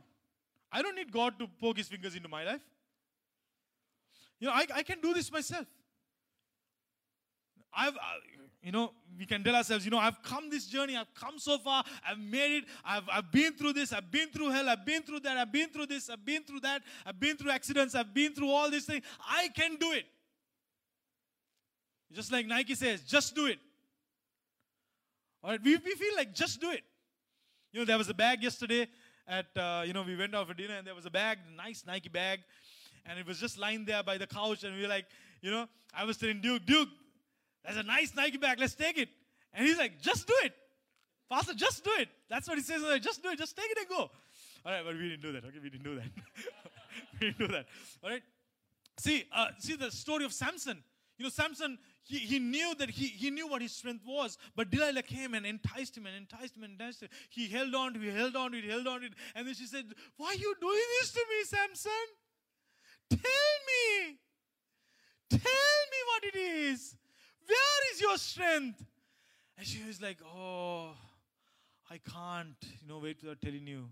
I 0.72 0.82
don't 0.82 0.96
need 0.96 1.12
God 1.12 1.38
to 1.40 1.48
poke 1.60 1.78
his 1.78 1.90
fingers 1.90 2.16
into 2.16 2.30
my 2.30 2.44
life. 2.46 2.62
You 4.40 4.48
know, 4.48 4.54
I, 4.54 4.66
I 4.76 4.84
can 4.84 5.00
do 5.02 5.14
this 5.14 5.32
myself. 5.32 5.66
I've, 7.76 7.96
uh, 7.96 8.00
you 8.62 8.72
know, 8.72 8.94
we 9.18 9.26
can 9.26 9.44
tell 9.44 9.56
ourselves, 9.56 9.86
you 9.86 9.92
know, 9.92 10.00
I've 10.00 10.22
come 10.24 10.50
this 10.50 10.66
journey, 10.66 10.96
I've 10.96 11.14
come 11.14 11.38
so 11.38 11.58
far, 11.58 11.84
I've 12.08 12.18
made 12.18 12.58
it, 12.58 12.64
I've, 12.84 13.04
I've 13.12 13.32
been 13.32 13.54
through 13.54 13.74
this, 13.74 13.94
I've 13.94 14.10
been 14.10 14.30
through 14.30 14.50
hell, 14.50 14.68
I've 14.68 14.86
been 14.86 15.04
through 15.04 15.20
that, 15.22 15.38
I've 15.38 15.52
been 15.52 15.70
through 15.70 15.86
this, 15.86 16.10
I've 16.10 16.26
been 16.26 16.44
through 16.44 16.62
that, 16.62 16.82
I've 17.06 17.20
been 17.20 17.38
through 17.38 17.52
accidents, 17.52 17.94
I've 17.96 18.14
been 18.14 18.34
through 18.34 18.50
all 18.50 18.72
these 18.72 18.86
things. 18.86 19.06
I 19.30 19.50
can 19.50 19.76
do 19.76 19.92
it. 19.92 20.06
Just 22.12 22.32
like 22.32 22.48
Nike 22.48 22.76
says, 22.76 23.02
just 23.02 23.36
do 23.36 23.46
it. 23.48 23.60
All 25.44 25.52
right, 25.52 25.62
we, 25.64 25.76
we 25.78 25.94
feel 25.94 26.16
like 26.16 26.34
just 26.34 26.60
do 26.60 26.72
it. 26.72 26.84
You 27.72 27.82
know, 27.82 27.86
there 27.86 27.98
was 27.98 28.10
a 28.10 28.14
bag 28.14 28.42
yesterday 28.42 28.88
at, 29.28 29.46
uh, 29.56 29.84
you 29.86 29.94
know, 29.94 30.02
we 30.02 30.16
went 30.16 30.34
out 30.34 30.48
for 30.48 30.54
dinner 30.54 30.76
and 30.76 30.88
there 30.88 30.96
was 30.96 31.06
a 31.06 31.12
bag, 31.12 31.40
nice 31.56 31.84
Nike 31.86 32.10
bag, 32.10 32.40
and 33.06 33.20
it 33.20 33.26
was 33.26 33.40
just 33.40 33.58
lying 33.58 33.86
there 33.86 34.04
by 34.04 34.18
the 34.18 34.28
couch, 34.28 34.64
and 34.64 34.76
we 34.76 34.82
were 34.82 34.88
like, 34.88 35.06
you 35.42 35.52
know, 35.52 35.68
I 35.94 36.06
was 36.06 36.18
telling 36.18 36.42
Duke, 36.42 36.66
Duke, 36.66 36.90
there's 37.64 37.78
a 37.78 37.84
nice 37.84 38.14
Nike 38.16 38.38
bag. 38.38 38.60
Let's 38.60 38.76
take 38.76 38.98
it. 38.98 39.10
And 39.54 39.66
he's 39.66 39.78
like, 39.78 40.02
just 40.02 40.28
do 40.28 40.34
it. 40.44 40.54
Pastor, 41.30 41.54
just 41.54 41.84
do 41.84 41.92
it. 41.98 42.10
That's 42.30 42.48
what 42.48 42.58
he 42.58 42.64
says. 42.64 42.84
Just 43.02 43.24
do 43.24 43.30
it. 43.30 43.38
Just 43.38 43.56
take 43.56 43.70
it 43.72 43.78
and 43.78 43.88
go. 43.88 43.96
All 43.96 44.12
right, 44.66 44.84
but 44.86 44.96
we 44.96 45.10
didn't 45.10 45.22
do 45.22 45.32
that. 45.32 45.46
Okay, 45.46 45.60
we 45.62 45.70
didn't 45.70 45.84
do 45.84 45.96
that. 45.96 46.10
we 47.20 47.28
didn't 47.28 47.40
do 47.40 47.48
that. 47.48 47.66
All 48.04 48.10
right. 48.10 48.24
See, 48.98 49.26
uh, 49.32 49.48
see 49.60 49.76
the 49.76 49.92
story 49.92 50.26
of 50.26 50.34
Samson. 50.34 50.84
You 51.18 51.24
know, 51.24 51.30
Samson, 51.30 51.78
he, 52.04 52.18
he 52.18 52.40
knew 52.40 52.76
that 52.76 52.90
he, 52.90 53.08
he 53.08 53.30
knew 53.30 53.48
what 53.48 53.62
his 53.62 53.72
strength 53.72 54.04
was, 54.06 54.38
but 54.56 54.70
Delilah 54.70 55.04
came 55.04 55.34
and 55.34 55.46
enticed 55.46 55.98
him 55.98 56.06
and 56.06 56.16
enticed 56.16 56.58
him 56.58 56.64
and 56.64 56.74
enticed 56.74 57.02
him. 57.02 57.10
He 57.30 57.48
held 57.48 57.74
on 57.74 57.94
to 57.94 58.00
it, 58.00 58.04
he 58.04 58.18
held 58.18 58.36
on 58.36 58.52
to 58.52 58.58
it, 58.58 58.66
held 58.66 58.88
on 58.88 59.00
to 59.00 59.08
it. 59.08 59.14
And 59.34 59.48
then 59.48 59.54
she 59.54 59.66
said, 59.66 59.86
Why 60.18 60.28
are 60.28 60.36
you 60.36 60.54
doing 60.60 60.84
this 61.00 61.12
to 61.12 61.20
me, 61.30 61.44
Samson? 61.46 61.92
Tell 63.22 63.56
me. 63.68 64.18
Tell 65.30 65.40
me 65.40 66.00
what 66.08 66.24
it 66.24 66.38
is. 66.38 66.96
Where 67.48 67.94
is 67.94 68.02
your 68.02 68.18
strength? 68.18 68.84
And 69.58 69.66
she 69.66 69.84
was 69.84 70.02
like, 70.02 70.18
Oh, 70.24 70.92
I 71.90 72.00
can't, 72.00 72.56
you 72.82 72.88
know, 72.88 73.00
wait 73.00 73.22
without 73.22 73.42
telling 73.42 73.68
you. 73.68 73.90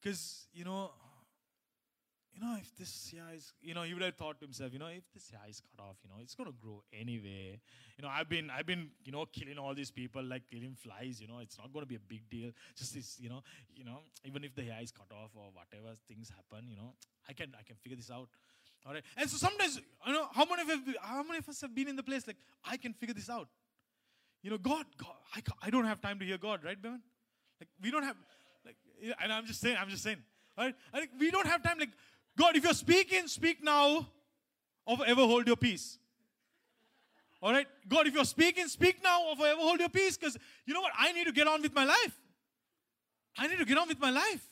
Because, 0.00 0.46
you 0.52 0.64
know, 0.64 0.90
you 2.34 2.40
know, 2.40 2.56
if 2.58 2.74
this 2.76 3.12
hair 3.12 3.34
is, 3.34 3.52
you 3.60 3.74
know, 3.74 3.82
he 3.82 3.92
would 3.92 4.02
have 4.02 4.14
thought 4.14 4.38
to 4.40 4.46
himself, 4.46 4.72
you 4.72 4.78
know, 4.78 4.86
if 4.86 5.02
this 5.12 5.30
hair 5.30 5.40
is 5.48 5.60
cut 5.60 5.84
off, 5.84 5.96
you 6.02 6.08
know, 6.08 6.16
it's 6.22 6.34
to 6.34 6.44
grow 6.60 6.82
anyway. 6.92 7.60
You 7.98 8.02
know, 8.02 8.08
I've 8.08 8.28
been, 8.28 8.50
I've 8.50 8.66
been, 8.66 8.90
you 9.04 9.12
know, 9.12 9.26
killing 9.26 9.58
all 9.58 9.74
these 9.74 9.90
people 9.90 10.22
like 10.22 10.42
killing 10.50 10.76
flies. 10.76 11.20
You 11.20 11.28
know, 11.28 11.40
it's 11.40 11.58
not 11.58 11.72
to 11.78 11.86
be 11.86 11.96
a 11.96 12.00
big 12.00 12.30
deal. 12.30 12.52
Just 12.76 12.94
this, 12.94 13.18
you 13.20 13.28
know, 13.28 13.42
you 13.74 13.84
know, 13.84 13.98
even 14.24 14.44
if 14.44 14.54
the 14.54 14.62
hair 14.62 14.78
is 14.80 14.92
cut 14.92 15.10
off 15.12 15.30
or 15.34 15.50
whatever 15.52 15.96
things 16.06 16.30
happen, 16.30 16.68
you 16.68 16.76
know, 16.76 16.94
I 17.28 17.32
can, 17.32 17.52
I 17.58 17.62
can 17.62 17.76
figure 17.76 17.96
this 17.96 18.10
out. 18.10 18.28
All 18.86 18.94
right. 18.94 19.02
And 19.16 19.28
so 19.28 19.36
sometimes, 19.36 19.80
you 20.06 20.12
know, 20.12 20.28
how 20.32 20.44
many 20.44 20.62
of 20.62 20.68
how 21.02 21.22
many 21.22 21.38
of 21.38 21.48
us 21.48 21.60
have 21.60 21.74
been 21.74 21.88
in 21.88 21.96
the 21.96 22.02
place 22.02 22.26
like 22.26 22.38
I 22.64 22.76
can 22.76 22.94
figure 22.94 23.14
this 23.14 23.28
out? 23.28 23.48
You 24.42 24.50
know, 24.50 24.58
God, 24.58 24.86
God, 24.96 25.14
I, 25.34 25.42
I 25.66 25.70
don't 25.70 25.84
have 25.84 26.00
time 26.00 26.18
to 26.20 26.24
hear 26.24 26.38
God, 26.38 26.64
right, 26.64 26.80
Bevan? 26.80 27.02
Like 27.60 27.68
we 27.82 27.90
don't 27.90 28.04
have, 28.04 28.16
like, 28.64 28.76
and 29.22 29.30
I'm 29.32 29.44
just 29.44 29.60
saying, 29.60 29.76
I'm 29.78 29.90
just 29.90 30.02
saying, 30.02 30.16
all 30.56 30.64
right? 30.64 30.74
Like, 30.92 31.10
we 31.18 31.30
don't 31.30 31.46
have 31.46 31.62
time. 31.62 31.78
Like, 31.78 31.90
God, 32.40 32.56
if 32.56 32.64
you're 32.64 32.72
speaking, 32.72 33.28
speak 33.28 33.62
now, 33.62 34.06
or 34.86 34.96
forever 34.96 35.20
hold 35.20 35.46
your 35.46 35.56
peace. 35.56 35.98
All 37.42 37.52
right, 37.52 37.66
God, 37.86 38.06
if 38.06 38.14
you're 38.14 38.24
speaking, 38.24 38.66
speak 38.66 39.02
now, 39.02 39.26
or 39.26 39.36
forever 39.36 39.60
hold 39.60 39.78
your 39.78 39.90
peace, 39.90 40.16
because 40.16 40.38
you 40.64 40.72
know 40.72 40.80
what? 40.80 40.92
I 40.98 41.12
need 41.12 41.26
to 41.26 41.32
get 41.32 41.46
on 41.46 41.60
with 41.60 41.74
my 41.74 41.84
life. 41.84 42.18
I 43.36 43.46
need 43.46 43.58
to 43.58 43.66
get 43.66 43.76
on 43.76 43.88
with 43.88 44.00
my 44.00 44.08
life. 44.08 44.42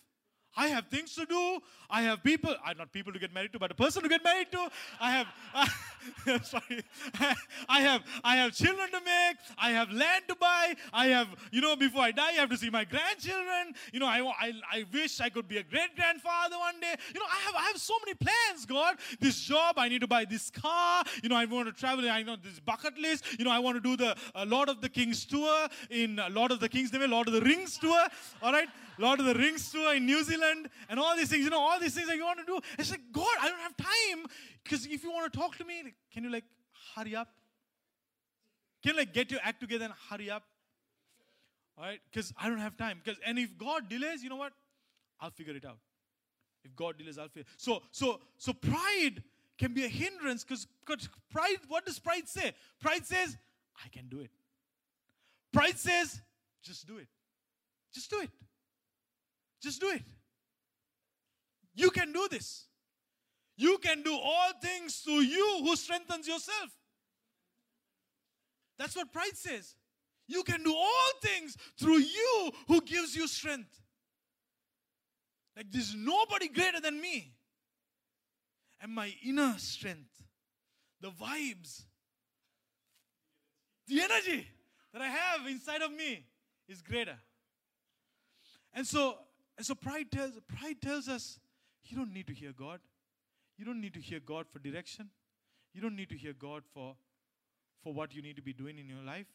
I 0.59 0.67
have 0.69 0.89
things 0.89 1.15
to 1.15 1.25
do. 1.25 1.61
I 1.89 2.03
have 2.03 2.23
people, 2.25 2.55
I 2.65 2.75
not 2.75 2.93
people 2.93 3.13
to 3.13 3.19
get 3.21 3.33
married 3.33 3.53
to, 3.53 3.61
but 3.61 3.71
a 3.71 3.75
person 3.75 4.03
to 4.03 4.09
get 4.09 4.25
married 4.25 4.51
to. 4.51 4.69
I 5.01 5.11
have, 5.13 5.27
uh, 6.27 6.41
sorry, 6.43 6.83
I 7.69 7.81
have, 7.81 8.03
I 8.25 8.37
have 8.37 8.53
children 8.53 8.91
to 8.91 9.01
make. 9.01 9.37
I 9.57 9.71
have 9.71 9.91
land 9.93 10.25
to 10.27 10.35
buy. 10.35 10.75
I 10.93 11.07
have, 11.07 11.29
you 11.53 11.61
know, 11.61 11.77
before 11.77 12.03
I 12.03 12.11
die, 12.11 12.31
I 12.31 12.33
have 12.33 12.51
to 12.51 12.57
see 12.57 12.71
my 12.71 12.85
grandchildren. 12.85 13.73
You 13.93 14.01
know, 14.01 14.07
I, 14.07 14.21
I, 14.21 14.53
I 14.73 14.85
wish 14.93 15.21
I 15.21 15.29
could 15.29 15.47
be 15.47 15.59
a 15.59 15.63
great 15.63 15.95
grandfather 15.95 16.59
one 16.59 16.81
day. 16.81 16.97
You 17.15 17.21
know, 17.21 17.27
I 17.27 17.39
have, 17.47 17.55
I 17.55 17.67
have 17.69 17.79
so 17.79 17.95
many 18.05 18.17
plans, 18.17 18.67
God. 18.67 18.97
This 19.21 19.41
job, 19.41 19.79
I 19.79 19.89
need 19.89 20.01
to 20.01 20.09
buy 20.09 20.25
this 20.25 20.51
car. 20.51 21.05
You 21.23 21.29
know, 21.29 21.37
I 21.37 21.45
want 21.45 21.69
to 21.69 21.73
travel. 21.73 22.11
I 22.11 22.25
know 22.25 22.35
this 22.35 22.59
bucket 22.59 22.99
list. 22.99 23.25
You 23.39 23.45
know, 23.45 23.53
I 23.53 23.61
want 23.61 23.77
to 23.77 23.81
do 23.81 23.97
the 23.97 24.17
uh, 24.35 24.45
Lord 24.45 24.69
of 24.69 24.81
the 24.81 24.89
Kings 24.89 25.25
tour 25.25 25.69
in 25.89 26.19
uh, 26.19 26.29
Lord 26.31 26.51
of 26.51 26.59
the 26.59 26.69
Kings, 26.69 26.91
Lord 26.93 27.29
of 27.29 27.35
the 27.35 27.43
Rings 27.43 27.79
tour. 27.79 28.09
All 28.43 28.53
right. 28.53 28.69
Lord 28.99 29.20
of 29.20 29.26
the 29.26 29.34
Rings 29.34 29.70
tour 29.70 29.94
in 29.94 30.07
New 30.07 30.22
Zealand, 30.24 30.68
and 30.88 30.99
all 30.99 31.16
these 31.16 31.28
things, 31.28 31.44
you 31.44 31.51
know, 31.51 31.61
all 31.61 31.78
these 31.80 31.94
things 31.94 32.09
that 32.09 32.16
you 32.16 32.24
want 32.24 32.38
to 32.40 32.44
do. 32.44 32.61
It's 32.78 32.90
like, 32.90 33.01
God, 33.12 33.34
I 33.40 33.49
don't 33.49 33.61
have 33.61 33.76
time. 33.76 34.26
Because 34.62 34.86
if 34.86 35.03
you 35.03 35.11
want 35.12 35.32
to 35.32 35.38
talk 35.38 35.57
to 35.59 35.64
me, 35.64 35.94
can 36.12 36.24
you 36.24 36.30
like 36.30 36.44
hurry 36.94 37.14
up? 37.14 37.28
Can 38.82 38.92
you 38.94 38.99
like 38.99 39.12
get 39.12 39.30
your 39.30 39.40
act 39.42 39.61
together 39.61 39.86
and 39.86 39.94
hurry 40.11 40.30
up? 40.30 40.44
All 41.76 41.84
right? 41.84 42.01
Because 42.11 42.32
I 42.40 42.49
don't 42.49 42.59
have 42.59 42.76
time. 42.76 43.01
Because 43.03 43.18
and 43.24 43.38
if 43.38 43.57
God 43.57 43.88
delays, 43.88 44.22
you 44.22 44.30
know 44.30 44.36
what? 44.36 44.53
I'll 45.20 45.30
figure 45.30 45.55
it 45.55 45.64
out. 45.64 45.78
If 46.64 46.74
God 46.74 46.99
delays, 46.99 47.18
I'll 47.18 47.28
figure. 47.28 47.51
So 47.57 47.82
so 47.90 48.20
so 48.36 48.53
pride 48.53 49.22
can 49.57 49.74
be 49.74 49.84
a 49.84 49.88
hindrance 49.88 50.44
because 50.44 50.66
pride. 51.30 51.59
What 51.68 51.86
does 51.86 51.99
pride 51.99 52.28
say? 52.28 52.53
Pride 52.80 53.07
says, 53.07 53.36
I 53.84 53.88
can 53.88 54.09
do 54.09 54.20
it. 54.20 54.30
Pride 55.53 55.78
says, 55.78 56.20
just 56.62 56.86
do 56.86 56.99
it. 56.99 57.09
Just 57.92 58.11
do 58.11 58.20
it. 58.20 58.30
Just 59.63 59.81
do 59.81 59.91
it. 59.91 60.03
You 61.75 61.91
can 61.91 62.13
do 62.13 62.29
this. 62.31 62.67
You 63.57 63.79
can 63.79 64.03
do 64.03 64.15
all 64.15 64.53
things 64.63 64.97
through 64.97 65.21
you 65.21 65.59
who 65.63 65.75
strengthens 65.77 66.29
yourself. 66.29 66.71
That's 68.79 68.95
what 68.95 69.13
pride 69.13 69.37
says. 69.37 69.75
You 70.29 70.45
can 70.45 70.63
do 70.63 70.75
all 70.75 71.11
things 71.23 71.57
through 71.79 71.99
you 71.99 72.53
who 72.69 72.81
gives 72.83 73.17
you 73.17 73.27
strength. 73.27 73.81
Like 75.57 75.67
there's 75.73 75.95
nobody 75.95 76.49
greater 76.49 76.81
than 76.81 77.01
me. 77.01 77.33
and 78.81 78.95
my 78.95 79.13
inner 79.25 79.55
strength, 79.59 80.23
the 81.01 81.11
vibes, 81.11 81.83
the 83.89 84.01
energy 84.01 84.47
that 84.93 85.03
I 85.03 85.09
have 85.09 85.47
inside 85.49 85.83
of 85.83 85.91
me 85.91 86.27
is 86.69 86.83
greater. 86.83 87.19
And 88.73 88.87
so, 88.87 89.17
and 89.59 89.67
so 89.67 89.75
pride 89.75 90.11
tells 90.11 90.39
pride 90.47 90.81
tells 90.81 91.09
us 91.09 91.39
you 91.85 91.97
don't 91.97 92.13
need 92.15 92.27
to 92.29 92.33
hear 92.33 92.53
God. 92.53 92.81
You 93.57 93.65
don't 93.65 93.81
need 93.81 93.95
to 93.95 94.01
hear 94.01 94.21
God 94.21 94.47
for 94.49 94.61
direction. 94.61 95.11
You 95.75 95.83
don't 95.83 95.97
need 95.97 96.09
to 96.11 96.17
hear 96.17 96.33
God 96.33 96.63
for 96.73 96.95
for 97.83 97.93
what 97.93 98.15
you 98.15 98.23
need 98.23 98.37
to 98.37 98.43
be 98.43 98.53
doing 98.53 98.79
in 98.79 98.89
your 98.89 99.03
life. 99.03 99.27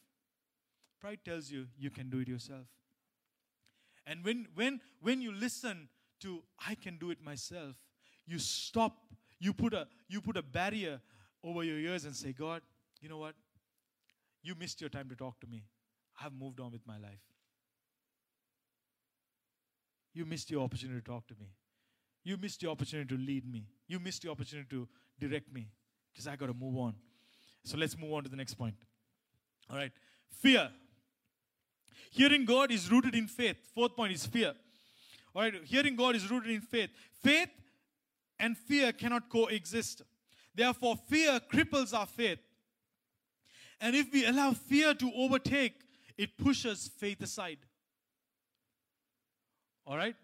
Pride 1.02 1.20
tells 1.26 1.52
you 1.52 1.68
you 1.78 1.90
can 1.90 2.10
do 2.10 2.20
it 2.20 2.30
yourself. 2.30 2.68
And 4.08 4.24
when 4.24 4.48
when 4.56 4.80
when 5.02 5.22
you 5.22 5.34
listen 5.34 5.90
to 6.22 6.42
I 6.66 6.76
can 6.76 6.98
do 6.98 7.12
it 7.12 7.22
myself, 7.22 7.76
you 8.26 8.40
stop, 8.40 8.98
you 9.40 9.52
put 9.52 9.74
a 9.74 9.88
you 10.08 10.22
put 10.22 10.38
a 10.38 10.42
barrier 10.42 11.02
over 11.44 11.64
your 11.64 11.78
ears 11.78 12.06
and 12.06 12.16
say, 12.16 12.32
God, 12.32 12.62
you 13.02 13.10
know 13.10 13.18
what? 13.18 13.36
You 14.42 14.56
missed 14.56 14.80
your 14.80 14.90
time 14.90 15.10
to 15.10 15.16
talk 15.16 15.40
to 15.42 15.48
me. 15.48 15.64
I've 16.24 16.34
moved 16.34 16.62
on 16.62 16.72
with 16.72 16.88
my 16.88 16.98
life. 16.98 17.20
You 20.14 20.26
missed 20.26 20.52
your 20.52 20.64
opportunity 20.64 21.00
to 21.00 21.06
talk 21.06 21.28
to 21.28 21.36
me. 21.40 21.48
You 22.24 22.38
missed 22.38 22.62
your 22.62 22.72
opportunity 22.72 23.16
to 23.16 23.22
lead 23.22 23.52
me. 23.52 23.66
You 23.88 24.00
missed 24.00 24.24
your 24.24 24.32
opportunity 24.32 24.68
to 24.70 24.88
direct 25.20 25.52
me 25.54 25.68
because 26.12 26.28
I 26.28 26.36
got 26.36 26.48
to 26.48 26.54
move 26.54 26.78
on. 26.78 26.96
So 27.64 27.78
let's 27.78 27.98
move 27.98 28.14
on 28.14 28.24
to 28.24 28.30
the 28.30 28.36
next 28.36 28.54
point. 28.54 28.76
All 29.70 29.78
right. 29.78 29.92
Fear. 30.30 30.70
Hearing 32.12 32.46
God 32.46 32.72
is 32.72 32.92
rooted 32.92 33.16
in 33.16 33.28
faith. 33.28 33.58
Fourth 33.74 33.96
point 33.96 34.14
is 34.14 34.26
fear. 34.26 34.54
All 35.36 35.42
right. 35.42 35.54
Hearing 35.66 35.96
God 35.96 36.16
is 36.16 36.30
rooted 36.30 36.52
in 36.52 36.62
faith. 36.62 36.90
Faith 37.24 37.50
and 38.40 38.58
fear 38.58 38.92
cannot 38.92 39.30
coexist. 39.30 40.04
Therefore, 40.54 40.96
fear 41.10 41.40
cripples 41.52 41.98
our 41.98 42.06
faith. 42.06 42.40
And 43.82 43.96
if 43.96 44.14
we 44.14 44.26
allow 44.26 44.54
fear 44.54 44.94
to 44.94 45.12
overtake, 45.16 45.82
it 46.18 46.38
pushes 46.38 46.90
faith 47.00 47.22
aside. 47.22 47.58
All 49.86 49.98
right? 49.98 50.16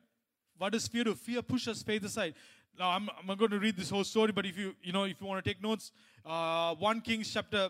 What 0.57 0.73
does 0.73 0.87
fear 0.87 1.03
do? 1.03 1.15
Fear 1.15 1.41
pushes 1.41 1.83
faith 1.83 2.03
aside. 2.03 2.35
Now, 2.77 2.91
I'm, 2.91 3.09
I'm 3.17 3.37
going 3.37 3.51
to 3.51 3.59
read 3.59 3.75
this 3.75 3.89
whole 3.89 4.03
story, 4.03 4.31
but 4.31 4.45
if 4.45 4.57
you, 4.57 4.75
you 4.81 4.91
know, 4.91 5.03
if 5.03 5.19
you 5.19 5.27
want 5.27 5.43
to 5.43 5.49
take 5.49 5.61
notes, 5.61 5.91
uh, 6.25 6.75
1 6.75 7.01
Kings 7.01 7.31
chapter 7.33 7.69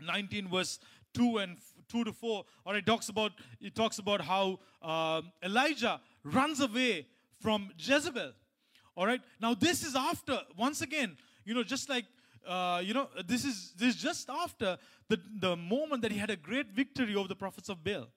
19, 0.00 0.48
verse 0.48 0.78
2 1.14 1.38
and 1.38 1.56
2 1.88 2.04
to 2.04 2.12
4, 2.12 2.44
all 2.66 2.72
right 2.72 2.84
talks 2.84 3.08
about, 3.08 3.32
it 3.60 3.74
talks 3.74 3.98
about 3.98 4.20
how 4.20 4.58
uh, 4.82 5.22
Elijah 5.42 6.00
runs 6.22 6.60
away 6.60 7.06
from 7.40 7.70
Jezebel. 7.78 8.32
All 8.96 9.06
right? 9.06 9.20
Now, 9.40 9.54
this 9.54 9.84
is 9.84 9.96
after, 9.96 10.40
once 10.56 10.82
again, 10.82 11.16
you 11.44 11.54
know, 11.54 11.62
just 11.62 11.88
like 11.88 12.04
uh, 12.46 12.80
you 12.82 12.94
know, 12.94 13.08
this 13.26 13.44
is 13.44 13.72
this 13.76 13.94
is 13.94 14.02
just 14.02 14.30
after 14.30 14.78
the, 15.08 15.20
the 15.40 15.56
moment 15.56 16.02
that 16.02 16.10
he 16.10 16.18
had 16.18 16.30
a 16.30 16.36
great 16.36 16.70
victory 16.70 17.14
over 17.14 17.28
the 17.28 17.36
prophets 17.36 17.68
of 17.68 17.84
Baal. 17.84 18.08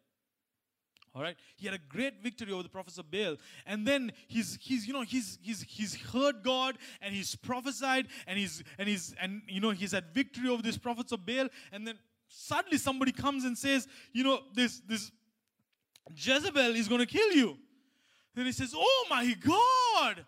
All 1.15 1.21
right, 1.21 1.35
he 1.55 1.67
had 1.67 1.75
a 1.75 1.81
great 1.89 2.23
victory 2.23 2.51
over 2.51 2.63
the 2.63 2.69
prophets 2.69 2.97
of 2.97 3.11
Baal, 3.11 3.37
and 3.67 3.85
then 3.85 4.11
he's 4.27 4.57
he's 4.59 4.87
you 4.87 4.93
know 4.93 5.03
he's 5.03 5.37
he's 5.43 5.61
he's 5.61 5.95
heard 5.95 6.41
God 6.43 6.75
and 7.01 7.13
he's 7.13 7.35
prophesied 7.35 8.07
and 8.25 8.39
he's 8.39 8.63
and 8.79 8.89
he's 8.89 9.13
and 9.21 9.43
you 9.47 9.61
know 9.61 9.69
he's 9.69 9.91
had 9.91 10.05
victory 10.11 10.49
over 10.49 10.63
these 10.63 10.77
prophets 10.77 11.11
of 11.11 11.23
Baal, 11.23 11.49
and 11.71 11.85
then 11.85 11.99
suddenly 12.27 12.79
somebody 12.79 13.11
comes 13.11 13.43
and 13.43 13.55
says, 13.55 13.87
you 14.11 14.23
know, 14.23 14.39
this 14.53 14.81
this 14.87 15.11
Jezebel 16.15 16.75
is 16.75 16.87
going 16.87 16.99
to 16.99 17.05
kill 17.05 17.31
you. 17.31 17.57
Then 18.35 18.45
he 18.45 18.51
says, 18.51 18.73
oh 18.75 19.05
my 19.09 19.35
God, 19.39 20.25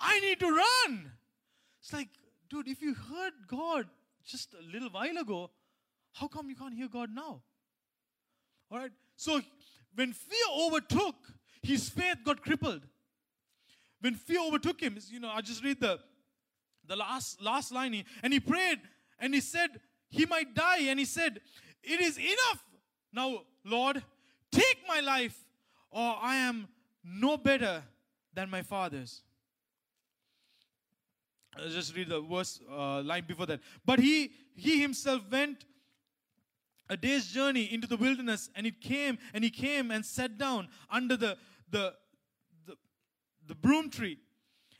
I 0.00 0.18
need 0.20 0.40
to 0.40 0.50
run. 0.50 1.12
It's 1.80 1.92
like, 1.92 2.08
dude, 2.50 2.66
if 2.66 2.82
you 2.82 2.94
heard 2.94 3.32
God 3.46 3.86
just 4.24 4.54
a 4.54 4.72
little 4.72 4.88
while 4.90 5.16
ago, 5.16 5.50
how 6.12 6.26
come 6.26 6.48
you 6.48 6.56
can't 6.56 6.74
hear 6.74 6.88
God 6.88 7.10
now? 7.14 7.40
All 8.70 8.78
right. 8.78 8.90
So 9.16 9.40
when 9.94 10.12
fear 10.12 10.46
overtook, 10.54 11.16
his 11.62 11.88
faith 11.88 12.18
got 12.24 12.42
crippled. 12.42 12.82
When 14.00 14.14
fear 14.14 14.40
overtook 14.40 14.80
him, 14.80 14.98
you 15.10 15.20
know, 15.20 15.30
I 15.30 15.40
just 15.40 15.62
read 15.62 15.80
the 15.80 16.00
the 16.88 16.96
last 16.96 17.40
last 17.40 17.72
line, 17.72 18.04
and 18.22 18.32
he 18.32 18.40
prayed 18.40 18.80
and 19.18 19.32
he 19.32 19.40
said 19.40 19.80
he 20.12 20.26
might 20.26 20.54
die, 20.54 20.80
and 20.82 20.98
he 20.98 21.06
said, 21.06 21.40
It 21.82 22.00
is 22.00 22.18
enough. 22.18 22.62
Now, 23.12 23.42
Lord, 23.64 24.02
take 24.50 24.78
my 24.86 25.00
life, 25.00 25.36
or 25.90 26.16
I 26.20 26.36
am 26.36 26.68
no 27.02 27.38
better 27.38 27.82
than 28.34 28.50
my 28.50 28.62
fathers. 28.62 29.22
I'll 31.56 31.68
just 31.68 31.96
read 31.96 32.08
the 32.08 32.20
verse 32.20 32.60
uh, 32.70 33.02
line 33.02 33.24
before 33.26 33.46
that. 33.46 33.60
But 33.86 34.00
he 34.00 34.32
he 34.54 34.80
himself 34.80 35.22
went 35.30 35.64
a 36.92 36.96
day's 36.96 37.26
journey 37.32 37.72
into 37.72 37.86
the 37.86 37.96
wilderness, 37.96 38.50
and 38.54 38.66
it 38.66 38.82
came, 38.82 39.18
and 39.32 39.42
he 39.42 39.48
came 39.48 39.90
and 39.90 40.04
sat 40.04 40.36
down 40.36 40.68
under 40.90 41.16
the 41.16 41.38
the 41.70 41.94
the, 42.66 42.76
the 43.46 43.54
broom 43.54 43.88
tree, 43.88 44.18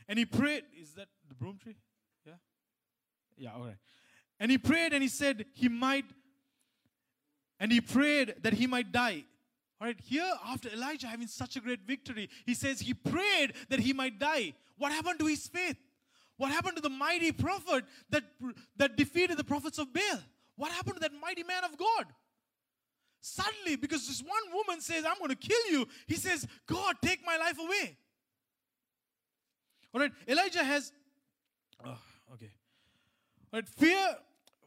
and 0.08 0.18
he 0.18 0.26
prayed. 0.26 0.64
Is 0.78 0.92
that 0.92 1.08
the 1.26 1.34
broom 1.34 1.56
tree? 1.56 1.78
Yeah, 2.26 2.34
yeah. 3.38 3.54
All 3.54 3.64
right. 3.64 3.78
And 4.38 4.50
he 4.50 4.58
prayed, 4.58 4.92
and 4.92 5.02
he 5.02 5.08
said 5.08 5.46
he 5.54 5.70
might, 5.70 6.04
and 7.58 7.72
he 7.72 7.80
prayed 7.80 8.34
that 8.42 8.52
he 8.52 8.66
might 8.66 8.92
die. 8.92 9.24
All 9.80 9.86
right. 9.86 9.98
Here, 10.04 10.30
after 10.46 10.68
Elijah 10.68 11.06
having 11.06 11.28
such 11.28 11.56
a 11.56 11.60
great 11.60 11.80
victory, 11.86 12.28
he 12.44 12.52
says 12.52 12.80
he 12.80 12.92
prayed 12.92 13.54
that 13.70 13.80
he 13.80 13.94
might 13.94 14.18
die. 14.18 14.52
What 14.76 14.92
happened 14.92 15.18
to 15.20 15.26
his 15.26 15.46
faith? 15.46 15.78
What 16.36 16.50
happened 16.50 16.76
to 16.76 16.82
the 16.82 16.90
mighty 16.90 17.32
prophet 17.32 17.84
that, 18.10 18.24
that 18.76 18.96
defeated 18.96 19.38
the 19.38 19.44
prophets 19.44 19.78
of 19.78 19.92
Baal? 19.94 20.20
What 20.57 20.72
happened 20.72 20.96
to 20.96 21.00
that 21.00 21.12
mighty 21.20 21.42
man 21.42 21.64
of 21.64 21.76
God? 21.76 22.07
Suddenly, 23.20 23.76
because 23.76 24.07
this 24.07 24.20
one 24.20 24.53
woman 24.53 24.80
says, 24.80 25.05
I'm 25.05 25.18
going 25.18 25.30
to 25.30 25.36
kill 25.36 25.70
you, 25.70 25.86
he 26.07 26.14
says, 26.14 26.46
God, 26.66 26.96
take 27.03 27.20
my 27.24 27.36
life 27.36 27.59
away. 27.59 27.96
All 29.94 30.00
right, 30.00 30.11
Elijah 30.26 30.64
has, 30.64 30.92
oh, 31.84 31.98
okay. 32.34 32.50
All 33.53 33.61
right, 33.61 33.68
fear, 33.68 34.16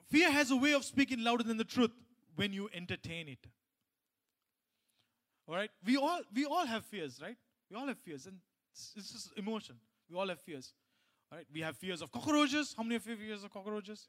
fear 0.10 0.32
has 0.32 0.52
a 0.52 0.56
way 0.56 0.74
of 0.74 0.86
speaking 0.86 1.24
louder 1.24 1.44
than 1.44 1.58
the 1.58 1.64
truth 1.64 1.92
when 2.36 2.54
you 2.54 2.70
entertain 2.74 3.28
it. 3.28 3.48
All 5.48 5.56
right, 5.56 5.70
we 5.86 5.98
all 5.98 6.22
we 6.34 6.46
all 6.46 6.66
have 6.66 6.86
fears, 6.86 7.20
right? 7.22 7.36
We 7.70 7.78
all 7.78 7.88
have 7.88 8.00
fears, 8.00 8.26
and 8.26 8.38
it's, 8.72 8.94
it's 8.96 9.12
just 9.12 9.38
emotion. 9.38 9.76
We 10.10 10.18
all 10.18 10.28
have 10.28 10.40
fears. 10.40 10.74
All 11.32 11.38
right, 11.38 11.48
we 11.54 11.62
have 11.62 11.78
fears 11.78 12.02
of 12.02 12.12
cockroaches. 12.12 12.74
How 12.76 12.84
many 12.84 12.96
of 12.96 13.06
you 13.06 13.12
have 13.12 13.20
fears 13.20 13.44
of 13.44 13.52
cockroaches? 13.52 14.08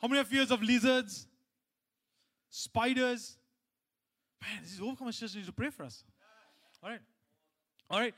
How 0.00 0.08
many 0.08 0.18
have 0.18 0.28
fears 0.28 0.50
of 0.50 0.62
lizards? 0.62 1.26
Spiders? 2.48 3.36
Man, 4.40 4.62
this 4.62 4.72
is 4.72 4.80
overcomers 4.80 5.18
church 5.18 5.34
needs 5.34 5.46
to 5.46 5.52
pray 5.52 5.70
for 5.70 5.84
us. 5.84 6.04
All 6.82 6.90
right. 6.90 7.00
All 7.90 8.00
right. 8.00 8.14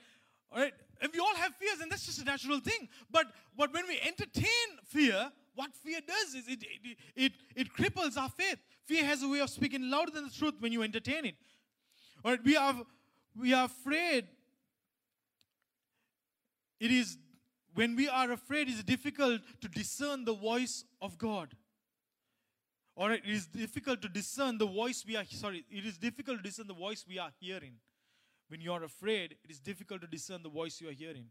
All 0.53 0.61
right. 0.61 0.73
If 1.01 1.13
we 1.13 1.19
all 1.19 1.35
have 1.35 1.55
fears, 1.57 1.81
and 1.81 1.91
that's 1.91 2.07
just 2.07 2.21
a 2.21 2.25
natural 2.25 2.61
thing. 2.61 2.89
But 3.11 3.27
but 3.57 3.75
when 3.75 3.87
we 3.89 3.99
entertain 4.07 4.45
fear, 4.85 5.33
what 5.55 5.75
fear 5.75 6.01
does 6.07 6.35
is 6.35 6.47
it 6.47 6.63
it, 6.63 6.97
it, 7.17 7.33
it 7.57 7.73
cripples 7.75 8.17
our 8.17 8.29
faith. 8.29 8.59
Fear 8.85 9.05
has 9.05 9.23
a 9.23 9.29
way 9.29 9.41
of 9.41 9.51
speaking 9.51 9.91
louder 9.91 10.13
than 10.13 10.25
the 10.25 10.31
truth 10.31 10.55
when 10.61 10.71
you 10.71 10.83
entertain 10.83 11.25
it. 11.25 11.35
All 12.25 12.31
right, 12.31 12.45
we 12.45 12.57
are 12.57 12.77
we 13.37 13.53
are 13.53 13.65
afraid. 13.65 14.29
It 16.79 16.93
is 16.93 17.19
when 17.75 17.97
we 17.97 18.09
are 18.09 18.31
afraid, 18.31 18.69
it's 18.69 18.83
difficult 18.83 19.41
to 19.61 19.69
discern 19.69 20.25
the 20.25 20.35
voice 20.35 20.85
of 21.01 21.17
God. 21.19 21.57
Right, 22.97 23.23
it 23.25 23.31
is 23.31 23.47
difficult 23.47 24.03
to 24.03 24.09
discern 24.09 24.59
the 24.59 24.67
voice 24.67 25.05
we 25.07 25.17
are, 25.17 25.25
sorry, 25.25 25.65
it 25.71 25.85
is 25.85 25.99
difficult 25.99 26.39
to 26.39 26.43
discern 26.43 26.67
the 26.67 26.75
voice 26.75 27.05
we 27.09 27.19
are 27.19 27.31
hearing. 27.41 27.75
When 28.49 28.61
you 28.61 28.73
are 28.73 28.85
afraid, 28.85 29.37
it 29.45 29.51
is 29.51 29.59
difficult 29.59 30.03
to 30.03 30.07
discern 30.07 30.43
the 30.43 30.51
voice 30.51 30.81
you 30.81 30.89
are 30.89 30.93
hearing. 30.93 31.27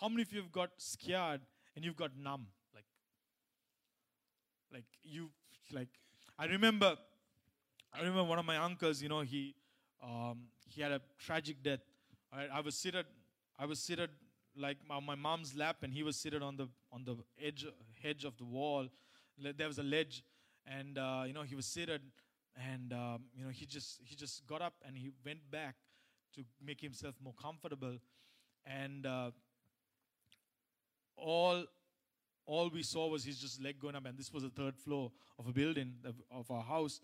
How 0.00 0.08
many 0.08 0.22
of 0.22 0.32
you 0.32 0.40
have 0.40 0.52
got 0.52 0.70
scared 0.78 1.40
and 1.74 1.84
you've 1.84 1.96
got 1.96 2.16
numb? 2.16 2.46
Like, 2.74 2.84
like 4.72 4.84
you, 5.02 5.30
like, 5.72 5.88
I 6.38 6.46
remember, 6.46 6.96
I 7.92 7.98
remember 7.98 8.24
one 8.24 8.38
of 8.38 8.44
my 8.44 8.56
uncles, 8.56 9.02
you 9.02 9.08
know, 9.08 9.22
he, 9.22 9.56
um, 10.02 10.44
he 10.68 10.80
had 10.80 10.92
a 10.92 11.00
tragic 11.18 11.62
death. 11.62 11.80
I, 12.32 12.46
I 12.58 12.60
was 12.60 12.76
seated, 12.76 13.06
I 13.58 13.66
was 13.66 13.80
seated 13.80 14.10
like 14.56 14.78
on 14.88 15.04
my 15.04 15.16
mom's 15.16 15.56
lap, 15.56 15.78
and 15.82 15.92
he 15.92 16.02
was 16.02 16.16
seated 16.16 16.42
on 16.42 16.56
the 16.56 16.68
on 16.92 17.04
the 17.04 17.16
edge 17.44 17.66
edge 18.04 18.24
of 18.24 18.36
the 18.36 18.44
wall. 18.44 18.86
There 19.38 19.66
was 19.66 19.78
a 19.78 19.82
ledge, 19.82 20.22
and 20.66 20.98
uh, 20.98 21.24
you 21.26 21.32
know 21.32 21.42
he 21.42 21.54
was 21.54 21.66
seated 21.66 22.02
and 22.56 22.92
um, 22.92 23.24
you 23.34 23.44
know 23.44 23.50
he 23.50 23.66
just 23.66 24.00
he 24.04 24.14
just 24.14 24.46
got 24.46 24.62
up 24.62 24.74
and 24.86 24.96
he 24.96 25.10
went 25.24 25.50
back 25.50 25.76
to 26.34 26.44
make 26.64 26.80
himself 26.80 27.14
more 27.22 27.34
comfortable. 27.40 27.98
And 28.64 29.06
uh, 29.06 29.30
all 31.16 31.64
all 32.46 32.68
we 32.68 32.82
saw 32.82 33.08
was 33.08 33.24
his 33.24 33.38
just 33.38 33.62
leg 33.62 33.78
going 33.80 33.94
up 33.94 34.06
and 34.06 34.18
this 34.18 34.32
was 34.32 34.42
the 34.42 34.50
third 34.50 34.76
floor 34.76 35.12
of 35.38 35.46
a 35.46 35.52
building 35.52 35.94
of 36.30 36.50
our 36.50 36.62
house. 36.62 37.00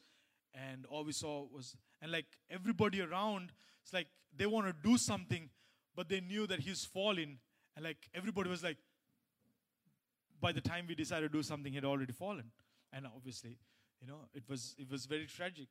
And 0.54 0.86
all 0.86 1.04
we 1.04 1.12
saw 1.12 1.46
was 1.52 1.76
and 2.00 2.10
like 2.10 2.26
everybody 2.50 3.02
around 3.02 3.52
it's 3.82 3.92
like 3.92 4.08
they 4.36 4.46
want 4.46 4.66
to 4.66 4.74
do 4.88 4.96
something 4.96 5.50
but 5.94 6.08
they 6.08 6.20
knew 6.20 6.46
that 6.46 6.60
he's 6.60 6.84
falling 6.84 7.38
and 7.74 7.84
like 7.84 7.98
everybody 8.14 8.48
was 8.48 8.62
like 8.62 8.78
by 10.40 10.52
the 10.52 10.60
time 10.60 10.86
we 10.88 10.94
decided 10.94 11.32
to 11.32 11.38
do 11.38 11.42
something, 11.42 11.72
he 11.72 11.76
had 11.76 11.84
already 11.84 12.12
fallen. 12.12 12.50
And 12.92 13.06
obviously, 13.06 13.58
you 14.00 14.06
know, 14.06 14.28
it 14.34 14.44
was 14.48 14.74
it 14.78 14.90
was 14.90 15.06
very 15.06 15.26
tragic. 15.26 15.68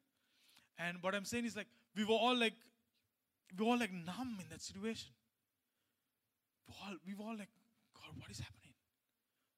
And 0.77 0.97
what 1.01 1.15
I'm 1.15 1.25
saying 1.25 1.45
is 1.45 1.55
like 1.55 1.67
we 1.95 2.03
were 2.03 2.15
all 2.15 2.37
like 2.37 2.53
we 3.57 3.65
were 3.65 3.71
all 3.71 3.79
like 3.79 3.93
numb 3.93 4.37
in 4.39 4.49
that 4.49 4.61
situation. 4.61 5.11
We 6.67 6.73
were 6.73 6.77
all, 6.85 6.97
we 7.07 7.13
were 7.13 7.29
all 7.29 7.37
like, 7.37 7.49
God, 7.93 8.19
what 8.19 8.29
is 8.29 8.39
happening? 8.39 8.73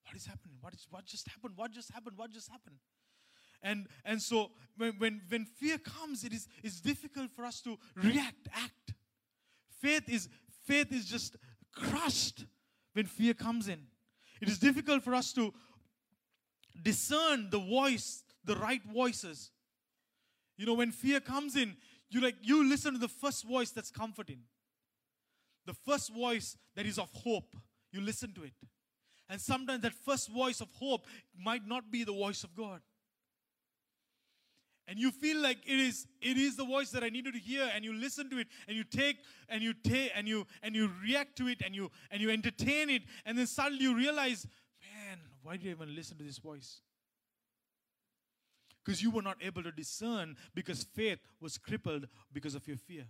What 0.05 0.15
is 0.15 0.25
happening? 0.25 0.57
What 0.61 0.73
is 0.73 0.87
what 0.89 1.05
just 1.05 1.27
happened? 1.27 1.53
What 1.55 1.71
just 1.71 1.91
happened? 1.91 2.17
What 2.17 2.31
just 2.31 2.49
happened? 2.49 2.77
And 3.61 3.87
and 4.05 4.21
so 4.21 4.51
when 4.77 4.93
when, 4.99 5.21
when 5.29 5.45
fear 5.45 5.77
comes, 5.77 6.23
it 6.23 6.33
is 6.33 6.47
it's 6.63 6.79
difficult 6.79 7.31
for 7.31 7.45
us 7.45 7.61
to 7.61 7.77
react, 7.95 8.47
act. 8.53 8.93
Faith 9.81 10.07
is 10.07 10.29
faith 10.65 10.91
is 10.91 11.05
just 11.05 11.35
crushed 11.73 12.45
when 12.93 13.05
fear 13.05 13.33
comes 13.33 13.67
in. 13.67 13.79
It 14.41 14.49
is 14.49 14.59
difficult 14.59 15.03
for 15.03 15.15
us 15.15 15.33
to 15.33 15.53
discern 16.83 17.49
the 17.49 17.59
voice, 17.59 18.23
the 18.43 18.55
right 18.55 18.81
voices. 18.83 19.51
You 20.57 20.65
know, 20.65 20.73
when 20.73 20.91
fear 20.91 21.19
comes 21.19 21.55
in, 21.55 21.75
you 22.09 22.21
like 22.21 22.35
you 22.41 22.67
listen 22.67 22.93
to 22.93 22.99
the 22.99 23.07
first 23.07 23.43
voice 23.43 23.71
that's 23.71 23.91
comforting. 23.91 24.39
The 25.65 25.73
first 25.73 26.13
voice 26.13 26.57
that 26.75 26.85
is 26.85 26.97
of 26.97 27.09
hope. 27.13 27.55
You 27.91 28.01
listen 28.01 28.33
to 28.33 28.43
it. 28.43 28.53
And 29.29 29.41
sometimes 29.41 29.81
that 29.81 29.93
first 29.93 30.29
voice 30.29 30.61
of 30.61 30.69
hope 30.71 31.05
might 31.37 31.67
not 31.67 31.91
be 31.91 32.03
the 32.03 32.13
voice 32.13 32.43
of 32.43 32.55
God. 32.55 32.81
And 34.87 34.97
you 34.97 35.11
feel 35.11 35.41
like 35.41 35.57
it 35.65 35.79
is 35.79 36.07
it 36.21 36.37
is 36.37 36.55
the 36.55 36.63
voice 36.63 36.91
that 36.91 37.03
I 37.03 37.09
needed 37.09 37.33
to 37.33 37.39
hear, 37.39 37.69
and 37.75 37.83
you 37.83 37.93
listen 37.93 38.29
to 38.29 38.37
it, 38.39 38.47
and 38.69 38.77
you 38.77 38.85
take 38.85 39.17
and 39.49 39.61
you 39.61 39.73
take 39.73 40.11
and 40.15 40.27
you 40.27 40.47
and 40.63 40.73
you 40.73 40.89
react 41.03 41.35
to 41.39 41.49
it, 41.49 41.61
and 41.65 41.75
you 41.75 41.91
and 42.09 42.21
you 42.21 42.29
entertain 42.31 42.89
it, 42.89 43.01
and 43.25 43.37
then 43.37 43.47
suddenly 43.47 43.83
you 43.83 43.95
realize, 43.95 44.47
why 45.47 45.55
did 45.55 45.67
I 45.67 45.71
even 45.71 45.95
listen 45.95 46.17
to 46.17 46.25
this 46.25 46.39
voice? 46.39 46.81
Because 48.83 49.01
you 49.01 49.09
were 49.09 49.21
not 49.21 49.37
able 49.41 49.63
to 49.63 49.71
discern 49.71 50.35
because 50.53 50.83
faith 50.83 51.19
was 51.39 51.57
crippled 51.57 52.05
because 52.33 52.53
of 52.53 52.67
your 52.67 52.75
fear. 52.75 53.05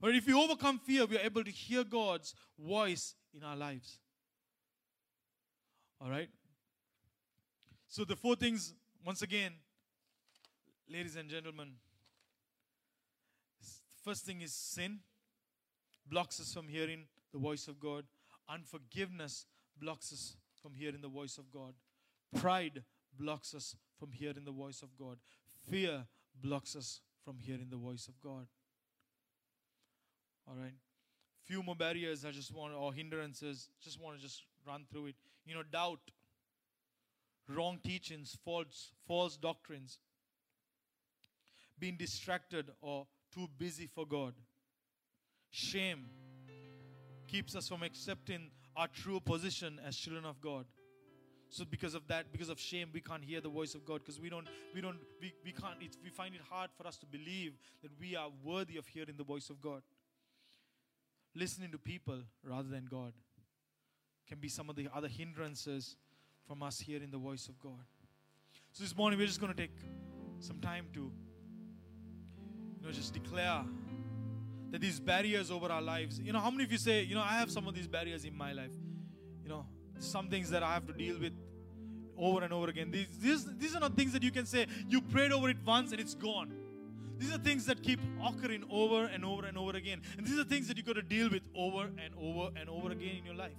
Or 0.00 0.08
if 0.08 0.26
we 0.26 0.32
overcome 0.32 0.78
fear, 0.78 1.04
we 1.04 1.18
are 1.18 1.20
able 1.20 1.44
to 1.44 1.50
hear 1.50 1.84
God's 1.84 2.34
voice 2.58 3.14
in 3.36 3.42
our 3.44 3.54
lives. 3.54 3.98
All 6.00 6.08
right? 6.08 6.30
So, 7.86 8.06
the 8.06 8.16
four 8.16 8.34
things, 8.34 8.72
once 9.04 9.20
again, 9.20 9.52
ladies 10.90 11.16
and 11.16 11.28
gentlemen, 11.28 11.72
first 14.02 14.24
thing 14.24 14.40
is 14.40 14.54
sin, 14.54 15.00
blocks 16.06 16.40
us 16.40 16.54
from 16.54 16.68
hearing 16.68 17.04
the 17.34 17.38
voice 17.38 17.68
of 17.68 17.78
God. 17.78 18.04
Unforgiveness 18.48 19.44
blocks 19.78 20.10
us 20.10 20.36
from 20.64 20.72
hearing 20.74 21.02
the 21.02 21.08
voice 21.08 21.36
of 21.36 21.52
God. 21.52 21.74
Pride 22.40 22.82
blocks 23.18 23.54
us 23.54 23.76
from 24.00 24.12
hearing 24.12 24.46
the 24.46 24.50
voice 24.50 24.80
of 24.80 24.88
God. 24.98 25.18
Fear 25.70 26.06
blocks 26.42 26.74
us 26.74 27.02
from 27.22 27.36
hearing 27.38 27.66
the 27.70 27.76
voice 27.76 28.08
of 28.08 28.18
God. 28.22 28.46
All 30.48 30.56
right. 30.56 30.72
Few 31.44 31.62
more 31.62 31.76
barriers 31.76 32.24
I 32.24 32.30
just 32.30 32.50
want, 32.54 32.72
or 32.72 32.94
hindrances, 32.94 33.68
just 33.82 34.00
want 34.00 34.16
to 34.16 34.22
just 34.22 34.40
run 34.66 34.86
through 34.90 35.08
it. 35.08 35.16
You 35.44 35.54
know, 35.54 35.62
doubt, 35.70 36.00
wrong 37.46 37.78
teachings, 37.84 38.38
false, 38.42 38.92
false 39.06 39.36
doctrines, 39.36 39.98
being 41.78 41.98
distracted 41.98 42.70
or 42.80 43.06
too 43.34 43.48
busy 43.58 43.86
for 43.86 44.06
God. 44.06 44.32
Shame 45.50 46.06
keeps 47.26 47.54
us 47.54 47.68
from 47.68 47.82
accepting 47.82 48.50
our 48.76 48.88
true 48.88 49.20
position 49.20 49.80
as 49.86 49.96
children 49.96 50.24
of 50.24 50.40
God. 50.40 50.66
So 51.48 51.64
because 51.64 51.94
of 51.94 52.06
that, 52.08 52.32
because 52.32 52.48
of 52.48 52.58
shame, 52.58 52.88
we 52.92 53.00
can't 53.00 53.22
hear 53.22 53.40
the 53.40 53.48
voice 53.48 53.74
of 53.74 53.84
God 53.84 54.00
because 54.04 54.20
we 54.20 54.28
don't, 54.28 54.48
we 54.74 54.80
don't, 54.80 54.96
we, 55.20 55.32
we 55.44 55.52
can't, 55.52 55.76
we 56.02 56.10
find 56.10 56.34
it 56.34 56.40
hard 56.50 56.70
for 56.76 56.86
us 56.86 56.96
to 56.98 57.06
believe 57.06 57.52
that 57.82 57.92
we 58.00 58.16
are 58.16 58.28
worthy 58.42 58.76
of 58.76 58.86
hearing 58.88 59.14
the 59.16 59.24
voice 59.24 59.50
of 59.50 59.60
God. 59.60 59.82
Listening 61.36 61.70
to 61.70 61.78
people 61.78 62.18
rather 62.42 62.68
than 62.68 62.86
God 62.90 63.12
can 64.28 64.38
be 64.38 64.48
some 64.48 64.68
of 64.68 64.76
the 64.76 64.88
other 64.94 65.08
hindrances 65.08 65.96
from 66.46 66.62
us 66.62 66.80
hearing 66.80 67.10
the 67.10 67.18
voice 67.18 67.48
of 67.48 67.58
God. 67.60 67.84
So 68.72 68.82
this 68.82 68.96
morning 68.96 69.18
we're 69.18 69.26
just 69.26 69.40
going 69.40 69.52
to 69.52 69.56
take 69.56 69.76
some 70.40 70.58
time 70.58 70.86
to 70.94 71.12
you 72.80 72.86
know 72.86 72.90
just 72.90 73.14
declare 73.14 73.64
that 74.74 74.80
these 74.80 74.98
barriers 74.98 75.52
over 75.52 75.70
our 75.70 75.80
lives. 75.80 76.18
You 76.18 76.32
know, 76.32 76.40
how 76.40 76.50
many 76.50 76.64
of 76.64 76.72
you 76.72 76.78
say, 76.78 77.04
you 77.04 77.14
know, 77.14 77.20
I 77.20 77.34
have 77.38 77.48
some 77.48 77.68
of 77.68 77.76
these 77.76 77.86
barriers 77.86 78.24
in 78.24 78.36
my 78.36 78.52
life. 78.52 78.72
You 79.44 79.48
know, 79.48 79.66
some 80.00 80.28
things 80.28 80.50
that 80.50 80.64
I 80.64 80.74
have 80.74 80.84
to 80.88 80.92
deal 80.92 81.16
with 81.16 81.32
over 82.18 82.42
and 82.42 82.52
over 82.52 82.66
again. 82.70 82.90
These, 82.90 83.06
these, 83.20 83.56
these 83.56 83.76
are 83.76 83.78
not 83.78 83.94
things 83.94 84.12
that 84.14 84.24
you 84.24 84.32
can 84.32 84.46
say, 84.46 84.66
you 84.88 85.00
prayed 85.00 85.30
over 85.30 85.48
it 85.48 85.58
once 85.64 85.92
and 85.92 86.00
it's 86.00 86.16
gone. 86.16 86.52
These 87.18 87.32
are 87.32 87.38
things 87.38 87.66
that 87.66 87.84
keep 87.84 88.00
occurring 88.20 88.64
over 88.68 89.04
and 89.04 89.24
over 89.24 89.46
and 89.46 89.56
over 89.56 89.76
again. 89.76 90.02
And 90.18 90.26
these 90.26 90.40
are 90.40 90.44
things 90.44 90.66
that 90.66 90.76
you 90.76 90.82
got 90.82 90.96
to 90.96 91.02
deal 91.02 91.30
with 91.30 91.44
over 91.54 91.84
and 91.84 92.12
over 92.20 92.50
and 92.56 92.68
over 92.68 92.90
again 92.90 93.18
in 93.18 93.24
your 93.24 93.36
life. 93.36 93.52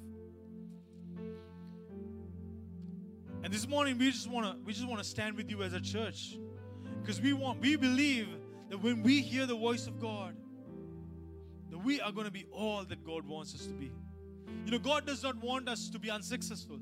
And 3.41 3.53
this 3.53 3.69
morning 3.69 3.97
we 3.97 4.11
just 4.11 4.29
want 4.29 4.47
to 4.47 4.65
we 4.65 4.73
just 4.73 4.85
want 4.85 5.01
to 5.01 5.07
stand 5.07 5.37
with 5.37 5.49
you 5.49 5.63
as 5.63 5.71
a 5.71 5.79
church 5.79 6.37
because 6.99 7.21
we 7.21 7.31
want 7.31 7.61
we 7.61 7.77
believe 7.77 8.27
that 8.69 8.83
when 8.83 9.01
we 9.01 9.21
hear 9.21 9.45
the 9.45 9.55
voice 9.55 9.87
of 9.87 10.01
God 10.01 10.35
that 11.75 11.83
we 11.83 11.99
are 11.99 12.11
going 12.13 12.23
to 12.23 12.31
be 12.31 12.45
all 12.53 12.85
that 12.85 13.05
God 13.05 13.27
wants 13.27 13.53
us 13.53 13.65
to 13.65 13.73
be. 13.73 13.91
You 14.63 14.71
know 14.71 14.79
God 14.79 15.05
does 15.05 15.23
not 15.23 15.35
want 15.43 15.67
us 15.67 15.89
to 15.89 15.99
be 15.99 16.09
unsuccessful. 16.09 16.79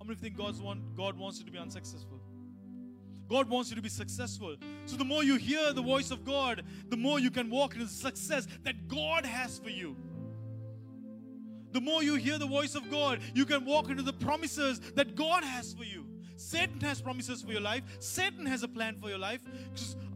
How 0.00 0.04
many 0.04 0.16
think 0.18 0.36
God's 0.36 0.60
want 0.60 0.96
God 0.96 1.16
wants 1.16 1.38
you 1.38 1.44
to 1.44 1.52
be 1.52 1.58
unsuccessful? 1.58 2.20
God 3.28 3.48
wants 3.48 3.70
you 3.70 3.76
to 3.76 3.82
be 3.82 3.88
successful. 3.88 4.56
So 4.86 4.96
the 4.96 5.04
more 5.04 5.22
you 5.22 5.36
hear 5.36 5.72
the 5.72 5.80
voice 5.80 6.10
of 6.10 6.24
God, 6.24 6.64
the 6.88 6.96
more 6.96 7.20
you 7.20 7.30
can 7.30 7.50
walk 7.50 7.74
into 7.74 7.86
the 7.86 7.92
success 7.92 8.48
that 8.64 8.88
God 8.88 9.24
has 9.24 9.60
for 9.60 9.70
you. 9.70 9.96
The 11.70 11.80
more 11.80 12.02
you 12.02 12.16
hear 12.16 12.36
the 12.36 12.46
voice 12.46 12.74
of 12.74 12.90
God, 12.90 13.20
you 13.34 13.46
can 13.46 13.64
walk 13.64 13.90
into 13.90 14.02
the 14.02 14.12
promises 14.12 14.80
that 14.96 15.14
God 15.14 15.44
has 15.44 15.72
for 15.72 15.84
you. 15.84 16.04
Satan 16.34 16.80
has 16.80 17.00
promises 17.00 17.42
for 17.42 17.52
your 17.52 17.60
life. 17.60 17.84
Satan 18.00 18.44
has 18.46 18.64
a 18.64 18.68
plan 18.68 18.96
for 19.00 19.08
your 19.08 19.18
life. 19.18 19.40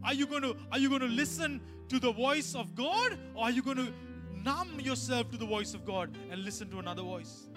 Are 0.03 0.13
you 0.13 0.27
going 0.27 0.41
to 0.41 0.57
are 0.73 0.79
you 0.79 0.89
going 0.89 1.01
to 1.01 1.07
listen 1.07 1.61
to 1.89 1.99
the 1.99 2.11
voice 2.11 2.55
of 2.55 2.75
God 2.75 3.17
or 3.33 3.45
are 3.45 3.51
you 3.51 3.61
going 3.61 3.77
to 3.77 3.93
numb 4.47 4.79
yourself 4.79 5.29
to 5.29 5.37
the 5.37 5.45
voice 5.45 5.73
of 5.73 5.85
God 5.85 6.09
and 6.31 6.45
listen 6.45 6.69
to 6.69 6.79
another 6.79 7.01
voice? 7.01 7.49